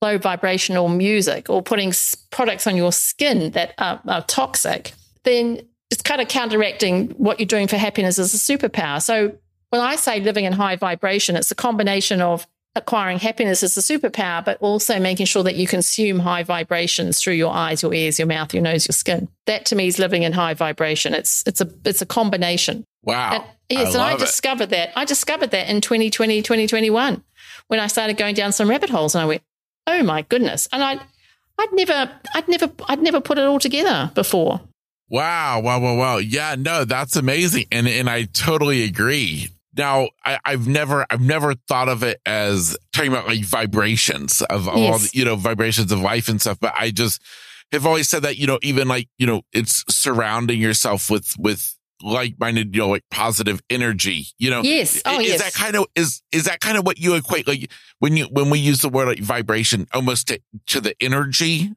low 0.00 0.18
vibrational 0.18 0.88
music 0.88 1.48
or 1.48 1.62
putting 1.62 1.92
products 2.30 2.66
on 2.66 2.76
your 2.76 2.92
skin 2.92 3.52
that 3.52 3.74
are, 3.78 4.00
are 4.08 4.22
toxic, 4.22 4.92
then 5.24 5.60
it's 5.90 6.02
kind 6.02 6.20
of 6.20 6.28
counteracting 6.28 7.10
what 7.10 7.38
you're 7.38 7.46
doing 7.46 7.68
for 7.68 7.76
happiness 7.76 8.18
as 8.18 8.34
a 8.34 8.38
superpower. 8.38 9.00
So 9.00 9.36
when 9.68 9.80
I 9.80 9.96
say 9.96 10.20
living 10.20 10.44
in 10.46 10.52
high 10.54 10.76
vibration, 10.76 11.36
it's 11.36 11.50
a 11.50 11.54
combination 11.54 12.20
of 12.20 12.46
acquiring 12.74 13.18
happiness 13.18 13.62
as 13.62 13.76
a 13.76 13.80
superpower, 13.80 14.44
but 14.44 14.58
also 14.60 14.98
making 14.98 15.26
sure 15.26 15.42
that 15.42 15.56
you 15.56 15.66
consume 15.66 16.18
high 16.18 16.42
vibrations 16.42 17.20
through 17.20 17.34
your 17.34 17.52
eyes, 17.52 17.82
your 17.82 17.92
ears, 17.92 18.18
your 18.18 18.26
mouth, 18.26 18.54
your 18.54 18.62
nose, 18.62 18.86
your 18.88 18.94
skin. 18.94 19.28
That 19.46 19.66
to 19.66 19.76
me 19.76 19.88
is 19.88 19.98
living 19.98 20.22
in 20.22 20.32
high 20.32 20.54
vibration. 20.54 21.14
It's 21.14 21.42
it's 21.46 21.60
a 21.60 21.68
it's 21.84 22.02
a 22.02 22.06
combination. 22.06 22.84
Wow. 23.02 23.32
And, 23.32 23.44
yes, 23.68 23.94
I 23.94 24.10
and 24.10 24.14
I 24.14 24.16
discovered 24.16 24.64
it. 24.64 24.70
that. 24.70 24.92
I 24.96 25.04
discovered 25.04 25.50
that 25.50 25.68
in 25.68 25.80
2020, 25.80 26.42
2021 26.42 27.22
when 27.68 27.80
I 27.80 27.86
started 27.86 28.16
going 28.16 28.34
down 28.34 28.52
some 28.52 28.68
rabbit 28.68 28.90
holes 28.90 29.14
and 29.14 29.22
I 29.22 29.26
went, 29.26 29.42
"Oh 29.86 30.02
my 30.02 30.22
goodness." 30.22 30.68
And 30.72 30.82
I 30.82 31.00
I'd 31.58 31.72
never 31.72 32.10
I'd 32.34 32.48
never 32.48 32.70
I'd 32.88 33.02
never 33.02 33.20
put 33.20 33.38
it 33.38 33.44
all 33.44 33.58
together 33.58 34.10
before. 34.14 34.60
Wow, 35.08 35.60
wow, 35.60 35.78
wow, 35.78 35.94
wow. 35.96 36.16
Yeah, 36.16 36.56
no, 36.58 36.84
that's 36.84 37.16
amazing. 37.16 37.66
And 37.70 37.86
and 37.86 38.08
I 38.08 38.24
totally 38.24 38.82
agree. 38.84 39.50
Now, 39.76 40.10
I, 40.24 40.38
have 40.44 40.66
never, 40.66 41.06
I've 41.10 41.20
never 41.20 41.54
thought 41.54 41.88
of 41.88 42.02
it 42.02 42.20
as 42.26 42.76
talking 42.92 43.12
about 43.12 43.26
like 43.26 43.44
vibrations 43.44 44.42
of 44.42 44.66
yes. 44.66 44.74
all, 44.76 44.98
the, 44.98 45.10
you 45.12 45.24
know, 45.24 45.36
vibrations 45.36 45.90
of 45.92 46.00
life 46.00 46.28
and 46.28 46.40
stuff. 46.40 46.58
But 46.60 46.74
I 46.76 46.90
just 46.90 47.22
have 47.72 47.86
always 47.86 48.08
said 48.08 48.22
that, 48.22 48.36
you 48.36 48.46
know, 48.46 48.58
even 48.62 48.88
like, 48.88 49.08
you 49.18 49.26
know, 49.26 49.42
it's 49.52 49.84
surrounding 49.88 50.60
yourself 50.60 51.08
with, 51.08 51.34
with 51.38 51.74
like-minded, 52.02 52.74
you 52.74 52.82
know, 52.82 52.88
like 52.88 53.04
positive 53.10 53.62
energy, 53.70 54.26
you 54.38 54.50
know? 54.50 54.60
Yes. 54.62 55.00
Oh, 55.06 55.20
is 55.20 55.28
yes. 55.28 55.42
that 55.42 55.54
kind 55.54 55.76
of, 55.76 55.86
is, 55.94 56.20
is 56.32 56.44
that 56.44 56.60
kind 56.60 56.76
of 56.76 56.84
what 56.84 56.98
you 56.98 57.14
equate? 57.14 57.48
Like 57.48 57.70
when 57.98 58.16
you, 58.16 58.26
when 58.26 58.50
we 58.50 58.58
use 58.58 58.82
the 58.82 58.88
word 58.88 59.08
like 59.08 59.20
vibration 59.20 59.86
almost 59.94 60.28
to, 60.28 60.40
to 60.66 60.80
the 60.80 60.94
energy 61.00 61.70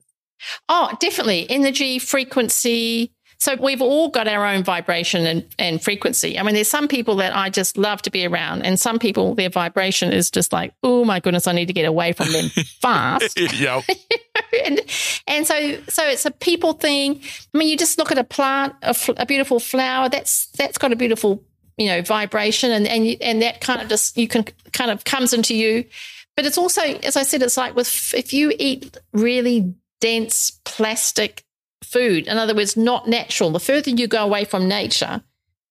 Oh, 0.70 0.92
definitely. 1.00 1.50
Energy, 1.50 2.00
frequency. 2.00 3.12
So 3.46 3.56
we've 3.58 3.80
all 3.80 4.10
got 4.10 4.28
our 4.28 4.44
own 4.44 4.64
vibration 4.64 5.28
and, 5.28 5.46
and 5.60 5.80
frequency. 5.80 6.40
I 6.40 6.42
mean, 6.42 6.56
there's 6.56 6.68
some 6.68 6.88
people 6.88 7.18
that 7.18 7.36
I 7.36 7.52
just 7.52 7.78
love 7.78 8.02
to 8.02 8.10
be 8.10 8.26
around, 8.26 8.64
and 8.64 8.80
some 8.80 8.98
people, 8.98 9.36
their 9.36 9.52
vibration 9.52 10.12
is 10.12 10.32
just 10.32 10.52
like, 10.52 10.74
oh 10.82 11.06
my 11.06 11.20
goodness, 11.20 11.46
I 11.46 11.52
need 11.52 11.68
to 11.68 11.74
get 11.74 11.86
away 11.86 12.14
from 12.14 12.32
them 12.32 12.50
fast. 12.82 13.40
yep. 13.60 13.84
and, 14.66 14.82
and 15.28 15.46
so, 15.46 15.78
so 15.88 16.08
it's 16.08 16.26
a 16.26 16.32
people 16.32 16.74
thing. 16.74 17.22
I 17.54 17.58
mean, 17.60 17.68
you 17.68 17.78
just 17.78 18.00
look 18.00 18.12
at 18.12 18.18
a 18.18 18.24
plant, 18.24 18.74
a, 18.82 18.96
fl- 18.96 19.12
a 19.16 19.28
beautiful 19.28 19.60
flower. 19.60 20.10
That's 20.10 20.48
that's 20.58 20.80
got 20.80 20.92
a 20.92 20.96
beautiful, 20.96 21.44
you 21.78 21.86
know, 21.86 22.02
vibration, 22.02 22.72
and 22.72 22.88
and 22.88 23.16
and 23.22 23.44
that 23.44 23.62
kind 23.62 23.80
of 23.80 23.90
just 23.90 24.18
you 24.18 24.28
can 24.28 24.46
kind 24.74 24.90
of 24.90 25.04
comes 25.04 25.34
into 25.34 25.54
you. 25.54 25.86
But 26.36 26.48
it's 26.48 26.58
also, 26.58 26.82
as 26.82 27.16
I 27.16 27.22
said, 27.22 27.44
it's 27.44 27.58
like 27.58 27.76
with 27.76 28.12
if 28.16 28.34
you 28.34 28.52
eat 28.58 28.98
really 29.14 29.76
dense 30.02 30.60
plastic 30.66 31.45
food, 31.86 32.28
in 32.28 32.38
other 32.38 32.56
words, 32.56 32.76
not 32.76 33.08
natural, 33.08 33.52
the 33.52 33.60
further 33.60 33.92
you 33.92 34.08
go 34.08 34.24
away 34.24 34.46
from 34.46 34.68
nature, 34.68 35.22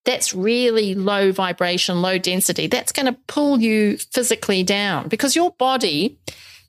that's 0.05 0.35
really 0.35 0.95
low 0.95 1.33
vibration, 1.33 2.03
low 2.03 2.19
density. 2.19 2.67
That's 2.67 2.93
going 2.93 3.07
to 3.07 3.19
pull 3.27 3.61
you 3.61 3.97
physically 3.97 4.63
down 4.63 5.09
because 5.09 5.35
your 5.35 5.53
body, 5.53 6.19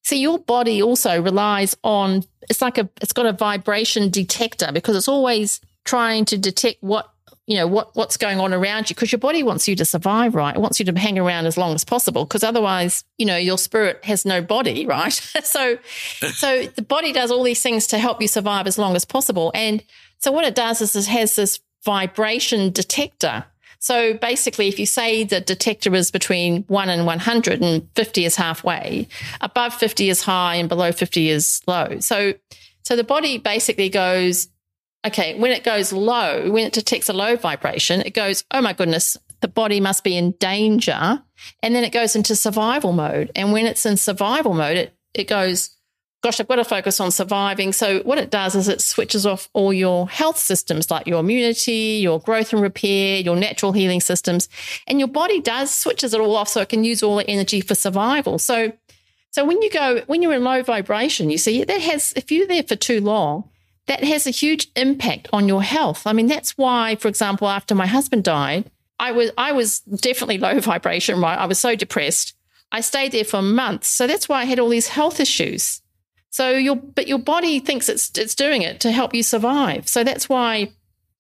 see, 0.04 0.20
your 0.20 0.40
body 0.40 0.82
also 0.82 1.22
relies 1.22 1.76
on, 1.84 2.24
it's 2.50 2.62
like 2.62 2.78
a, 2.78 2.90
it's 3.02 3.14
got 3.14 3.26
a 3.26 3.34
vibration 3.34 4.10
detector 4.10 4.72
because 4.72 4.96
it's 4.96 5.08
always 5.08 5.60
trying 5.84 6.26
to 6.26 6.38
detect 6.38 6.82
what 6.82 7.12
you 7.48 7.56
know 7.56 7.68
what 7.68 7.96
what's 7.96 8.18
going 8.18 8.40
on 8.40 8.54
around 8.54 8.90
you 8.90 8.96
because 8.96 9.12
your 9.12 9.20
body 9.20 9.44
wants 9.44 9.68
you 9.68 9.76
to 9.76 9.86
survive 9.86 10.34
right? 10.36 10.56
It 10.56 10.62
wants 10.62 10.80
you 10.80 10.86
to 10.86 11.00
hang 11.00 11.20
around 11.20 11.46
as 11.46 11.58
long 11.58 11.76
as 11.76 11.84
possible 11.84 12.26
because 12.26 12.44
otherwise 12.44 13.04
you 13.18 13.26
know 13.26 13.38
your 13.38 13.58
spirit 13.58 14.04
has 14.06 14.26
no 14.26 14.42
body 14.42 14.86
right? 14.96 15.14
So 15.44 15.78
so 16.22 16.66
the 16.68 16.82
body 16.82 17.12
does 17.12 17.32
all 17.32 17.44
these 17.44 17.62
things 17.62 17.88
to 17.88 18.00
help 18.00 18.22
you 18.22 18.28
survive 18.28 18.68
as 18.68 18.78
long 18.78 18.96
as 18.96 19.06
possible. 19.06 19.52
And 19.54 19.84
so 20.18 20.32
what 20.32 20.46
it 20.46 20.56
does 20.56 20.82
is 20.82 20.96
it 20.96 21.08
has 21.08 21.36
this 21.36 21.60
vibration 21.84 22.72
detector. 22.72 23.46
So 23.80 24.16
basically 24.16 24.68
if 24.68 24.80
you 24.80 24.88
say 24.88 25.24
the 25.24 25.42
detector 25.42 25.94
is 25.94 26.10
between 26.10 26.64
1 26.64 26.90
and 26.90 27.06
100 27.06 27.62
and 27.62 27.88
50 27.96 28.26
is 28.26 28.36
halfway 28.36 29.08
above 29.42 29.76
50 29.76 30.10
is 30.10 30.24
high 30.24 30.56
and 30.56 30.68
below 30.68 30.92
50 30.92 31.30
is 31.30 31.62
low. 31.68 32.00
So 32.00 32.34
so 32.82 32.96
the 32.96 33.04
body 33.04 33.38
basically 33.38 33.90
goes 33.90 34.48
okay, 35.06 35.38
when 35.40 35.52
it 35.52 35.64
goes 35.64 35.94
low, 35.94 36.50
when 36.52 36.66
it 36.66 36.74
detects 36.74 37.10
a 37.10 37.14
low 37.14 37.36
vibration, 37.36 38.02
it 38.02 38.14
goes, 38.14 38.44
oh 38.52 38.62
my 38.62 38.74
goodness, 38.74 39.18
the 39.42 39.48
body 39.48 39.80
must 39.80 40.04
be 40.04 40.18
in 40.18 40.32
danger. 40.32 41.22
And 41.62 41.76
then 41.76 41.84
it 41.84 41.92
goes 41.92 42.16
into 42.16 42.36
survival 42.36 42.92
mode. 42.92 43.32
And 43.36 43.52
when 43.52 43.66
it's 43.66 43.86
in 43.86 43.98
survival 43.98 44.54
mode, 44.54 44.78
it, 44.78 44.98
it 45.14 45.28
goes, 45.28 45.76
gosh, 46.24 46.40
I've 46.40 46.48
got 46.48 46.56
to 46.56 46.64
focus 46.64 47.00
on 47.00 47.12
surviving. 47.12 47.72
So 47.72 48.00
what 48.00 48.18
it 48.18 48.32
does 48.32 48.56
is 48.56 48.68
it 48.68 48.82
switches 48.82 49.28
off 49.28 49.48
all 49.54 49.72
your 49.72 50.10
health 50.10 50.40
systems 50.40 50.90
like 50.90 51.06
your 51.06 51.20
immunity, 51.20 52.00
your 52.02 52.20
growth 52.20 52.52
and 52.52 52.64
repair, 52.64 53.20
your 53.20 53.36
natural 53.36 53.74
healing 53.74 54.02
systems. 54.02 54.50
And 54.88 54.98
your 54.98 55.08
body 55.08 55.40
does 55.40 55.74
switches 55.74 56.16
it 56.16 56.20
all 56.20 56.36
off 56.36 56.48
so 56.48 56.62
it 56.62 56.70
can 56.70 56.84
use 56.84 57.04
all 57.04 57.18
the 57.18 57.30
energy 57.30 57.62
for 57.62 57.76
survival. 57.76 58.40
So 58.40 58.74
so 59.30 59.44
when 59.44 59.62
you 59.62 59.70
go 59.70 60.02
when 60.08 60.22
you're 60.22 60.34
in 60.34 60.44
low 60.44 60.64
vibration, 60.64 61.30
you 61.30 61.38
see 61.38 61.64
that 61.64 61.82
has 61.82 62.14
if 62.16 62.32
you're 62.32 62.48
there 62.48 62.64
for 62.64 62.78
too 62.78 63.02
long, 63.02 63.50
that 63.88 64.04
has 64.04 64.26
a 64.26 64.32
huge 64.32 64.70
impact 64.76 65.28
on 65.32 65.48
your 65.48 65.62
health. 65.62 66.08
I 66.08 66.14
mean, 66.14 66.28
that's 66.28 66.58
why, 66.58 66.96
for 66.96 67.08
example, 67.08 67.48
after 67.48 67.76
my 67.76 67.86
husband 67.86 68.24
died, 68.24 68.72
I 69.00 69.12
was 69.12 69.32
I 69.38 69.52
was 69.52 69.80
definitely 69.82 70.38
low 70.40 70.60
vibration, 70.60 71.22
right? 71.22 71.38
I 71.38 71.46
was 71.46 71.60
so 71.60 71.76
depressed. 71.76 72.36
I 72.72 72.82
stayed 72.82 73.12
there 73.12 73.24
for 73.24 73.42
months. 73.42 73.88
So 73.88 74.08
that's 74.08 74.28
why 74.28 74.42
I 74.42 74.46
had 74.46 74.60
all 74.60 74.70
these 74.70 74.88
health 74.88 75.20
issues. 75.20 75.82
So 76.32 76.52
your 76.52 76.76
but 76.76 77.08
your 77.08 77.20
body 77.20 77.60
thinks 77.60 77.88
it's 77.88 78.12
it's 78.18 78.36
doing 78.36 78.62
it 78.62 78.80
to 78.82 78.92
help 78.92 79.14
you 79.14 79.24
survive. 79.24 79.88
So 79.88 80.04
that's 80.04 80.28
why 80.28 80.72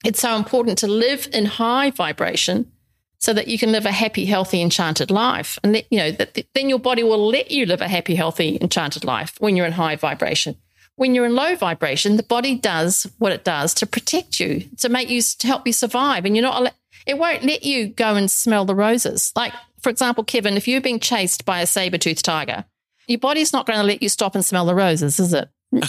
it's 0.03 0.19
so 0.19 0.35
important 0.35 0.77
to 0.79 0.87
live 0.87 1.27
in 1.31 1.45
high 1.45 1.91
vibration 1.91 2.71
so 3.19 3.33
that 3.33 3.47
you 3.47 3.57
can 3.57 3.71
live 3.71 3.85
a 3.85 3.91
happy, 3.91 4.25
healthy, 4.25 4.61
enchanted 4.61 5.09
life. 5.09 5.57
And 5.63 5.73
that, 5.73 5.85
you 5.89 5.97
know, 5.97 6.11
that 6.11 6.45
then 6.53 6.69
your 6.69 6.79
body 6.79 7.01
will 7.01 7.27
let 7.27 7.49
you 7.49 7.65
live 7.65 7.81
a 7.81 7.87
happy, 7.87 8.13
healthy, 8.13 8.59
enchanted 8.61 9.03
life 9.03 9.35
when 9.39 9.55
you're 9.55 9.65
in 9.65 9.71
high 9.71 9.95
vibration 9.95 10.57
when 10.95 11.13
you're 11.13 11.25
in 11.25 11.35
low 11.35 11.55
vibration, 11.55 12.17
the 12.17 12.23
body 12.23 12.55
does 12.55 13.07
what 13.17 13.31
it 13.31 13.43
does 13.43 13.73
to 13.75 13.85
protect 13.85 14.39
you, 14.39 14.65
to 14.77 14.89
make 14.89 15.09
you, 15.09 15.21
to 15.21 15.47
help 15.47 15.67
you 15.67 15.73
survive. 15.73 16.25
And 16.25 16.35
you're 16.35 16.43
not, 16.43 16.73
it 17.05 17.17
won't 17.17 17.43
let 17.43 17.63
you 17.63 17.87
go 17.87 18.15
and 18.15 18.31
smell 18.31 18.65
the 18.65 18.75
roses. 18.75 19.31
Like, 19.35 19.53
for 19.81 19.89
example, 19.89 20.23
Kevin, 20.23 20.55
if 20.55 20.67
you're 20.67 20.81
being 20.81 20.99
chased 20.99 21.45
by 21.45 21.61
a 21.61 21.67
saber 21.67 21.97
toothed 21.97 22.23
tiger, 22.23 22.65
your 23.07 23.19
body's 23.19 23.53
not 23.53 23.65
going 23.65 23.79
to 23.79 23.85
let 23.85 24.01
you 24.01 24.09
stop 24.09 24.35
and 24.35 24.45
smell 24.45 24.65
the 24.65 24.75
roses, 24.75 25.19
is 25.19 25.33
it? 25.33 25.49
no, 25.71 25.81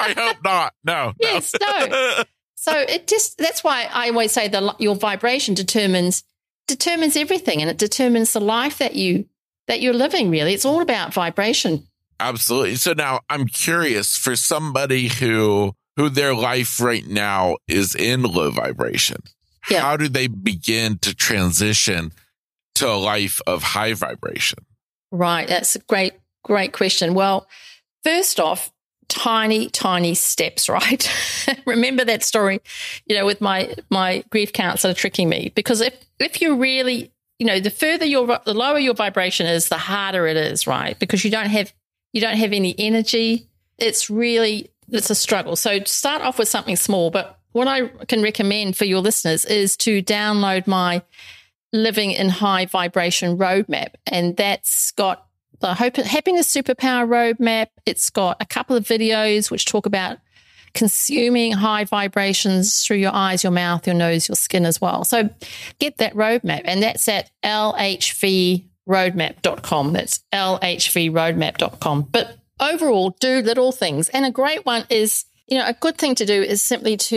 I 0.00 0.14
hope 0.16 0.38
not. 0.42 0.74
No. 0.84 1.12
Yes, 1.20 1.54
no. 1.60 2.24
So 2.54 2.72
it 2.78 3.06
just, 3.08 3.38
that's 3.38 3.62
why 3.62 3.88
I 3.92 4.08
always 4.08 4.32
say 4.32 4.48
that 4.48 4.80
your 4.80 4.94
vibration 4.94 5.54
determines, 5.54 6.24
determines 6.66 7.16
everything 7.16 7.60
and 7.60 7.68
it 7.68 7.76
determines 7.76 8.32
the 8.32 8.40
life 8.40 8.78
that 8.78 8.94
you, 8.94 9.26
that 9.66 9.80
you're 9.80 9.92
living 9.92 10.30
really. 10.30 10.54
It's 10.54 10.64
all 10.64 10.80
about 10.80 11.12
vibration. 11.12 11.86
Absolutely. 12.20 12.76
So 12.76 12.92
now 12.92 13.20
I'm 13.28 13.46
curious 13.46 14.16
for 14.16 14.36
somebody 14.36 15.08
who 15.08 15.74
who 15.96 16.08
their 16.08 16.34
life 16.34 16.80
right 16.80 17.06
now 17.06 17.56
is 17.68 17.94
in 17.94 18.22
low 18.22 18.50
vibration. 18.50 19.22
Yeah. 19.70 19.80
How 19.80 19.96
do 19.96 20.08
they 20.08 20.26
begin 20.26 20.98
to 20.98 21.14
transition 21.14 22.12
to 22.76 22.88
a 22.88 22.96
life 22.96 23.40
of 23.46 23.62
high 23.62 23.94
vibration? 23.94 24.60
Right. 25.10 25.46
That's 25.46 25.76
a 25.76 25.80
great, 25.80 26.14
great 26.42 26.72
question. 26.72 27.14
Well, 27.14 27.46
first 28.02 28.40
off, 28.40 28.72
tiny, 29.08 29.68
tiny 29.68 30.14
steps, 30.14 30.68
right? 30.68 31.10
Remember 31.66 32.04
that 32.04 32.22
story, 32.22 32.60
you 33.06 33.16
know, 33.16 33.26
with 33.26 33.40
my 33.40 33.74
my 33.90 34.24
grief 34.30 34.52
counselor 34.52 34.94
tricking 34.94 35.28
me. 35.28 35.52
Because 35.54 35.80
if 35.80 35.94
if 36.18 36.40
you 36.40 36.56
really, 36.56 37.12
you 37.38 37.46
know, 37.46 37.60
the 37.60 37.70
further 37.70 38.06
your 38.06 38.40
the 38.44 38.54
lower 38.54 38.78
your 38.78 38.94
vibration 38.94 39.46
is, 39.46 39.68
the 39.68 39.78
harder 39.78 40.26
it 40.26 40.36
is, 40.36 40.66
right? 40.66 40.98
Because 40.98 41.24
you 41.24 41.30
don't 41.30 41.50
have 41.50 41.72
you 42.12 42.20
don't 42.20 42.36
have 42.36 42.52
any 42.52 42.74
energy. 42.78 43.48
It's 43.78 44.08
really, 44.08 44.70
it's 44.88 45.10
a 45.10 45.14
struggle. 45.14 45.56
So 45.56 45.80
start 45.84 46.22
off 46.22 46.38
with 46.38 46.48
something 46.48 46.76
small. 46.76 47.10
But 47.10 47.38
what 47.52 47.68
I 47.68 47.88
can 48.06 48.22
recommend 48.22 48.76
for 48.76 48.84
your 48.84 49.00
listeners 49.00 49.44
is 49.44 49.76
to 49.78 50.02
download 50.02 50.66
my 50.66 51.02
Living 51.72 52.10
in 52.10 52.28
High 52.28 52.66
Vibration 52.66 53.38
Roadmap. 53.38 53.94
And 54.06 54.36
that's 54.36 54.92
got 54.92 55.26
the 55.60 55.74
Happiness 55.74 56.54
Superpower 56.54 57.08
Roadmap. 57.08 57.68
It's 57.86 58.10
got 58.10 58.36
a 58.40 58.46
couple 58.46 58.76
of 58.76 58.84
videos 58.84 59.50
which 59.50 59.64
talk 59.64 59.86
about 59.86 60.18
consuming 60.74 61.52
high 61.52 61.84
vibrations 61.84 62.84
through 62.84 62.96
your 62.96 63.14
eyes, 63.14 63.42
your 63.42 63.52
mouth, 63.52 63.86
your 63.86 63.94
nose, 63.94 64.28
your 64.28 64.36
skin 64.36 64.64
as 64.64 64.80
well. 64.80 65.04
So 65.04 65.28
get 65.78 65.98
that 65.98 66.14
roadmap. 66.14 66.62
And 66.64 66.82
that's 66.82 67.08
at 67.08 67.30
LHV 67.42 68.64
roadmap.com. 68.92 69.92
That's 69.92 70.20
lhvroadmap.com. 70.32 72.02
But 72.02 72.36
overall, 72.60 73.10
do 73.20 73.40
little 73.40 73.72
things. 73.72 74.08
And 74.10 74.24
a 74.26 74.30
great 74.30 74.64
one 74.66 74.84
is, 74.90 75.24
you 75.48 75.58
know, 75.58 75.66
a 75.66 75.72
good 75.72 75.98
thing 75.98 76.14
to 76.16 76.26
do 76.26 76.42
is 76.42 76.62
simply 76.62 76.96
to, 76.96 77.16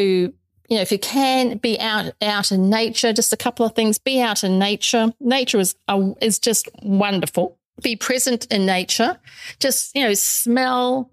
you 0.69 0.75
know, 0.75 0.81
if 0.81 0.91
you 0.91 0.99
can 0.99 1.57
be 1.57 1.79
out 1.79 2.13
out 2.21 2.51
in 2.51 2.69
nature, 2.69 3.13
just 3.13 3.33
a 3.33 3.37
couple 3.37 3.65
of 3.65 3.75
things. 3.75 3.99
Be 3.99 4.21
out 4.21 4.43
in 4.43 4.57
nature. 4.57 5.13
Nature 5.19 5.59
is 5.59 5.75
uh, 5.87 6.11
is 6.21 6.39
just 6.39 6.69
wonderful. 6.81 7.57
Be 7.83 7.95
present 7.95 8.45
in 8.51 8.65
nature. 8.65 9.17
Just 9.59 9.95
you 9.95 10.03
know, 10.03 10.13
smell. 10.13 11.11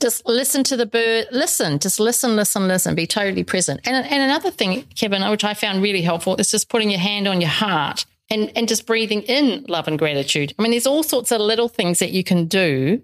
Just 0.00 0.26
listen 0.26 0.64
to 0.64 0.76
the 0.76 0.86
bird. 0.86 1.26
Listen. 1.30 1.78
Just 1.78 2.00
listen, 2.00 2.34
listen, 2.34 2.66
listen. 2.66 2.94
Be 2.94 3.06
totally 3.06 3.44
present. 3.44 3.80
And 3.84 4.06
and 4.06 4.22
another 4.22 4.50
thing, 4.50 4.84
Kevin, 4.94 5.28
which 5.28 5.44
I 5.44 5.54
found 5.54 5.82
really 5.82 6.02
helpful, 6.02 6.36
is 6.36 6.50
just 6.50 6.70
putting 6.70 6.88
your 6.88 7.00
hand 7.00 7.28
on 7.28 7.40
your 7.40 7.50
heart 7.50 8.06
and, 8.30 8.52
and 8.56 8.68
just 8.68 8.86
breathing 8.86 9.22
in 9.22 9.64
love 9.68 9.88
and 9.88 9.98
gratitude. 9.98 10.54
I 10.58 10.62
mean, 10.62 10.70
there's 10.72 10.86
all 10.86 11.02
sorts 11.02 11.32
of 11.32 11.40
little 11.40 11.68
things 11.68 11.98
that 11.98 12.10
you 12.10 12.24
can 12.24 12.46
do 12.46 13.02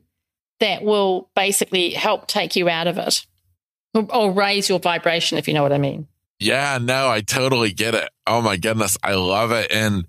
that 0.60 0.82
will 0.82 1.30
basically 1.34 1.90
help 1.90 2.26
take 2.26 2.56
you 2.56 2.68
out 2.68 2.86
of 2.86 2.98
it 2.98 3.26
or, 3.94 4.06
or 4.14 4.32
raise 4.32 4.68
your 4.68 4.78
vibration, 4.78 5.38
if 5.38 5.48
you 5.48 5.54
know 5.54 5.62
what 5.62 5.72
I 5.72 5.78
mean. 5.78 6.06
Yeah, 6.38 6.78
no, 6.80 7.08
I 7.08 7.20
totally 7.20 7.72
get 7.72 7.94
it. 7.94 8.08
Oh 8.26 8.42
my 8.42 8.56
goodness. 8.56 8.98
I 9.02 9.14
love 9.14 9.52
it. 9.52 9.70
And 9.70 10.06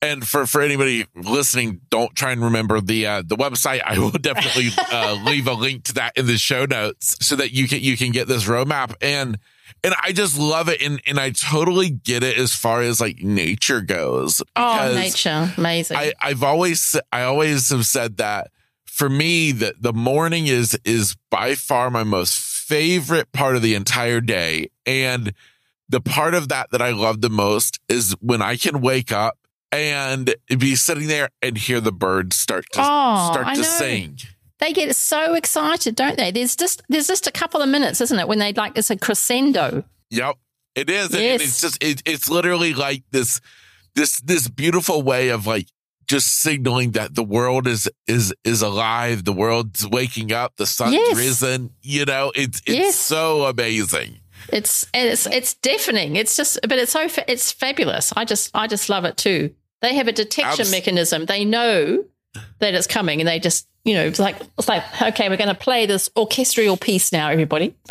and 0.00 0.26
for 0.26 0.46
for 0.46 0.60
anybody 0.60 1.06
listening, 1.16 1.80
don't 1.90 2.14
try 2.14 2.30
and 2.30 2.42
remember 2.42 2.80
the 2.80 3.06
uh, 3.06 3.22
the 3.26 3.36
website. 3.36 3.80
I 3.84 3.98
will 3.98 4.10
definitely 4.10 4.68
uh, 4.92 5.18
leave 5.24 5.48
a 5.48 5.52
link 5.52 5.84
to 5.84 5.94
that 5.94 6.16
in 6.16 6.26
the 6.26 6.38
show 6.38 6.64
notes 6.64 7.16
so 7.26 7.36
that 7.36 7.52
you 7.52 7.66
can 7.66 7.80
you 7.80 7.96
can 7.96 8.12
get 8.12 8.28
this 8.28 8.44
roadmap. 8.44 8.94
And 9.00 9.38
and 9.84 9.94
I 10.02 10.12
just 10.12 10.38
love 10.38 10.68
it. 10.68 10.82
And, 10.82 11.00
and 11.06 11.18
I 11.18 11.30
totally 11.30 11.90
get 11.90 12.22
it 12.22 12.38
as 12.38 12.54
far 12.54 12.82
as 12.82 13.00
like 13.00 13.22
nature 13.22 13.80
goes. 13.80 14.42
Oh, 14.56 14.92
nature. 14.94 15.52
Amazing. 15.56 15.96
I, 15.96 16.12
I've 16.20 16.42
always, 16.42 16.96
I 17.12 17.22
always 17.22 17.70
have 17.70 17.86
said 17.86 18.16
that 18.18 18.50
for 18.86 19.08
me, 19.08 19.52
that 19.52 19.80
the 19.80 19.92
morning 19.92 20.48
is, 20.48 20.78
is 20.84 21.16
by 21.30 21.54
far 21.54 21.90
my 21.90 22.02
most 22.02 22.36
favorite 22.36 23.30
part 23.32 23.56
of 23.56 23.62
the 23.62 23.74
entire 23.74 24.20
day. 24.20 24.70
And 24.84 25.32
the 25.88 26.00
part 26.00 26.34
of 26.34 26.48
that 26.48 26.70
that 26.70 26.82
I 26.82 26.90
love 26.90 27.20
the 27.20 27.30
most 27.30 27.78
is 27.88 28.14
when 28.20 28.42
I 28.42 28.56
can 28.56 28.80
wake 28.80 29.12
up 29.12 29.38
and 29.70 30.34
be 30.48 30.74
sitting 30.74 31.08
there 31.08 31.28
and 31.42 31.56
hear 31.56 31.80
the 31.80 31.92
birds 31.92 32.36
start 32.36 32.66
to 32.72 32.80
oh, 32.82 33.30
start 33.32 33.56
to 33.56 33.64
sing. 33.64 34.18
They 34.60 34.72
get 34.72 34.94
so 34.96 35.34
excited, 35.34 35.94
don't 35.94 36.16
they? 36.16 36.30
There's 36.30 36.56
just 36.56 36.82
there's 36.88 37.06
just 37.06 37.26
a 37.26 37.32
couple 37.32 37.62
of 37.62 37.68
minutes, 37.68 38.00
isn't 38.00 38.18
it, 38.18 38.28
when 38.28 38.38
they 38.38 38.52
like 38.52 38.76
it's 38.76 38.90
a 38.90 38.96
crescendo. 38.96 39.84
Yep, 40.10 40.36
it 40.74 40.90
is. 40.90 41.12
And 41.12 41.22
Yes. 41.22 41.42
it's 41.42 41.60
just 41.60 41.82
it, 41.82 42.02
it's 42.06 42.28
literally 42.28 42.74
like 42.74 43.02
this 43.10 43.40
this 43.94 44.20
this 44.20 44.48
beautiful 44.48 45.02
way 45.02 45.28
of 45.28 45.46
like 45.46 45.68
just 46.06 46.40
signaling 46.40 46.92
that 46.92 47.14
the 47.14 47.22
world 47.22 47.66
is 47.66 47.88
is 48.06 48.32
is 48.44 48.62
alive, 48.62 49.24
the 49.24 49.32
world's 49.32 49.86
waking 49.86 50.32
up, 50.32 50.54
the 50.56 50.66
sun's 50.66 50.94
Yes. 50.94 51.16
risen. 51.16 51.70
You 51.82 52.04
know, 52.06 52.32
it's 52.34 52.60
it's 52.66 52.76
Yes. 52.76 52.96
so 52.96 53.44
amazing. 53.44 54.18
It's 54.50 54.86
it's 54.94 55.26
it's 55.26 55.54
deafening. 55.54 56.16
It's 56.16 56.36
just, 56.36 56.58
but 56.62 56.78
it's 56.78 56.92
so 56.92 57.08
fa- 57.08 57.30
it's 57.30 57.52
fabulous. 57.52 58.12
I 58.16 58.24
just 58.24 58.50
I 58.54 58.66
just 58.66 58.88
love 58.88 59.04
it 59.04 59.16
too. 59.16 59.52
They 59.82 59.94
have 59.96 60.08
a 60.08 60.12
detection 60.12 60.62
Abs- 60.62 60.70
mechanism. 60.70 61.26
They 61.26 61.44
know 61.44 62.04
that 62.60 62.72
it's 62.74 62.86
coming, 62.86 63.20
and 63.20 63.28
they 63.28 63.38
just 63.40 63.66
you 63.88 63.94
know 63.94 64.04
it's 64.04 64.18
like 64.18 64.36
it's 64.58 64.68
like 64.68 64.84
okay, 65.00 65.30
we're 65.30 65.36
going 65.36 65.48
to 65.48 65.54
play 65.54 65.86
this 65.86 66.10
orchestral 66.14 66.76
piece 66.76 67.10
now, 67.10 67.28
everybody. 67.28 67.74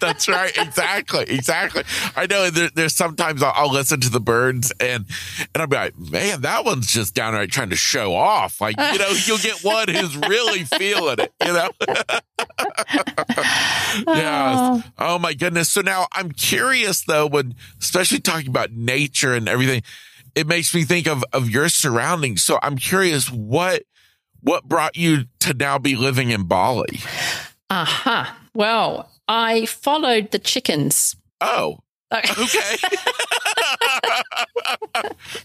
That's 0.00 0.28
right. 0.28 0.56
Exactly. 0.56 1.24
Exactly. 1.28 1.82
I 2.14 2.26
know 2.26 2.50
there, 2.50 2.70
there's 2.74 2.94
sometimes 2.94 3.42
I'll, 3.42 3.52
I'll 3.56 3.72
listen 3.72 4.00
to 4.00 4.10
the 4.10 4.20
birds 4.20 4.72
and, 4.78 5.06
and 5.54 5.60
I'll 5.60 5.66
be 5.66 5.76
like, 5.76 5.98
man, 5.98 6.42
that 6.42 6.64
one's 6.64 6.92
just 6.92 7.14
downright 7.14 7.50
trying 7.50 7.70
to 7.70 7.76
show 7.76 8.14
off. 8.14 8.60
Like, 8.60 8.76
you 8.78 8.98
know, 8.98 9.12
you'll 9.26 9.38
get 9.38 9.64
one 9.64 9.88
who's 9.88 10.16
really 10.16 10.64
feeling 10.64 11.16
it, 11.18 11.32
you 11.44 11.52
know? 11.52 11.70
yes. 11.88 12.20
Ah. 14.06 14.92
Oh 14.98 15.18
my 15.18 15.34
goodness. 15.34 15.70
So 15.70 15.80
now 15.80 16.06
I'm 16.12 16.30
curious 16.30 17.04
though, 17.04 17.26
when, 17.26 17.54
especially 17.80 18.20
talking 18.20 18.48
about 18.48 18.72
nature 18.72 19.34
and 19.34 19.48
everything, 19.48 19.82
it 20.34 20.46
makes 20.46 20.74
me 20.74 20.84
think 20.84 21.08
of, 21.08 21.24
of 21.32 21.50
your 21.50 21.68
surroundings. 21.68 22.42
So 22.42 22.58
I'm 22.62 22.76
curious 22.76 23.30
what, 23.30 23.82
what 24.44 24.68
brought 24.68 24.96
you 24.96 25.24
to 25.40 25.54
now 25.54 25.78
be 25.78 25.96
living 25.96 26.30
in 26.30 26.44
Bali? 26.44 27.00
Aha. 27.70 28.38
Well, 28.54 29.10
I 29.26 29.66
followed 29.66 30.30
the 30.30 30.38
chickens. 30.38 31.16
Oh, 31.40 31.78
okay. 32.14 32.76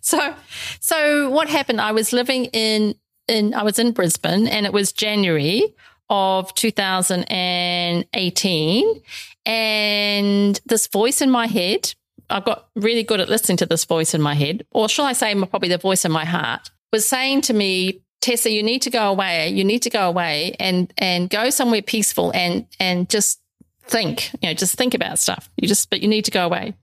So, 0.02 0.36
so 0.80 1.30
what 1.30 1.50
happened? 1.50 1.82
I 1.82 1.92
was 1.92 2.14
living 2.14 2.46
in 2.46 2.96
in 3.28 3.54
I 3.54 3.62
was 3.64 3.78
in 3.80 3.92
Brisbane, 3.92 4.48
and 4.48 4.66
it 4.66 4.72
was 4.74 4.92
January 4.92 5.76
of 6.10 6.54
2018, 6.56 9.02
and 9.46 10.60
this 10.66 10.88
voice 10.88 11.22
in 11.22 11.30
my 11.32 11.48
head. 11.48 11.94
I 12.32 12.42
got 12.42 12.68
really 12.76 13.02
good 13.04 13.20
at 13.20 13.30
listening 13.30 13.58
to 13.58 13.66
this 13.66 13.86
voice 13.86 14.14
in 14.14 14.22
my 14.22 14.36
head, 14.36 14.64
or 14.72 14.88
shall 14.88 15.06
I 15.06 15.14
say, 15.14 15.34
probably 15.34 15.70
the 15.70 15.80
voice 15.80 16.06
in 16.06 16.12
my 16.12 16.26
heart, 16.26 16.70
was 16.92 17.08
saying 17.08 17.42
to 17.42 17.54
me, 17.54 18.02
"Tessa, 18.22 18.50
you 18.50 18.64
need 18.64 18.82
to 18.84 18.90
go 18.90 19.10
away. 19.10 19.50
You 19.50 19.64
need 19.64 19.84
to 19.84 19.90
go 19.90 20.08
away 20.08 20.56
and 20.60 20.94
and 20.98 21.30
go 21.30 21.50
somewhere 21.50 21.82
peaceful 21.82 22.32
and 22.34 22.66
and 22.80 23.10
just 23.10 23.42
think. 23.84 24.32
You 24.42 24.50
know, 24.50 24.54
just 24.54 24.76
think 24.76 24.94
about 24.94 25.20
stuff. 25.20 25.50
You 25.58 25.68
just, 25.68 25.90
but 25.90 26.02
you 26.02 26.08
need 26.08 26.26
to 26.26 26.32
go 26.32 26.46
away." 26.46 26.74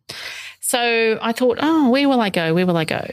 So 0.66 1.16
I 1.22 1.30
thought, 1.30 1.59
oh, 1.61 1.91
where 1.91 2.09
will 2.09 2.20
I 2.20 2.28
go? 2.28 2.53
Where 2.53 2.66
will 2.66 2.76
I 2.76 2.84
go? 2.84 3.07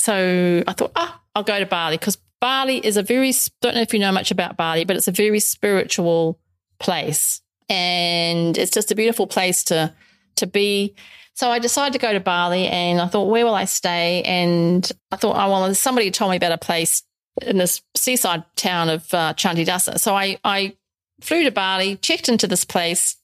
So 0.00 0.64
I 0.66 0.72
thought, 0.72 0.90
ah, 0.96 1.20
I'll 1.36 1.44
go 1.44 1.56
to 1.56 1.64
Bali 1.64 1.96
because 1.96 2.18
Bali 2.40 2.84
is 2.84 2.96
a 2.96 3.02
very, 3.04 3.32
don't 3.60 3.76
know 3.76 3.80
if 3.80 3.94
you 3.94 4.00
know 4.00 4.10
much 4.10 4.32
about 4.32 4.56
Bali, 4.56 4.84
but 4.84 4.96
it's 4.96 5.06
a 5.06 5.12
very 5.12 5.38
spiritual 5.38 6.40
place. 6.80 7.42
And 7.68 8.58
it's 8.58 8.72
just 8.72 8.90
a 8.90 8.96
beautiful 8.96 9.28
place 9.28 9.62
to, 9.64 9.94
to 10.34 10.48
be. 10.48 10.96
So 11.34 11.48
I 11.48 11.60
decided 11.60 11.92
to 11.92 12.04
go 12.04 12.12
to 12.12 12.18
Bali 12.18 12.66
and 12.66 13.00
I 13.00 13.06
thought, 13.06 13.28
where 13.28 13.44
will 13.44 13.54
I 13.54 13.66
stay? 13.66 14.22
And 14.22 14.90
I 15.12 15.16
thought, 15.16 15.36
oh, 15.36 15.48
well, 15.48 15.72
somebody 15.76 16.10
told 16.10 16.32
me 16.32 16.38
about 16.38 16.50
a 16.50 16.58
place 16.58 17.04
in 17.42 17.58
this 17.58 17.82
seaside 17.96 18.44
town 18.56 18.88
of 18.88 19.12
uh, 19.14 19.34
Chandidasa. 19.34 19.98
So 19.98 20.14
I, 20.14 20.38
I 20.44 20.76
flew 21.20 21.44
to 21.44 21.50
Bali, 21.50 21.96
checked 21.96 22.28
into 22.28 22.46
this 22.46 22.64
place. 22.64 23.16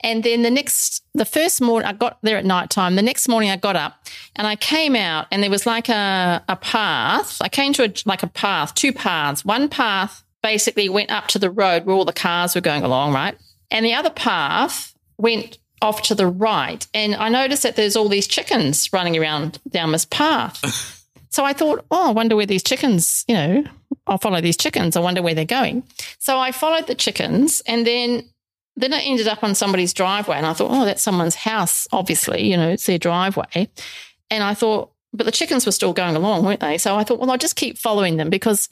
And 0.00 0.24
then 0.24 0.42
the 0.42 0.50
next, 0.50 1.04
the 1.14 1.24
first 1.24 1.60
morning, 1.60 1.88
I 1.88 1.92
got 1.92 2.18
there 2.22 2.36
at 2.36 2.44
night 2.44 2.70
time. 2.70 2.96
The 2.96 3.02
next 3.02 3.28
morning, 3.28 3.50
I 3.50 3.56
got 3.56 3.76
up 3.76 4.04
and 4.34 4.46
I 4.46 4.56
came 4.56 4.96
out, 4.96 5.26
and 5.30 5.42
there 5.42 5.50
was 5.50 5.64
like 5.64 5.88
a, 5.88 6.42
a 6.48 6.56
path. 6.56 7.40
I 7.40 7.48
came 7.48 7.72
to 7.74 7.84
a, 7.84 7.92
like 8.04 8.24
a 8.24 8.26
path, 8.26 8.74
two 8.74 8.92
paths. 8.92 9.44
One 9.44 9.68
path 9.68 10.24
basically 10.42 10.88
went 10.88 11.12
up 11.12 11.28
to 11.28 11.38
the 11.38 11.50
road 11.50 11.84
where 11.84 11.94
all 11.94 12.04
the 12.04 12.12
cars 12.12 12.54
were 12.54 12.60
going 12.60 12.82
along, 12.82 13.12
right? 13.12 13.36
And 13.70 13.86
the 13.86 13.94
other 13.94 14.10
path 14.10 14.92
went 15.18 15.58
off 15.80 16.02
to 16.02 16.14
the 16.14 16.26
right. 16.26 16.86
And 16.92 17.14
I 17.14 17.28
noticed 17.28 17.62
that 17.62 17.76
there's 17.76 17.96
all 17.96 18.08
these 18.08 18.26
chickens 18.26 18.92
running 18.92 19.16
around 19.16 19.60
down 19.68 19.92
this 19.92 20.04
path. 20.04 20.98
so 21.32 21.44
I 21.44 21.54
thought, 21.54 21.84
oh, 21.90 22.08
I 22.08 22.12
wonder 22.12 22.36
where 22.36 22.46
these 22.46 22.62
chickens, 22.62 23.24
you 23.26 23.34
know, 23.34 23.64
I'll 24.06 24.18
follow 24.18 24.40
these 24.40 24.56
chickens. 24.56 24.96
I 24.96 25.00
wonder 25.00 25.22
where 25.22 25.34
they're 25.34 25.44
going. 25.46 25.82
So 26.18 26.38
I 26.38 26.52
followed 26.52 26.86
the 26.86 26.94
chickens 26.94 27.62
and 27.66 27.86
then 27.86 28.28
then 28.76 28.94
I 28.94 29.00
ended 29.00 29.28
up 29.28 29.44
on 29.44 29.54
somebody's 29.54 29.92
driveway 29.92 30.36
and 30.36 30.46
I 30.46 30.54
thought, 30.54 30.70
oh, 30.70 30.84
that's 30.84 31.02
someone's 31.02 31.34
house, 31.34 31.86
obviously, 31.92 32.50
you 32.50 32.56
know, 32.56 32.70
it's 32.70 32.86
their 32.86 32.98
driveway. 32.98 33.68
And 34.30 34.42
I 34.42 34.54
thought, 34.54 34.92
but 35.12 35.24
the 35.24 35.32
chickens 35.32 35.66
were 35.66 35.72
still 35.72 35.92
going 35.92 36.16
along, 36.16 36.44
weren't 36.44 36.60
they? 36.60 36.78
So 36.78 36.96
I 36.96 37.04
thought, 37.04 37.18
well, 37.18 37.30
I'll 37.30 37.38
just 37.38 37.56
keep 37.56 37.76
following 37.76 38.16
them 38.16 38.30
because 38.30 38.70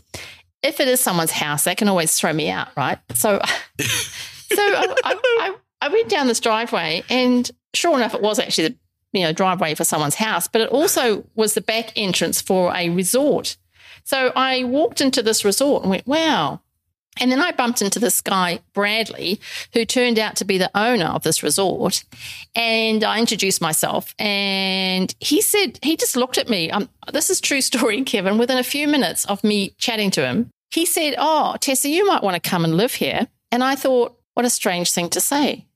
if 0.63 0.81
it 0.81 0.89
is 0.89 1.01
someone's 1.01 1.33
house, 1.33 1.65
they 1.65 1.75
can 1.75 1.89
always 1.89 2.17
throw 2.19 2.33
me 2.33 2.51
out, 2.51 2.69
right? 2.79 2.99
So, 3.15 3.41
so 3.79 3.83
I, 4.59 4.95
I, 5.05 5.15
I, 5.15 5.55
I 5.83 5.89
went 5.89 6.09
down 6.09 6.29
this 6.29 6.41
driveway 6.41 7.05
and 7.11 7.51
sure 7.75 7.97
enough, 7.97 8.15
it 8.15 8.23
was 8.23 8.39
actually 8.39 8.69
the 8.69 8.77
you 9.13 9.23
know 9.23 9.33
driveway 9.33 9.75
for 9.75 9.85
someone's 9.85 10.17
house, 10.17 10.49
but 10.49 10.61
it 10.61 10.71
also 10.71 11.25
was 11.35 11.55
the 11.55 11.61
back 11.61 11.93
entrance 11.97 12.41
for 12.41 12.75
a 12.75 12.89
resort. 12.91 13.57
So 14.05 14.33
I 14.35 14.65
walked 14.65 15.01
into 15.01 15.23
this 15.23 15.45
resort 15.45 15.83
and 15.83 15.91
went, 15.91 16.07
wow, 16.07 16.61
and 17.19 17.31
then 17.31 17.41
I 17.41 17.53
bumped 17.53 17.83
into 17.83 17.99
this 17.99 18.21
guy, 18.21 18.61
Bradley, 18.73 19.41
who 19.73 19.85
turned 19.85 20.19
out 20.19 20.37
to 20.37 20.45
be 20.45 20.59
the 20.59 20.71
owner 20.75 21.07
of 21.07 21.23
this 21.23 21.43
resort. 21.43 22.05
And 22.55 23.03
I 23.03 23.19
introduced 23.19 23.61
myself. 23.61 24.15
And 24.19 25.15
he 25.19 25.43
said, 25.43 25.79
he 25.83 25.97
just 25.97 26.17
looked 26.17 26.39
at 26.39 26.49
me. 26.49 26.71
Um, 26.71 26.89
this 27.13 27.29
is 27.29 27.41
true 27.41 27.61
story, 27.61 28.03
Kevin. 28.05 28.39
Within 28.39 28.59
a 28.59 28.65
few 28.65 28.87
minutes 28.87 29.25
of 29.25 29.43
me 29.43 29.75
chatting 29.77 30.11
to 30.13 30.27
him, 30.27 30.51
he 30.71 30.87
said, 30.87 31.15
Oh, 31.19 31.57
Tessa, 31.61 31.89
you 31.89 32.07
might 32.07 32.23
want 32.23 32.43
to 32.43 32.51
come 32.51 32.65
and 32.65 32.77
live 32.77 32.95
here. 32.95 33.27
And 33.51 33.65
I 33.65 33.75
thought, 33.75 34.17
what 34.35 34.47
a 34.47 34.51
strange 34.51 34.93
thing 34.93 35.11
to 35.11 35.21
say. 35.21 35.67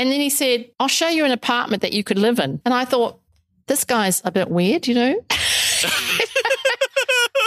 And 0.00 0.10
then 0.10 0.18
he 0.18 0.30
said, 0.30 0.70
I'll 0.80 0.88
show 0.88 1.08
you 1.08 1.26
an 1.26 1.30
apartment 1.30 1.82
that 1.82 1.92
you 1.92 2.02
could 2.02 2.18
live 2.18 2.38
in. 2.38 2.62
And 2.64 2.72
I 2.72 2.86
thought, 2.86 3.20
this 3.66 3.84
guy's 3.84 4.22
a 4.24 4.30
bit 4.30 4.48
weird, 4.48 4.86
you 4.86 4.94
know? 4.94 5.22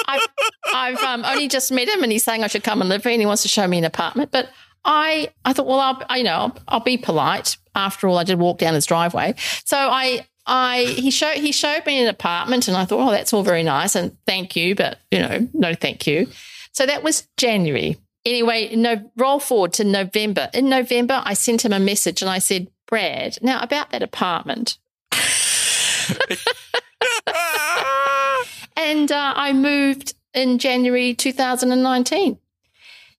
I've, 0.07 0.27
I've 0.71 1.03
um, 1.03 1.25
only 1.25 1.47
just 1.47 1.71
met 1.71 1.89
him 1.89 2.03
and 2.03 2.11
he's 2.11 2.23
saying 2.23 2.43
I 2.43 2.47
should 2.47 2.63
come 2.63 2.79
and 2.79 2.91
live 2.91 3.01
here 3.01 3.11
and 3.11 3.19
he 3.19 3.25
wants 3.25 3.41
to 3.41 3.47
show 3.47 3.65
me 3.65 3.79
an 3.79 3.85
apartment. 3.85 4.29
But 4.29 4.51
I, 4.85 5.29
I 5.43 5.53
thought, 5.53 5.65
well, 5.65 5.79
I'll, 5.79 6.03
I, 6.07 6.17
you 6.17 6.25
know, 6.25 6.31
I'll, 6.31 6.57
I'll 6.67 6.79
be 6.79 6.95
polite. 6.95 7.57
After 7.73 8.07
all, 8.07 8.19
I 8.19 8.23
did 8.23 8.37
walk 8.37 8.59
down 8.59 8.75
his 8.75 8.85
driveway. 8.85 9.33
So 9.65 9.75
I, 9.75 10.27
I, 10.45 10.83
he 10.95 11.09
showed, 11.09 11.37
he 11.37 11.53
showed 11.53 11.87
me 11.87 12.03
an 12.03 12.07
apartment 12.07 12.67
and 12.67 12.77
I 12.77 12.85
thought, 12.85 13.07
oh, 13.07 13.09
that's 13.09 13.33
all 13.33 13.41
very 13.41 13.63
nice. 13.63 13.95
And 13.95 14.15
thank 14.27 14.55
you, 14.55 14.75
but 14.75 14.99
you 15.09 15.21
know, 15.21 15.49
no, 15.53 15.73
thank 15.73 16.05
you. 16.05 16.27
So 16.71 16.85
that 16.85 17.01
was 17.01 17.27
January. 17.35 17.97
Anyway, 18.25 18.73
no, 18.75 19.11
roll 19.17 19.39
forward 19.39 19.73
to 19.73 19.83
November. 19.83 20.49
In 20.53 20.69
November, 20.69 21.21
I 21.25 21.33
sent 21.33 21.65
him 21.65 21.73
a 21.73 21.79
message 21.79 22.21
and 22.21 22.29
I 22.29 22.39
said, 22.39 22.69
Brad, 22.87 23.37
now 23.41 23.61
about 23.61 23.91
that 23.91 24.03
apartment. 24.03 24.77
and 28.77 29.11
uh, 29.11 29.33
I 29.35 29.51
moved 29.53 30.15
in 30.33 30.57
January 30.57 31.13
2019. 31.13 32.37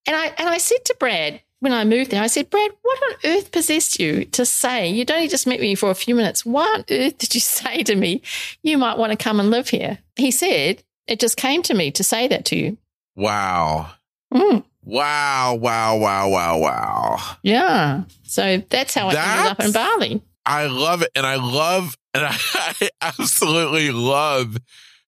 And 0.07 0.17
I 0.17 0.27
and 0.39 0.49
I 0.49 0.59
said 0.59 0.85
to 0.87 0.97
Brad 0.99 1.41
when 1.61 1.73
I 1.73 1.85
moved 1.85 2.11
there, 2.11 2.23
I 2.23 2.27
said, 2.27 2.51
Brad, 2.51 2.71
what 2.83 3.03
on 3.03 3.15
earth 3.25 3.51
possessed 3.51 3.99
you 3.99 4.27
to 4.27 4.45
say 4.45 4.91
you'd 4.91 5.11
only 5.11 5.29
just 5.29 5.47
met 5.47 5.61
me 5.61 5.75
for 5.75 5.91
a 5.91 5.95
few 5.95 6.15
minutes? 6.15 6.45
Why 6.45 6.67
on 6.67 6.85
earth 6.91 7.19
did 7.19 7.35
you 7.35 7.41
say 7.41 7.83
to 7.83 7.97
me 7.97 8.23
you 8.63 8.79
might 8.79 8.99
want 8.99 9.13
to 9.13 9.17
come 9.17 9.41
and 9.41 9.51
live 9.51 9.71
here? 9.71 9.99
He 10.17 10.31
said, 10.31 10.83
it 11.07 11.21
just 11.21 11.37
came 11.37 11.63
to 11.63 11.75
me 11.75 11.91
to 11.93 12.05
say 12.05 12.29
that 12.29 12.45
to 12.47 12.57
you. 12.57 12.77
Wow. 13.17 13.93
Mm, 14.33 14.65
Wow, 14.85 15.55
wow, 15.55 15.97
wow, 15.97 16.29
wow, 16.29 16.59
wow. 16.59 17.37
yeah. 17.43 18.05
So 18.23 18.63
that's 18.69 18.95
how 18.95 19.09
I 19.09 19.15
ended 19.15 19.53
up 19.53 19.61
in 19.61 19.73
Bali. 19.73 20.23
I 20.47 20.67
love 20.67 21.03
it. 21.03 21.11
And 21.15 21.27
I 21.27 21.37
love, 21.37 21.97
and 22.13 22.25
I, 22.25 22.37
I 22.55 22.91
absolutely 23.01 23.91
love 23.91 24.59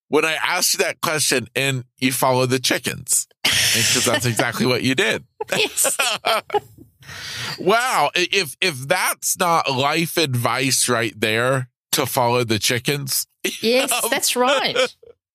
when 0.07 0.25
I 0.25 0.33
asked 0.33 0.73
you 0.73 0.79
that 0.79 1.01
question 1.01 1.47
and 1.55 1.83
you 1.97 2.11
follow 2.11 2.45
the 2.45 2.59
chickens. 2.59 3.27
Because 3.43 4.05
that's 4.05 4.25
exactly 4.25 4.65
what 4.65 4.83
you 4.83 4.95
did. 4.95 5.25
Yes. 5.55 5.97
Wow. 7.57 8.11
If, 8.13 8.57
if 8.59 8.79
that's 8.79 9.39
not 9.39 9.71
life 9.71 10.17
advice 10.17 10.89
right 10.89 11.13
there 11.17 11.69
to 11.93 12.05
follow 12.05 12.43
the 12.43 12.59
chickens. 12.59 13.25
yes, 13.61 13.89
that's 14.09 14.35
right. 14.35 14.75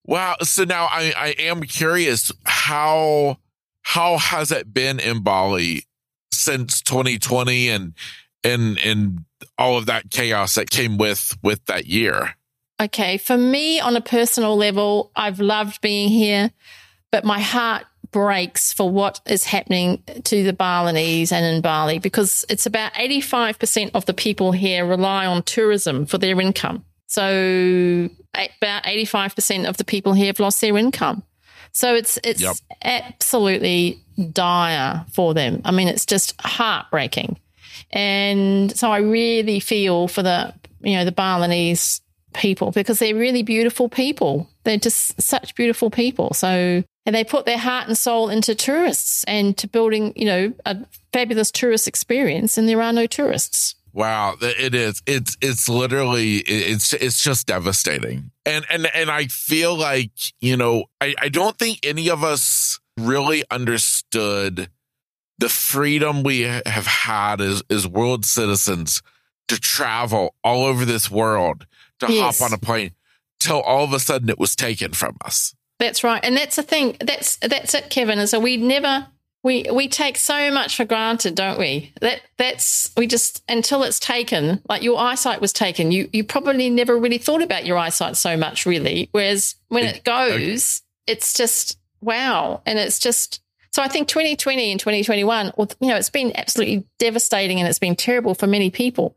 Wow. 0.04 0.36
So 0.42 0.64
now 0.64 0.84
I, 0.84 1.14
I 1.16 1.28
am 1.38 1.62
curious 1.62 2.30
how, 2.44 3.38
how 3.82 4.18
has 4.18 4.50
it 4.50 4.72
been 4.72 4.98
in 4.98 5.22
Bali 5.22 5.84
since 6.32 6.80
2020 6.82 7.68
and, 7.68 7.94
and, 8.42 8.78
and 8.78 9.24
all 9.58 9.76
of 9.76 9.86
that 9.86 10.10
chaos 10.10 10.54
that 10.54 10.70
came 10.70 10.98
with, 10.98 11.36
with 11.42 11.64
that 11.66 11.86
year? 11.86 12.36
Okay, 12.80 13.18
for 13.18 13.36
me 13.36 13.80
on 13.80 13.96
a 13.96 14.00
personal 14.00 14.56
level, 14.56 15.12
I've 15.14 15.40
loved 15.40 15.80
being 15.80 16.08
here, 16.08 16.50
but 17.10 17.24
my 17.24 17.38
heart 17.38 17.84
breaks 18.10 18.72
for 18.72 18.90
what 18.90 19.20
is 19.26 19.44
happening 19.44 20.02
to 20.24 20.44
the 20.44 20.52
Balinese 20.52 21.32
and 21.32 21.44
in 21.44 21.62
Bali 21.62 21.98
because 21.98 22.44
it's 22.48 22.66
about 22.66 22.92
85% 22.94 23.92
of 23.94 24.04
the 24.06 24.14
people 24.14 24.52
here 24.52 24.86
rely 24.86 25.26
on 25.26 25.42
tourism 25.42 26.06
for 26.06 26.18
their 26.18 26.40
income. 26.40 26.84
So 27.06 28.08
about 28.34 28.84
85% 28.84 29.66
of 29.66 29.76
the 29.76 29.84
people 29.84 30.12
here 30.12 30.26
have 30.26 30.40
lost 30.40 30.60
their 30.60 30.76
income. 30.76 31.22
So 31.72 31.94
it's 31.94 32.18
it's 32.22 32.40
yep. 32.40 32.56
absolutely 32.82 33.98
dire 34.32 35.04
for 35.12 35.34
them. 35.34 35.62
I 35.64 35.70
mean, 35.70 35.88
it's 35.88 36.06
just 36.06 36.40
heartbreaking. 36.40 37.38
And 37.90 38.76
so 38.76 38.90
I 38.90 38.98
really 38.98 39.60
feel 39.60 40.08
for 40.08 40.22
the 40.22 40.54
you 40.80 40.96
know 40.96 41.04
the 41.04 41.12
Balinese 41.12 42.00
people 42.34 42.70
because 42.70 42.98
they're 42.98 43.14
really 43.14 43.42
beautiful 43.42 43.88
people. 43.88 44.48
They're 44.64 44.78
just 44.78 45.20
such 45.20 45.54
beautiful 45.54 45.90
people. 45.90 46.34
So 46.34 46.82
and 47.04 47.14
they 47.14 47.24
put 47.24 47.46
their 47.46 47.58
heart 47.58 47.88
and 47.88 47.98
soul 47.98 48.28
into 48.28 48.54
tourists 48.54 49.24
and 49.24 49.56
to 49.58 49.66
building, 49.66 50.12
you 50.14 50.24
know, 50.24 50.52
a 50.64 50.76
fabulous 51.12 51.50
tourist 51.50 51.88
experience 51.88 52.56
and 52.56 52.68
there 52.68 52.82
are 52.82 52.92
no 52.92 53.06
tourists. 53.06 53.74
Wow, 53.92 54.36
it 54.40 54.74
is. 54.74 55.02
It's 55.06 55.36
it's 55.42 55.68
literally 55.68 56.38
it's 56.38 56.94
it's 56.94 57.22
just 57.22 57.46
devastating. 57.46 58.30
And 58.46 58.64
and 58.70 58.88
and 58.94 59.10
I 59.10 59.26
feel 59.26 59.76
like, 59.76 60.12
you 60.40 60.56
know, 60.56 60.86
I, 61.00 61.14
I 61.20 61.28
don't 61.28 61.58
think 61.58 61.80
any 61.82 62.08
of 62.08 62.24
us 62.24 62.80
really 62.98 63.44
understood 63.50 64.68
the 65.38 65.48
freedom 65.48 66.22
we 66.22 66.42
have 66.42 66.86
had 66.86 67.40
as, 67.40 67.62
as 67.68 67.86
world 67.86 68.24
citizens 68.24 69.02
to 69.48 69.60
travel 69.60 70.34
all 70.42 70.64
over 70.64 70.84
this 70.84 71.10
world, 71.10 71.66
to 72.00 72.10
yes. 72.10 72.38
hop 72.38 72.50
on 72.50 72.54
a 72.54 72.58
plane, 72.58 72.92
till 73.40 73.60
all 73.60 73.84
of 73.84 73.92
a 73.92 74.00
sudden 74.00 74.28
it 74.28 74.38
was 74.38 74.56
taken 74.56 74.92
from 74.92 75.16
us. 75.24 75.54
That's 75.78 76.04
right. 76.04 76.24
And 76.24 76.36
that's 76.36 76.56
the 76.56 76.62
thing. 76.62 76.96
That's 77.00 77.36
that's 77.36 77.74
it, 77.74 77.90
Kevin, 77.90 78.18
is 78.18 78.30
that 78.30 78.40
we 78.40 78.56
never 78.56 79.08
we 79.42 79.66
we 79.72 79.88
take 79.88 80.16
so 80.16 80.50
much 80.52 80.76
for 80.76 80.84
granted, 80.84 81.34
don't 81.34 81.58
we? 81.58 81.92
That 82.00 82.22
that's 82.38 82.92
we 82.96 83.06
just 83.06 83.42
until 83.48 83.82
it's 83.82 83.98
taken, 83.98 84.62
like 84.68 84.82
your 84.82 84.98
eyesight 84.98 85.40
was 85.40 85.52
taken, 85.52 85.90
you 85.90 86.08
you 86.12 86.24
probably 86.24 86.70
never 86.70 86.96
really 86.96 87.18
thought 87.18 87.42
about 87.42 87.66
your 87.66 87.76
eyesight 87.76 88.16
so 88.16 88.36
much, 88.36 88.66
really. 88.66 89.08
Whereas 89.12 89.56
when 89.68 89.84
it 89.84 90.04
goes, 90.04 90.82
it's 91.06 91.34
just 91.34 91.78
wow. 92.00 92.62
And 92.66 92.78
it's 92.78 92.98
just 92.98 93.40
so 93.72 93.82
I 93.82 93.88
think 93.88 94.06
2020 94.08 94.70
and 94.70 94.78
2021, 94.78 95.52
or 95.56 95.66
you 95.80 95.88
know, 95.88 95.96
it's 95.96 96.10
been 96.10 96.32
absolutely 96.36 96.86
devastating 96.98 97.58
and 97.58 97.68
it's 97.68 97.78
been 97.78 97.96
terrible 97.96 98.34
for 98.34 98.46
many 98.46 98.70
people. 98.70 99.16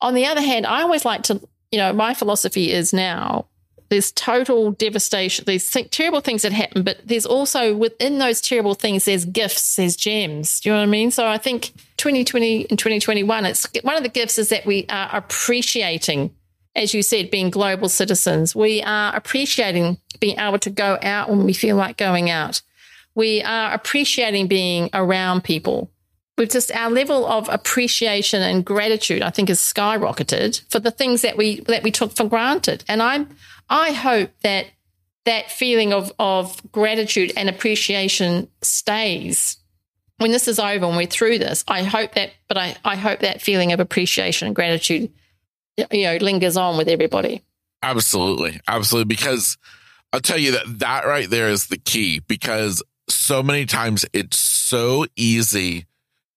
On 0.00 0.14
the 0.14 0.26
other 0.26 0.40
hand, 0.40 0.66
I 0.66 0.82
always 0.82 1.04
like 1.04 1.22
to, 1.24 1.40
you 1.70 1.78
know, 1.78 1.92
my 1.92 2.14
philosophy 2.14 2.72
is 2.72 2.92
now 2.92 3.46
there's 3.92 4.10
total 4.10 4.70
devastation. 4.70 5.44
There's 5.46 5.70
th- 5.70 5.90
terrible 5.90 6.22
things 6.22 6.40
that 6.42 6.52
happen, 6.52 6.82
but 6.82 6.96
there's 7.04 7.26
also 7.26 7.76
within 7.76 8.18
those 8.18 8.40
terrible 8.40 8.72
things, 8.74 9.04
there's 9.04 9.26
gifts, 9.26 9.76
there's 9.76 9.96
gems. 9.96 10.60
Do 10.60 10.70
you 10.70 10.74
know 10.74 10.80
what 10.80 10.86
I 10.86 10.90
mean? 10.90 11.10
So 11.10 11.26
I 11.26 11.36
think 11.36 11.72
2020 11.98 12.70
and 12.70 12.78
2021, 12.78 13.44
it's 13.44 13.66
one 13.82 13.98
of 13.98 14.02
the 14.02 14.08
gifts 14.08 14.38
is 14.38 14.48
that 14.48 14.64
we 14.64 14.86
are 14.88 15.10
appreciating, 15.12 16.34
as 16.74 16.94
you 16.94 17.02
said, 17.02 17.30
being 17.30 17.50
global 17.50 17.90
citizens. 17.90 18.56
We 18.56 18.82
are 18.82 19.14
appreciating 19.14 19.98
being 20.20 20.38
able 20.38 20.58
to 20.60 20.70
go 20.70 20.98
out 21.02 21.28
when 21.28 21.44
we 21.44 21.52
feel 21.52 21.76
like 21.76 21.98
going 21.98 22.30
out. 22.30 22.62
We 23.14 23.42
are 23.42 23.74
appreciating 23.74 24.46
being 24.46 24.88
around 24.94 25.44
people. 25.44 25.90
We've 26.38 26.48
just 26.48 26.72
our 26.72 26.88
level 26.88 27.26
of 27.26 27.46
appreciation 27.50 28.40
and 28.40 28.64
gratitude, 28.64 29.20
I 29.20 29.28
think, 29.28 29.50
has 29.50 29.60
skyrocketed 29.60 30.62
for 30.70 30.80
the 30.80 30.90
things 30.90 31.20
that 31.20 31.36
we 31.36 31.60
that 31.60 31.82
we 31.82 31.90
took 31.90 32.16
for 32.16 32.24
granted. 32.24 32.84
And 32.88 33.02
I'm 33.02 33.28
I 33.68 33.92
hope 33.92 34.30
that 34.42 34.66
that 35.24 35.50
feeling 35.50 35.92
of, 35.92 36.12
of 36.18 36.60
gratitude 36.72 37.32
and 37.36 37.48
appreciation 37.48 38.48
stays 38.60 39.58
when 40.18 40.32
this 40.32 40.48
is 40.48 40.58
over 40.58 40.84
and 40.86 40.96
we're 40.96 41.06
through 41.06 41.38
this. 41.38 41.64
I 41.68 41.82
hope 41.82 42.14
that, 42.14 42.30
but 42.48 42.58
I, 42.58 42.76
I 42.84 42.96
hope 42.96 43.20
that 43.20 43.40
feeling 43.40 43.72
of 43.72 43.80
appreciation 43.80 44.46
and 44.46 44.56
gratitude, 44.56 45.12
you 45.90 46.04
know, 46.04 46.16
lingers 46.16 46.56
on 46.56 46.76
with 46.76 46.88
everybody. 46.88 47.42
Absolutely. 47.82 48.60
Absolutely. 48.66 49.08
Because 49.08 49.58
I'll 50.12 50.20
tell 50.20 50.38
you 50.38 50.52
that 50.52 50.78
that 50.80 51.06
right 51.06 51.28
there 51.28 51.48
is 51.48 51.66
the 51.66 51.78
key 51.78 52.20
because 52.20 52.82
so 53.08 53.42
many 53.42 53.66
times 53.66 54.04
it's 54.12 54.38
so 54.38 55.06
easy 55.16 55.86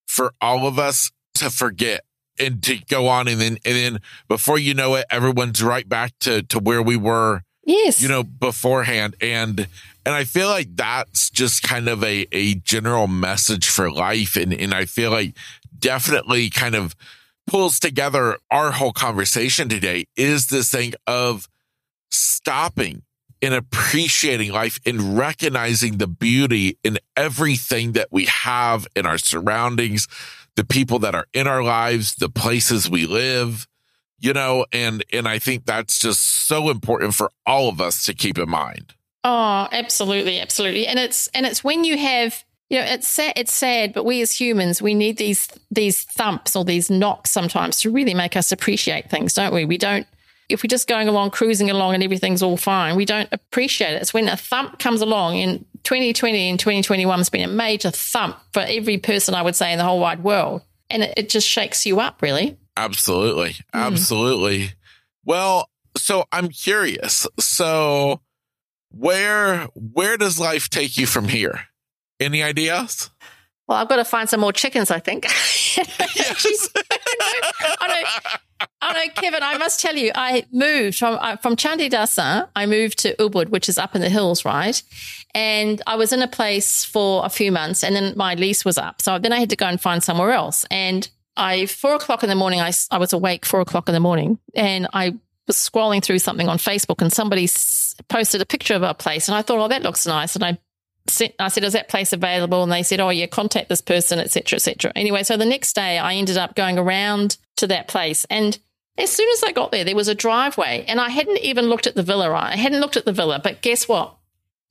for 0.08 0.34
all 0.42 0.68
of 0.68 0.80
us 0.80 1.12
to 1.36 1.50
forget 1.50 2.02
and 2.40 2.62
to 2.64 2.78
go 2.86 3.08
on 3.08 3.28
and 3.28 3.40
then 3.40 3.58
and 3.66 3.76
then 3.76 4.00
before 4.28 4.58
you 4.58 4.74
know 4.74 4.96
it 4.96 5.06
everyone's 5.10 5.64
right 5.64 5.88
back 5.88 6.14
to 6.20 6.44
to 6.44 6.60
where 6.60 6.82
we 6.82 6.98
were 6.98 7.44
yes. 7.66 8.02
you 8.02 8.08
know 8.08 8.24
beforehand. 8.24 9.16
And 9.22 9.68
and 10.06 10.14
i 10.14 10.24
feel 10.24 10.48
like 10.48 10.76
that's 10.76 11.30
just 11.30 11.64
kind 11.64 11.88
of 11.88 12.04
a 12.04 12.28
a 12.32 12.56
general 12.56 13.08
message 13.08 13.70
for 13.70 13.92
life. 13.92 14.36
And 14.36 14.54
and 14.54 14.74
i 14.74 14.86
feel 14.86 15.12
like 15.12 15.36
definitely 15.78 16.50
kind 16.50 16.76
of 16.76 16.96
pulls 17.48 17.80
together 17.80 18.38
our 18.50 18.72
whole 18.72 18.94
conversation 18.94 19.70
today 19.70 20.06
is 20.16 20.48
this 20.48 20.72
thing 20.72 20.94
of 21.06 21.48
stopping 22.10 23.04
and 23.42 23.54
appreciating 23.54 24.52
life 24.52 24.80
and 24.86 25.18
recognizing 25.18 25.98
the 25.98 26.08
beauty 26.08 26.78
in 26.84 26.98
everything 27.16 27.92
that 27.92 28.08
we 28.10 28.26
have 28.26 28.88
in 28.96 29.06
our 29.06 29.18
surroundings 29.18 30.08
the 30.56 30.66
people 30.66 31.00
that 31.00 31.16
are 31.16 31.28
in 31.34 31.48
our 31.48 31.64
lives, 31.64 32.16
the 32.16 32.30
places 32.30 32.90
we 32.90 33.06
live, 33.06 33.68
you 34.20 34.34
know, 34.34 34.66
and, 34.72 35.04
and 35.12 35.28
I 35.28 35.40
think 35.40 35.66
that's 35.66 36.00
just 36.00 36.22
so 36.22 36.70
important 36.70 37.14
for 37.14 37.30
all 37.46 37.70
of 37.70 37.82
us 37.82 38.06
to 38.06 38.14
keep 38.14 38.38
in 38.38 38.50
mind. 38.50 38.94
Oh, 39.24 39.68
absolutely. 39.72 40.40
Absolutely. 40.40 40.88
And 40.88 41.00
it's, 41.00 41.28
and 41.28 41.46
it's 41.46 41.64
when 41.64 41.84
you 41.84 41.98
have, 41.98 42.44
you 42.70 42.80
know, 42.80 42.86
it's 42.86 43.08
sad, 43.08 43.34
it's 43.36 43.54
sad, 43.54 43.94
but 43.94 44.06
we 44.06 44.22
as 44.22 44.40
humans, 44.40 44.82
we 44.82 44.94
need 44.94 45.18
these, 45.18 45.50
these 45.70 46.04
thumps 46.04 46.56
or 46.56 46.64
these 46.64 46.90
knocks 46.90 47.32
sometimes 47.32 47.82
to 47.82 47.92
really 47.92 48.14
make 48.14 48.36
us 48.36 48.52
appreciate 48.52 49.10
things, 49.10 49.34
don't 49.34 49.54
we? 49.54 49.66
We 49.66 49.78
don't, 49.78 50.08
if 50.48 50.64
we're 50.64 50.68
just 50.68 50.88
going 50.88 51.08
along, 51.08 51.32
cruising 51.32 51.70
along 51.70 51.96
and 51.96 52.04
everything's 52.04 52.44
all 52.44 52.58
fine, 52.58 52.96
we 52.96 53.06
don't 53.06 53.30
appreciate 53.32 53.94
it. 53.94 54.02
It's 54.02 54.14
when 54.14 54.30
a 54.30 54.38
thump 54.38 54.80
comes 54.80 55.02
along 55.02 55.38
and 55.38 55.66
2020 55.86 56.50
and 56.50 56.60
2021 56.60 57.18
has 57.18 57.30
been 57.30 57.42
a 57.42 57.48
major 57.48 57.92
thump 57.92 58.38
for 58.52 58.60
every 58.60 58.98
person, 58.98 59.34
I 59.34 59.42
would 59.42 59.56
say, 59.56 59.72
in 59.72 59.78
the 59.78 59.86
whole 59.86 60.00
wide 60.00 60.24
world. 60.24 60.62
And 60.90 61.04
it, 61.04 61.14
it 61.16 61.30
just 61.30 61.48
shakes 61.48 61.86
you 61.86 62.00
up, 62.00 62.22
really. 62.22 62.58
Absolutely. 62.76 63.52
Mm. 63.74 63.86
Absolutely. 63.86 64.74
Well, 65.24 65.70
so 65.96 66.26
I'm 66.32 66.50
curious. 66.50 67.26
So 67.40 68.20
where 68.92 69.68
where 69.76 70.18
does 70.18 70.40
life 70.40 70.70
take 70.70 70.98
you 70.98 71.06
from 71.06 71.28
here? 71.28 71.68
Any 72.20 72.44
ideas? 72.44 73.10
Well, 73.68 73.80
I've 73.80 73.90
got 73.90 73.96
to 73.96 74.06
find 74.06 74.30
some 74.30 74.42
more 74.42 74.54
chickens, 74.54 74.92
I 74.92 75.00
think. 75.00 75.26
yes. 75.26 76.70
I 77.80 77.88
know, 77.88 78.68
I 78.82 78.94
know, 78.94 79.14
Kevin, 79.16 79.42
I 79.42 79.58
must 79.58 79.80
tell 79.80 79.96
you, 79.96 80.12
I 80.14 80.46
moved 80.52 81.00
from, 81.00 81.18
uh, 81.20 81.38
from 81.38 81.56
Chandidasa, 81.56 82.48
I 82.56 82.66
moved 82.68 83.00
to 83.00 83.16
Ubud, 83.16 83.50
which 83.50 83.68
is 83.68 83.78
up 83.80 83.96
in 83.96 84.02
the 84.02 84.10
hills, 84.10 84.46
right? 84.46 84.82
And 85.34 85.82
I 85.88 85.96
was 85.96 86.14
in 86.14 86.22
a 86.22 86.28
place 86.28 86.86
for 86.86 87.26
a 87.26 87.30
few 87.30 87.52
months 87.52 87.84
and 87.84 87.96
then 87.96 88.14
my 88.16 88.36
lease 88.36 88.64
was 88.64 88.78
up. 88.78 89.02
So 89.02 89.18
then 89.18 89.34
I 89.34 89.40
had 89.40 89.50
to 89.50 89.56
go 89.56 89.66
and 89.66 89.82
find 89.82 90.04
somewhere 90.04 90.32
else. 90.32 90.64
And 90.70 91.10
I, 91.36 91.66
four 91.66 91.96
o'clock 91.96 92.24
in 92.24 92.30
the 92.30 92.36
morning, 92.36 92.62
I, 92.62 92.72
I 92.92 93.00
was 93.00 93.14
awake 93.14 93.46
four 93.46 93.62
o'clock 93.62 93.90
in 93.90 93.94
the 93.94 94.00
morning 94.00 94.40
and 94.54 94.88
I 94.94 95.16
was 95.48 95.58
scrolling 95.58 96.04
through 96.04 96.20
something 96.20 96.48
on 96.48 96.58
Facebook 96.58 97.02
and 97.02 97.12
somebody 97.12 97.50
posted 98.08 98.42
a 98.42 98.46
picture 98.46 98.76
of 98.76 98.84
a 98.84 98.94
place 98.94 99.28
and 99.28 99.36
I 99.36 99.42
thought, 99.42 99.60
oh, 99.60 99.68
that 99.68 99.84
looks 99.84 100.06
nice. 100.06 100.36
And 100.36 100.44
I 100.46 100.58
I 101.40 101.50
said, 101.50 101.64
is 101.64 101.74
that 101.74 101.88
place 101.88 102.14
available? 102.14 102.64
And 102.64 102.72
they 102.72 102.84
said, 102.84 103.00
oh, 103.00 103.10
yeah, 103.10 103.28
contact 103.28 103.70
this 103.70 103.82
person, 103.82 104.20
etc., 104.20 104.58
etc. 104.58 104.92
Anyway, 104.96 105.24
so 105.24 105.38
the 105.38 105.46
next 105.46 105.74
day 105.74 106.00
I 106.00 106.16
ended 106.16 106.38
up 106.38 106.56
going 106.56 106.80
around 106.80 107.38
to 107.58 107.68
that 107.68 107.88
place. 107.88 108.26
And 108.30 108.58
as 108.98 109.12
soon 109.12 109.30
as 109.34 109.44
I 109.44 109.52
got 109.52 109.72
there, 109.72 109.84
there 109.84 109.96
was 109.96 110.08
a 110.08 110.16
driveway. 110.16 110.84
And 110.88 111.00
I 111.00 111.10
hadn't 111.10 111.38
even 111.40 111.66
looked 111.66 111.86
at 111.86 111.96
the 111.96 112.02
villa. 112.04 112.34
I 112.34 112.56
hadn't 112.56 112.80
looked 112.80 112.98
at 112.98 113.06
the 113.06 113.12
villa. 113.12 113.40
But 113.44 113.62
guess 113.62 113.88
what? 113.88 114.16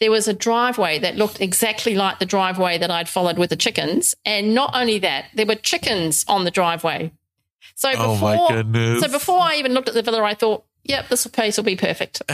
There 0.00 0.10
was 0.10 0.26
a 0.26 0.34
driveway 0.34 0.98
that 0.98 1.16
looked 1.16 1.40
exactly 1.40 1.94
like 1.94 2.18
the 2.18 2.26
driveway 2.26 2.78
that 2.78 2.90
I'd 2.90 3.08
followed 3.08 3.38
with 3.38 3.50
the 3.50 3.56
chickens. 3.56 4.16
And 4.24 4.54
not 4.54 4.72
only 4.74 4.98
that, 4.98 5.26
there 5.34 5.46
were 5.46 5.54
chickens 5.54 6.24
on 6.26 6.44
the 6.44 6.50
driveway. 6.50 7.12
So 7.76 7.90
oh, 7.96 8.14
before, 8.14 8.48
oh 8.50 9.00
so 9.00 9.08
before 9.08 9.40
I 9.40 9.54
even 9.56 9.72
looked 9.72 9.88
at 9.88 9.94
the 9.94 10.02
villa, 10.02 10.22
I 10.22 10.34
thought, 10.34 10.64
yep, 10.82 11.08
this 11.08 11.26
place 11.28 11.56
will 11.56 11.64
be 11.64 11.76
perfect. 11.76 12.22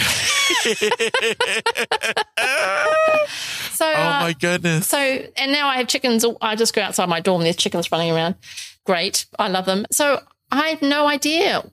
So, 3.81 3.87
oh 3.87 3.93
uh, 3.93 4.21
my 4.21 4.35
goodness. 4.35 4.89
So, 4.89 4.99
and 4.99 5.53
now 5.53 5.67
I 5.69 5.79
have 5.79 5.89
chickens. 5.89 6.23
I 6.43 6.55
just 6.55 6.75
go 6.75 6.83
outside 6.83 7.09
my 7.09 7.21
dorm. 7.21 7.43
There's 7.43 7.57
chickens 7.57 7.91
running 7.91 8.11
around. 8.13 8.35
Great. 8.85 9.25
I 9.39 9.49
love 9.49 9.65
them. 9.65 9.87
So 9.91 10.21
I 10.53 10.69
have 10.69 10.83
no 10.83 11.09
idea 11.09 11.65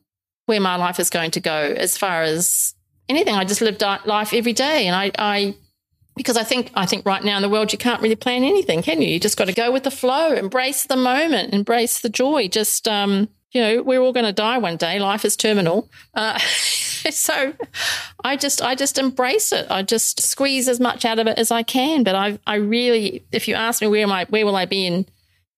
where 0.45 0.61
my 0.61 0.77
life 0.77 1.01
is 1.01 1.09
going 1.09 1.31
to 1.31 1.41
go 1.41 1.51
as 1.51 1.97
far 1.97 2.21
as 2.21 2.75
anything. 3.09 3.35
I 3.35 3.43
just 3.43 3.59
live 3.59 3.81
life 4.05 4.33
every 4.33 4.53
day. 4.53 4.87
And 4.87 4.95
I, 4.95 5.11
I, 5.19 5.55
because 6.15 6.37
I 6.37 6.45
think, 6.45 6.71
I 6.75 6.85
think 6.85 7.05
right 7.05 7.21
now 7.25 7.35
in 7.35 7.41
the 7.41 7.49
world, 7.49 7.73
you 7.73 7.77
can't 7.77 8.01
really 8.01 8.15
plan 8.15 8.45
anything, 8.45 8.83
can 8.83 9.01
you? 9.01 9.09
You 9.09 9.19
just 9.19 9.37
got 9.37 9.47
to 9.47 9.53
go 9.53 9.69
with 9.69 9.83
the 9.83 9.91
flow, 9.91 10.31
embrace 10.31 10.85
the 10.85 10.95
moment, 10.95 11.53
embrace 11.53 11.99
the 11.99 12.09
joy. 12.09 12.47
Just, 12.47 12.87
um, 12.87 13.27
you 13.51 13.61
know, 13.61 13.83
we're 13.83 13.99
all 13.99 14.13
going 14.13 14.25
to 14.25 14.31
die 14.31 14.59
one 14.59 14.77
day. 14.77 14.97
Life 14.97 15.25
is 15.25 15.35
terminal. 15.35 15.89
Uh, 16.13 16.39
so 17.11 17.53
I 18.23 18.35
just 18.35 18.61
I 18.61 18.75
just 18.75 18.97
embrace 18.97 19.51
it. 19.51 19.67
I 19.69 19.83
just 19.83 20.21
squeeze 20.21 20.67
as 20.67 20.79
much 20.79 21.05
out 21.05 21.19
of 21.19 21.27
it 21.27 21.37
as 21.37 21.51
I 21.51 21.63
can. 21.63 22.03
But 22.03 22.15
I 22.15 22.39
I 22.47 22.55
really, 22.55 23.25
if 23.31 23.47
you 23.47 23.55
ask 23.55 23.81
me 23.81 23.87
where 23.87 24.03
am 24.03 24.11
I, 24.11 24.25
where 24.25 24.45
will 24.45 24.55
I 24.55 24.65
be 24.65 24.85
in 24.85 25.05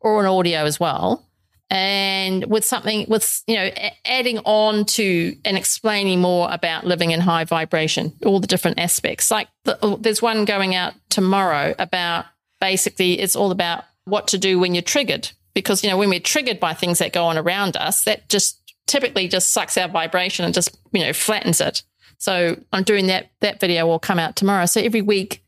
or 0.00 0.20
an 0.20 0.26
audio 0.26 0.64
as 0.64 0.80
well 0.80 1.25
and 1.68 2.46
with 2.46 2.64
something 2.64 3.06
with 3.08 3.42
you 3.46 3.56
know 3.56 3.70
adding 4.04 4.38
on 4.40 4.84
to 4.84 5.36
and 5.44 5.56
explaining 5.56 6.20
more 6.20 6.48
about 6.52 6.86
living 6.86 7.10
in 7.10 7.20
high 7.20 7.44
vibration 7.44 8.12
all 8.24 8.40
the 8.40 8.46
different 8.46 8.78
aspects. 8.78 9.30
Like 9.30 9.48
the, 9.64 9.78
oh, 9.82 9.96
there's 9.96 10.22
one 10.22 10.44
going 10.44 10.74
out 10.74 10.94
tomorrow 11.08 11.74
about 11.78 12.26
basically 12.60 13.18
it's 13.18 13.34
all 13.34 13.50
about 13.50 13.84
what 14.04 14.28
to 14.28 14.38
do 14.38 14.58
when 14.58 14.74
you're 14.74 14.82
triggered. 14.82 15.30
Because 15.54 15.82
you 15.82 15.90
know 15.90 15.96
when 15.96 16.10
we're 16.10 16.20
triggered 16.20 16.60
by 16.60 16.74
things 16.74 16.98
that 16.98 17.12
go 17.12 17.24
on 17.24 17.38
around 17.38 17.76
us 17.76 18.04
that 18.04 18.28
just 18.28 18.60
typically 18.86 19.26
just 19.26 19.52
sucks 19.52 19.76
our 19.76 19.88
vibration 19.88 20.44
and 20.44 20.54
just 20.54 20.78
you 20.92 21.02
know 21.02 21.12
flattens 21.12 21.60
it. 21.60 21.82
So 22.18 22.60
i'm 22.72 22.84
doing 22.84 23.08
that 23.08 23.30
that 23.40 23.58
video 23.60 23.86
will 23.86 23.98
come 23.98 24.18
out 24.18 24.36
tomorrow. 24.36 24.66
So 24.66 24.80
every 24.80 25.02
week 25.02 25.42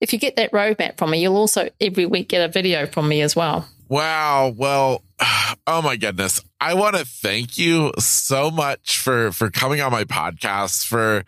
if 0.00 0.12
you 0.12 0.18
get 0.18 0.36
that 0.36 0.52
roadmap 0.52 0.98
from 0.98 1.10
me 1.12 1.22
you'll 1.22 1.36
also 1.36 1.70
every 1.80 2.04
week 2.04 2.28
get 2.28 2.46
a 2.46 2.52
video 2.52 2.84
from 2.84 3.08
me 3.08 3.22
as 3.22 3.34
well 3.34 3.66
Wow. 3.94 4.52
Well, 4.56 5.04
oh 5.68 5.80
my 5.80 5.94
goodness. 5.94 6.40
I 6.60 6.74
want 6.74 6.96
to 6.96 7.04
thank 7.04 7.56
you 7.56 7.92
so 8.00 8.50
much 8.50 8.98
for 8.98 9.30
for 9.30 9.52
coming 9.52 9.80
on 9.80 9.92
my 9.92 10.02
podcast 10.02 10.84
for 10.84 11.22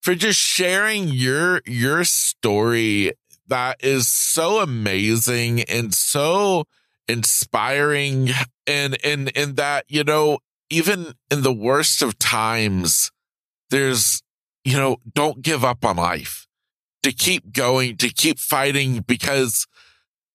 for 0.00 0.14
just 0.14 0.38
sharing 0.38 1.08
your 1.08 1.60
your 1.66 2.04
story 2.04 3.12
that 3.48 3.84
is 3.84 4.08
so 4.08 4.60
amazing 4.60 5.60
and 5.64 5.92
so 5.92 6.64
inspiring 7.08 8.30
and 8.66 8.96
and 9.04 9.30
and 9.36 9.56
that 9.56 9.84
you 9.88 10.02
know 10.02 10.38
even 10.70 11.12
in 11.30 11.42
the 11.42 11.52
worst 11.52 12.00
of 12.00 12.18
times 12.18 13.12
there's 13.68 14.22
you 14.64 14.78
know 14.78 14.96
don't 15.14 15.42
give 15.42 15.62
up 15.62 15.84
on 15.84 15.96
life 15.96 16.46
to 17.02 17.12
keep 17.12 17.52
going 17.52 17.98
to 17.98 18.08
keep 18.08 18.38
fighting 18.38 19.00
because 19.00 19.66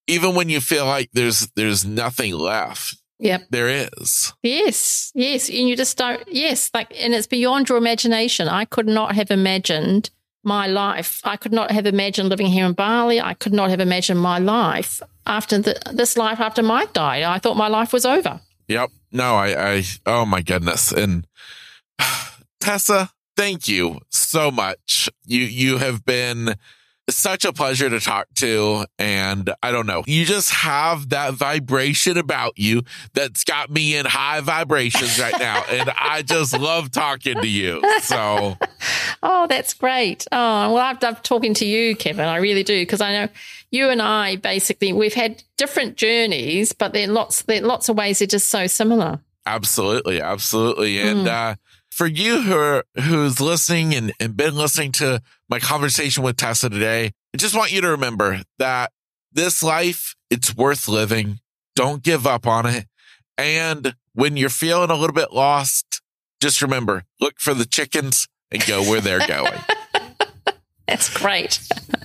even 0.08 0.36
when 0.36 0.50
you 0.50 0.60
feel 0.60 0.86
like 0.86 1.10
there's 1.14 1.48
there's 1.56 1.86
nothing 1.86 2.34
left 2.34 2.98
Yep. 3.24 3.48
There 3.52 3.70
is. 3.70 4.34
Yes. 4.44 5.12
Yes. 5.16 5.48
And 5.48 5.70
you 5.70 5.78
just 5.78 5.98
don't, 5.98 6.22
yes. 6.28 6.70
Like, 6.74 6.94
and 7.00 7.14
it's 7.14 7.26
beyond 7.26 7.70
your 7.70 7.78
imagination. 7.78 8.50
I 8.50 8.66
could 8.66 8.86
not 8.86 9.16
have 9.16 9.32
imagined 9.32 10.10
my 10.44 10.68
life. 10.68 11.22
I 11.24 11.38
could 11.38 11.54
not 11.54 11.72
have 11.72 11.86
imagined 11.86 12.28
living 12.28 12.48
here 12.48 12.66
in 12.66 12.74
Bali. 12.74 13.22
I 13.22 13.34
could 13.34 13.54
not 13.54 13.70
have 13.70 13.80
imagined 13.80 14.20
my 14.20 14.40
life 14.40 15.02
after 15.26 15.58
the, 15.58 15.80
this 15.94 16.18
life 16.18 16.42
after 16.42 16.62
Mike 16.62 16.92
died. 16.92 17.24
I 17.24 17.40
thought 17.40 17.56
my 17.56 17.70
life 17.70 17.94
was 17.94 18.06
over. 18.06 18.42
Yep. 18.68 18.90
No, 19.14 19.36
I, 19.36 19.76
I, 19.76 19.84
oh 20.06 20.26
my 20.26 20.42
goodness. 20.42 20.92
And 20.92 21.26
Tessa, 22.60 23.12
thank 23.38 23.70
you 23.70 24.02
so 24.10 24.52
much. 24.52 25.10
You, 25.26 25.44
you 25.44 25.78
have 25.78 26.04
been, 26.04 26.56
such 27.10 27.46
a 27.46 27.52
pleasure 27.52 27.90
to 27.90 28.00
talk 28.00 28.28
to. 28.36 28.86
And 28.98 29.54
I 29.62 29.72
don't 29.72 29.86
know, 29.86 30.04
you 30.08 30.26
just 30.26 30.52
have 30.52 31.10
that 31.10 31.34
vibration 31.34 32.18
about 32.18 32.58
you 32.58 32.84
that's 33.14 33.44
got 33.44 33.70
me 33.70 33.96
in 33.96 34.06
high 34.06 34.42
vibrations 34.42 35.20
right 35.20 35.38
now. 35.40 35.64
and 35.70 35.90
I 36.00 36.22
just 36.22 36.58
love 36.58 36.92
talking 36.92 37.42
to 37.42 37.48
you. 37.48 37.82
So, 38.02 38.58
oh, 39.24 39.48
that's 39.48 39.74
great. 39.74 40.26
Oh, 40.32 40.74
well, 40.74 40.78
I've 40.78 41.02
loved 41.02 41.24
talking 41.24 41.54
to 41.56 41.66
you, 41.66 41.96
Kevin. 41.96 42.28
I 42.28 42.38
really 42.38 42.64
do. 42.64 42.86
Cause 42.86 43.02
I 43.02 43.12
know 43.14 43.30
you 43.72 43.90
and 43.90 44.02
I 44.02 44.38
basically, 44.38 44.94
we've 44.94 45.14
had 45.14 45.44
different 45.58 45.98
journeys, 45.98 46.74
but 46.74 46.94
there 46.94 47.08
are 47.08 47.12
lots, 47.12 47.42
there 47.44 47.62
are 47.62 47.66
lots 47.66 47.90
of 47.90 47.98
ways 47.98 48.20
they're 48.20 48.28
just 48.28 48.50
so 48.50 48.68
similar. 48.68 49.20
Absolutely. 49.46 50.22
Absolutely. 50.22 51.00
And, 51.00 51.28
mm. 51.28 51.52
uh, 51.52 51.56
for 51.94 52.08
you 52.08 52.42
who 52.42 52.56
are, 52.56 52.84
who's 52.96 53.40
listening 53.40 53.94
and, 53.94 54.14
and 54.20 54.36
been 54.36 54.56
listening 54.56 54.92
to 54.94 55.22
my 55.54 55.60
conversation 55.60 56.24
with 56.24 56.36
Tessa 56.36 56.68
today, 56.68 57.12
I 57.32 57.38
just 57.38 57.56
want 57.56 57.72
you 57.72 57.80
to 57.82 57.90
remember 57.90 58.42
that 58.58 58.92
this 59.32 59.62
life, 59.62 60.16
it's 60.32 60.58
worth 60.58 60.88
living. 60.88 61.42
Don't 61.76 62.02
give 62.02 62.26
up 62.26 62.48
on 62.48 62.66
it. 62.66 62.88
And 63.38 63.96
when 64.14 64.36
you're 64.36 64.50
feeling 64.50 64.90
a 64.90 64.96
little 64.96 65.14
bit 65.14 65.32
lost, 65.32 66.02
just 66.42 66.64
remember, 66.64 67.04
look 67.20 67.40
for 67.40 67.54
the 67.54 67.66
chickens 67.66 68.28
and 68.50 68.66
go 68.66 68.82
where 68.82 69.00
they're 69.00 69.28
going. 69.28 69.60
That's 70.88 71.16
great. 71.16 71.60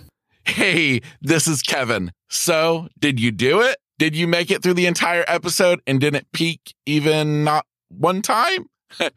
hey, 0.44 1.01
this 1.22 1.49
is 1.49 1.62
Kevin. 1.62 2.12
So 2.28 2.88
did 2.99 3.18
you 3.18 3.30
do 3.30 3.62
it? 3.62 3.78
Did 3.99 4.14
you 4.14 4.28
make 4.28 4.51
it 4.51 4.62
through 4.62 4.74
the 4.74 4.86
entire 4.86 5.24
episode 5.26 5.80
and 5.86 5.99
didn't 5.99 6.30
peek 6.34 6.74
even 6.84 7.44
not 7.44 7.64
one 7.88 8.20
time? 8.20 8.66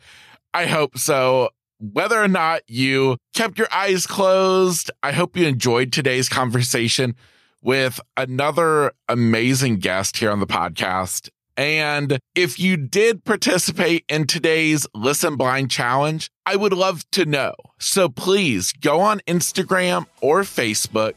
I 0.53 0.67
hope 0.67 0.97
so. 0.97 1.49
Whether 1.81 2.21
or 2.21 2.27
not 2.27 2.61
you 2.67 3.17
kept 3.33 3.57
your 3.57 3.67
eyes 3.73 4.05
closed, 4.05 4.91
I 5.01 5.13
hope 5.13 5.35
you 5.35 5.47
enjoyed 5.47 5.91
today's 5.91 6.29
conversation 6.29 7.15
with 7.59 7.99
another 8.15 8.91
amazing 9.09 9.77
guest 9.77 10.17
here 10.17 10.29
on 10.29 10.39
the 10.39 10.45
podcast. 10.45 11.29
And 11.57 12.19
if 12.35 12.59
you 12.59 12.77
did 12.77 13.25
participate 13.25 14.05
in 14.07 14.27
today's 14.27 14.85
Listen 14.93 15.37
Blind 15.37 15.71
Challenge, 15.71 16.29
I 16.45 16.55
would 16.55 16.71
love 16.71 17.03
to 17.11 17.25
know. 17.25 17.55
So 17.79 18.09
please 18.09 18.73
go 18.73 18.99
on 18.99 19.19
Instagram 19.21 20.05
or 20.21 20.41
Facebook. 20.41 21.13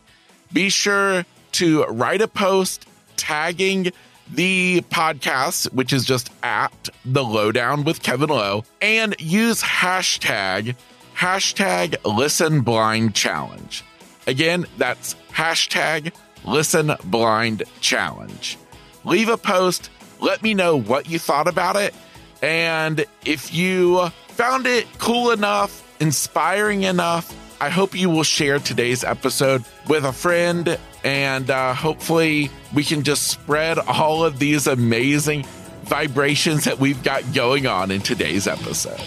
Be 0.51 0.71
sure 0.71 1.27
to 1.53 1.85
write 1.85 2.23
a 2.23 2.29
post 2.29 2.87
tagging 3.17 3.93
the 4.31 4.83
podcast, 4.91 5.72
which 5.72 5.93
is 5.93 6.05
just 6.05 6.31
at 6.43 6.89
the 7.05 7.25
Lowe 7.25 7.53
Down 7.53 7.85
with 7.85 8.03
Kevin 8.03 8.31
Lowe, 8.31 8.64
and 8.81 9.14
use 9.18 9.62
hashtag 9.62 10.77
hashtag 11.16 11.97
listen 12.05 12.62
blind 12.62 13.14
challenge. 13.14 13.85
Again, 14.27 14.66
that's 14.79 15.14
hashtag 15.33 16.12
listen 16.45 16.93
blind 17.05 17.62
challenge. 17.81 18.59
Leave 19.05 19.29
a 19.29 19.37
post. 19.37 19.91
Let 20.20 20.43
me 20.43 20.55
know 20.55 20.81
what 20.81 21.09
you 21.09 21.18
thought 21.18 21.49
about 21.49 21.77
it. 21.77 21.95
And 22.43 23.05
if 23.25 23.55
you 23.55 24.09
found 24.29 24.66
it 24.66 24.87
cool 24.99 25.31
enough, 25.31 25.83
inspiring 26.01 26.83
enough, 26.83 27.35
I 27.61 27.68
hope 27.68 27.95
you 27.95 28.11
will 28.11 28.25
share 28.25 28.59
today's 28.59 29.05
episode 29.05 29.64
with 29.89 30.05
a 30.05 30.12
friend 30.12 30.79
and 31.05 31.51
uh, 31.51 31.75
hopefully 31.75 32.51
we 32.75 32.83
can 32.83 33.03
just 33.03 33.29
spread 33.29 33.79
all 33.79 34.25
of 34.25 34.39
these 34.39 34.67
amazing 34.67 35.45
vibrations 35.85 36.65
that 36.65 36.79
we've 36.79 37.03
got 37.03 37.23
going 37.35 37.67
on 37.67 37.91
in 37.91 38.01
today's 38.01 38.47
episode. 38.47 39.01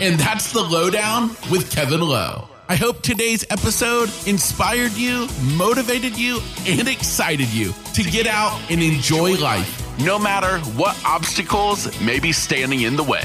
And 0.00 0.18
that's 0.18 0.52
the 0.52 0.62
Lowe 0.62 0.90
Down 0.90 1.28
with 1.50 1.70
Kevin 1.70 2.00
Lowe. 2.00 2.48
I 2.68 2.76
hope 2.76 3.02
today's 3.02 3.44
episode 3.50 4.10
inspired 4.26 4.92
you, 4.92 5.28
motivated 5.56 6.16
you, 6.16 6.40
and 6.66 6.88
excited 6.88 7.48
you 7.48 7.72
to 7.94 8.02
get 8.02 8.26
out 8.26 8.60
and 8.70 8.82
enjoy 8.82 9.34
life. 9.36 9.76
No 10.00 10.18
matter 10.18 10.58
what 10.76 11.00
obstacles 11.04 12.00
may 12.00 12.20
be 12.20 12.32
standing 12.32 12.82
in 12.82 12.96
the 12.96 13.02
way. 13.02 13.24